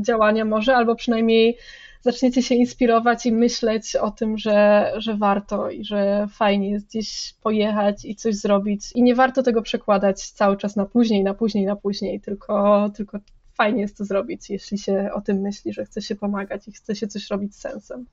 działania 0.00 0.44
może, 0.44 0.76
albo 0.76 0.94
przynajmniej 0.94 1.58
zaczniecie 2.00 2.42
się 2.42 2.54
inspirować 2.54 3.26
i 3.26 3.32
myśleć 3.32 3.96
o 3.96 4.10
tym, 4.10 4.38
że, 4.38 4.92
że 4.96 5.16
warto 5.16 5.70
i 5.70 5.84
że 5.84 6.26
fajnie 6.30 6.70
jest 6.70 6.86
gdzieś 6.86 7.34
pojechać 7.42 8.04
i 8.04 8.16
coś 8.16 8.34
zrobić. 8.34 8.92
I 8.94 9.02
nie 9.02 9.14
warto 9.14 9.42
tego 9.42 9.62
przekładać 9.62 10.30
cały 10.30 10.56
czas 10.56 10.76
na 10.76 10.86
później, 10.86 11.24
na 11.24 11.34
później, 11.34 11.66
na 11.66 11.76
później, 11.76 12.20
tylko, 12.20 12.90
tylko 12.96 13.18
fajnie 13.54 13.80
jest 13.80 13.96
to 13.96 14.04
zrobić, 14.04 14.50
jeśli 14.50 14.78
się 14.78 15.10
o 15.14 15.20
tym 15.20 15.40
myśli, 15.40 15.72
że 15.72 15.84
chce 15.84 16.02
się 16.02 16.16
pomagać 16.16 16.68
i 16.68 16.72
chce 16.72 16.96
się 16.96 17.06
coś 17.06 17.30
robić 17.30 17.54
z 17.54 17.60
sensem. 17.60 18.06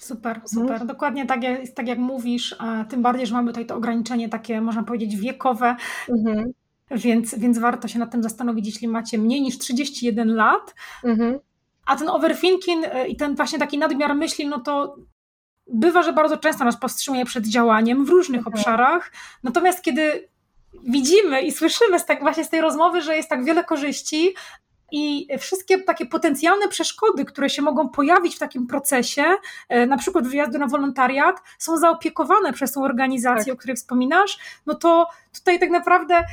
Super, 0.00 0.40
super. 0.46 0.70
Mhm. 0.70 0.86
Dokładnie 0.86 1.26
tak 1.26 1.42
jak, 1.42 1.68
tak 1.68 1.88
jak 1.88 1.98
mówisz, 1.98 2.56
tym 2.88 3.02
bardziej, 3.02 3.26
że 3.26 3.34
mamy 3.34 3.50
tutaj 3.50 3.66
to 3.66 3.76
ograniczenie 3.76 4.28
takie, 4.28 4.60
można 4.60 4.82
powiedzieć, 4.82 5.16
wiekowe. 5.16 5.76
Mhm. 6.08 6.52
Więc, 6.90 7.38
więc 7.38 7.58
warto 7.58 7.88
się 7.88 7.98
nad 7.98 8.12
tym 8.12 8.22
zastanowić, 8.22 8.66
jeśli 8.66 8.88
macie 8.88 9.18
mniej 9.18 9.42
niż 9.42 9.58
31 9.58 10.34
lat. 10.34 10.74
Mhm. 11.04 11.38
A 11.90 11.96
ten 11.96 12.08
overthinking 12.08 12.84
e, 12.84 13.08
i 13.08 13.16
ten 13.16 13.34
właśnie 13.34 13.58
taki 13.58 13.78
nadmiar 13.78 14.14
myśli, 14.14 14.46
no 14.46 14.60
to 14.60 14.96
bywa, 15.66 16.02
że 16.02 16.12
bardzo 16.12 16.36
często 16.36 16.64
nas 16.64 16.80
powstrzymuje 16.80 17.24
przed 17.24 17.46
działaniem 17.46 18.04
w 18.04 18.08
różnych 18.08 18.38
mhm. 18.38 18.54
obszarach. 18.54 19.12
Natomiast 19.42 19.82
kiedy 19.82 20.28
widzimy 20.84 21.42
i 21.42 21.52
słyszymy 21.52 21.98
z 21.98 22.06
tak, 22.06 22.20
właśnie 22.20 22.44
z 22.44 22.50
tej 22.50 22.60
rozmowy, 22.60 23.02
że 23.02 23.16
jest 23.16 23.28
tak 23.28 23.44
wiele 23.44 23.64
korzyści, 23.64 24.34
i 24.92 25.28
wszystkie 25.38 25.78
takie 25.78 26.06
potencjalne 26.06 26.68
przeszkody, 26.68 27.24
które 27.24 27.50
się 27.50 27.62
mogą 27.62 27.88
pojawić 27.88 28.36
w 28.36 28.38
takim 28.38 28.66
procesie, 28.66 29.24
e, 29.68 29.86
na 29.86 29.98
przykład 29.98 30.28
wyjazdu 30.28 30.58
na 30.58 30.66
wolontariat, 30.66 31.42
są 31.58 31.76
zaopiekowane 31.76 32.52
przez 32.52 32.72
tą 32.72 32.84
organizację, 32.84 33.44
tak. 33.44 33.54
o 33.54 33.56
której 33.56 33.76
wspominasz, 33.76 34.38
no 34.66 34.74
to 34.74 35.08
tutaj 35.34 35.58
tak 35.58 35.70
naprawdę 35.70 36.24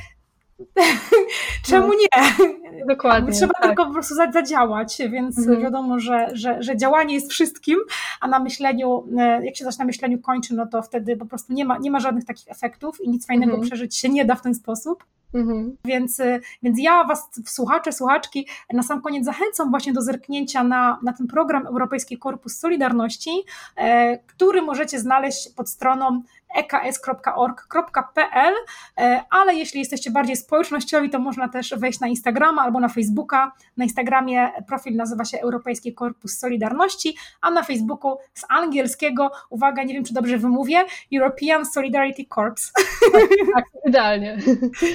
Czemu 1.68 1.88
no. 1.88 1.94
nie? 1.94 2.86
Dokładnie. 2.88 3.32
Trzeba 3.32 3.52
tak. 3.54 3.62
tylko 3.62 3.86
po 3.86 3.92
prostu 3.92 4.14
zadziałać, 4.14 4.98
więc 5.10 5.38
mhm. 5.38 5.62
wiadomo, 5.62 5.98
że, 5.98 6.28
że, 6.32 6.62
że 6.62 6.76
działanie 6.76 7.14
jest 7.14 7.30
wszystkim, 7.30 7.78
a 8.20 8.28
na 8.28 8.38
myśleniu, 8.38 9.08
e, 9.18 9.44
jak 9.44 9.56
się 9.56 9.64
coś 9.64 9.78
na 9.78 9.84
myśleniu 9.84 10.18
kończy, 10.18 10.54
no 10.54 10.66
to 10.66 10.82
wtedy 10.82 11.16
po 11.16 11.26
prostu 11.26 11.52
nie 11.52 11.64
ma, 11.64 11.78
nie 11.78 11.90
ma 11.90 12.00
żadnych 12.00 12.24
takich 12.24 12.48
efektów 12.48 13.00
i 13.00 13.08
nic 13.08 13.26
fajnego 13.26 13.52
mhm. 13.52 13.66
przeżyć 13.68 13.96
się 13.96 14.08
nie 14.08 14.24
da 14.24 14.34
w 14.34 14.42
ten 14.42 14.54
sposób. 14.54 15.04
Mhm. 15.34 15.76
Więc, 15.84 16.20
e, 16.20 16.40
więc 16.62 16.78
ja 16.80 17.04
Was, 17.04 17.30
słuchacze, 17.46 17.92
słuchaczki, 17.92 18.46
na 18.72 18.82
sam 18.82 19.02
koniec 19.02 19.24
zachęcam 19.24 19.70
właśnie 19.70 19.92
do 19.92 20.02
zerknięcia 20.02 20.64
na, 20.64 20.98
na 21.02 21.12
ten 21.12 21.26
program 21.26 21.66
Europejski 21.66 22.18
Korpus 22.18 22.58
Solidarności, 22.58 23.30
e, 23.76 24.18
który 24.18 24.62
możecie 24.62 25.00
znaleźć 25.00 25.48
pod 25.56 25.68
stroną 25.68 26.22
eks.org.pl, 26.54 28.54
e, 28.98 29.24
ale 29.30 29.54
jeśli 29.54 29.80
jesteście 29.80 30.10
bardziej 30.10 30.36
społecznościowi, 30.36 31.10
to 31.10 31.18
można 31.18 31.48
też 31.48 31.74
wejść 31.76 32.00
na 32.00 32.08
Instagrama 32.08 32.62
albo 32.62 32.80
na 32.80 32.88
Facebooka. 32.88 33.52
Na 33.76 33.84
Instagramie 33.84 34.50
profil 34.68 34.96
nazywa 34.96 35.24
się 35.24 35.40
Europejski 35.40 35.94
Korpus 35.94 36.38
Solidarności, 36.38 37.16
a 37.40 37.50
na 37.50 37.62
Facebooku 37.62 38.16
z 38.34 38.44
angielskiego, 38.48 39.30
uwaga, 39.50 39.82
nie 39.82 39.94
wiem 39.94 40.04
czy 40.04 40.14
dobrze 40.14 40.38
wymówię, 40.38 40.84
European 41.14 41.66
Solidarity 41.66 42.24
Corps. 42.34 42.72
Tak, 43.12 43.22
tak 43.54 43.64
idealnie. 43.86 44.38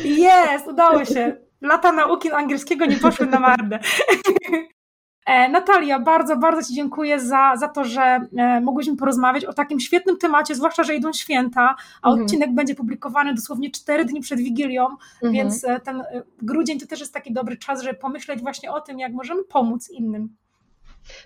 Jest, 0.03 0.67
udało 0.67 1.05
się. 1.05 1.35
Lata 1.61 1.91
nauki 1.91 2.31
angielskiego 2.31 2.85
nie 2.85 2.97
poszły 2.97 3.25
na 3.25 3.39
marne. 3.39 3.79
E, 5.25 5.49
Natalia, 5.49 5.99
bardzo, 5.99 6.37
bardzo 6.37 6.67
Ci 6.67 6.73
dziękuję 6.73 7.19
za, 7.19 7.53
za 7.55 7.67
to, 7.67 7.83
że 7.83 8.01
e, 8.37 8.61
mogłyśmy 8.61 8.97
porozmawiać 8.97 9.45
o 9.45 9.53
takim 9.53 9.79
świetnym 9.79 10.17
temacie, 10.17 10.55
zwłaszcza, 10.55 10.83
że 10.83 10.95
idą 10.95 11.13
święta, 11.13 11.75
a 12.01 12.09
mhm. 12.09 12.25
odcinek 12.25 12.53
będzie 12.53 12.75
publikowany 12.75 13.33
dosłownie 13.33 13.71
4 13.71 14.05
dni 14.05 14.21
przed 14.21 14.39
Wigilią, 14.39 14.83
mhm. 14.83 15.33
więc 15.33 15.63
e, 15.63 15.79
ten 15.79 16.03
grudzień 16.41 16.79
to 16.79 16.87
też 16.87 16.99
jest 16.99 17.13
taki 17.13 17.33
dobry 17.33 17.57
czas, 17.57 17.81
żeby 17.81 17.95
pomyśleć 17.95 18.41
właśnie 18.41 18.71
o 18.71 18.81
tym, 18.81 18.99
jak 18.99 19.13
możemy 19.13 19.43
pomóc 19.43 19.89
innym. 19.89 20.35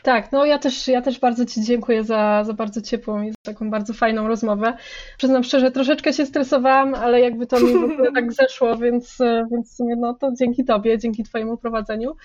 Tak, 0.03 0.31
no 0.31 0.45
ja 0.45 0.59
też, 0.59 0.87
ja 0.87 1.01
też 1.01 1.19
bardzo 1.19 1.45
Ci 1.45 1.61
dziękuję 1.61 2.03
za, 2.03 2.43
za 2.43 2.53
bardzo 2.53 2.81
ciepłą 2.81 3.21
i 3.21 3.33
taką 3.43 3.69
bardzo 3.69 3.93
fajną 3.93 4.27
rozmowę. 4.27 4.73
Przyznam 5.17 5.43
szczerze, 5.43 5.71
troszeczkę 5.71 6.13
się 6.13 6.25
stresowałam, 6.25 6.95
ale 6.95 7.21
jakby 7.21 7.47
to 7.47 7.59
mi 7.59 7.73
w 7.73 7.83
ogóle 7.83 8.11
tak 8.15 8.33
zeszło, 8.33 8.77
więc, 8.77 9.17
więc 9.51 9.73
w 9.73 9.75
sumie 9.75 9.95
no 9.95 10.13
to 10.13 10.31
dzięki 10.39 10.65
Tobie, 10.65 10.97
dzięki 10.97 11.23
Twojemu 11.23 11.57
prowadzeniu. 11.57 12.15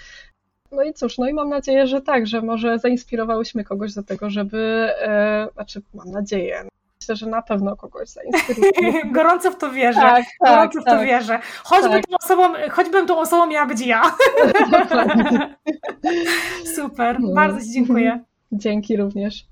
No 0.73 0.83
i 0.83 0.93
cóż, 0.93 1.19
no 1.19 1.29
i 1.29 1.35
mam 1.35 1.49
nadzieję, 1.49 1.87
że 1.87 2.03
tak, 2.03 2.27
że 2.27 2.43
może 2.43 2.79
zainspirowałyśmy 2.79 3.65
kogoś 3.65 3.95
do 3.95 4.03
tego, 4.03 4.31
żeby, 4.31 4.91
e, 5.01 5.49
znaczy 5.55 5.83
mam 5.95 6.11
nadzieję, 6.11 6.69
myślę, 7.01 7.17
że 7.17 7.27
na 7.27 7.43
pewno 7.43 7.77
kogoś 7.77 8.09
zainspiruje. 8.09 9.05
Gorąco 9.13 9.51
w 9.51 9.57
to 9.57 9.71
wierzę. 9.71 10.01
Tak, 10.01 10.25
tak, 10.41 10.51
Gorąco 10.51 10.81
w 10.81 10.85
to 10.85 10.91
tak. 10.91 11.07
wierzę. 11.07 11.39
Choćby, 11.65 11.91
tak. 11.91 12.07
tą 12.07 12.17
osobą, 12.17 12.43
choćbym 12.71 13.07
tą 13.07 13.19
osobą 13.19 13.47
miała 13.47 13.67
być 13.67 13.87
ja. 13.87 14.03
Super, 16.77 17.21
no. 17.21 17.35
bardzo 17.35 17.61
Ci 17.61 17.73
dziękuję. 17.73 18.25
Dzięki 18.53 18.97
również. 18.97 19.52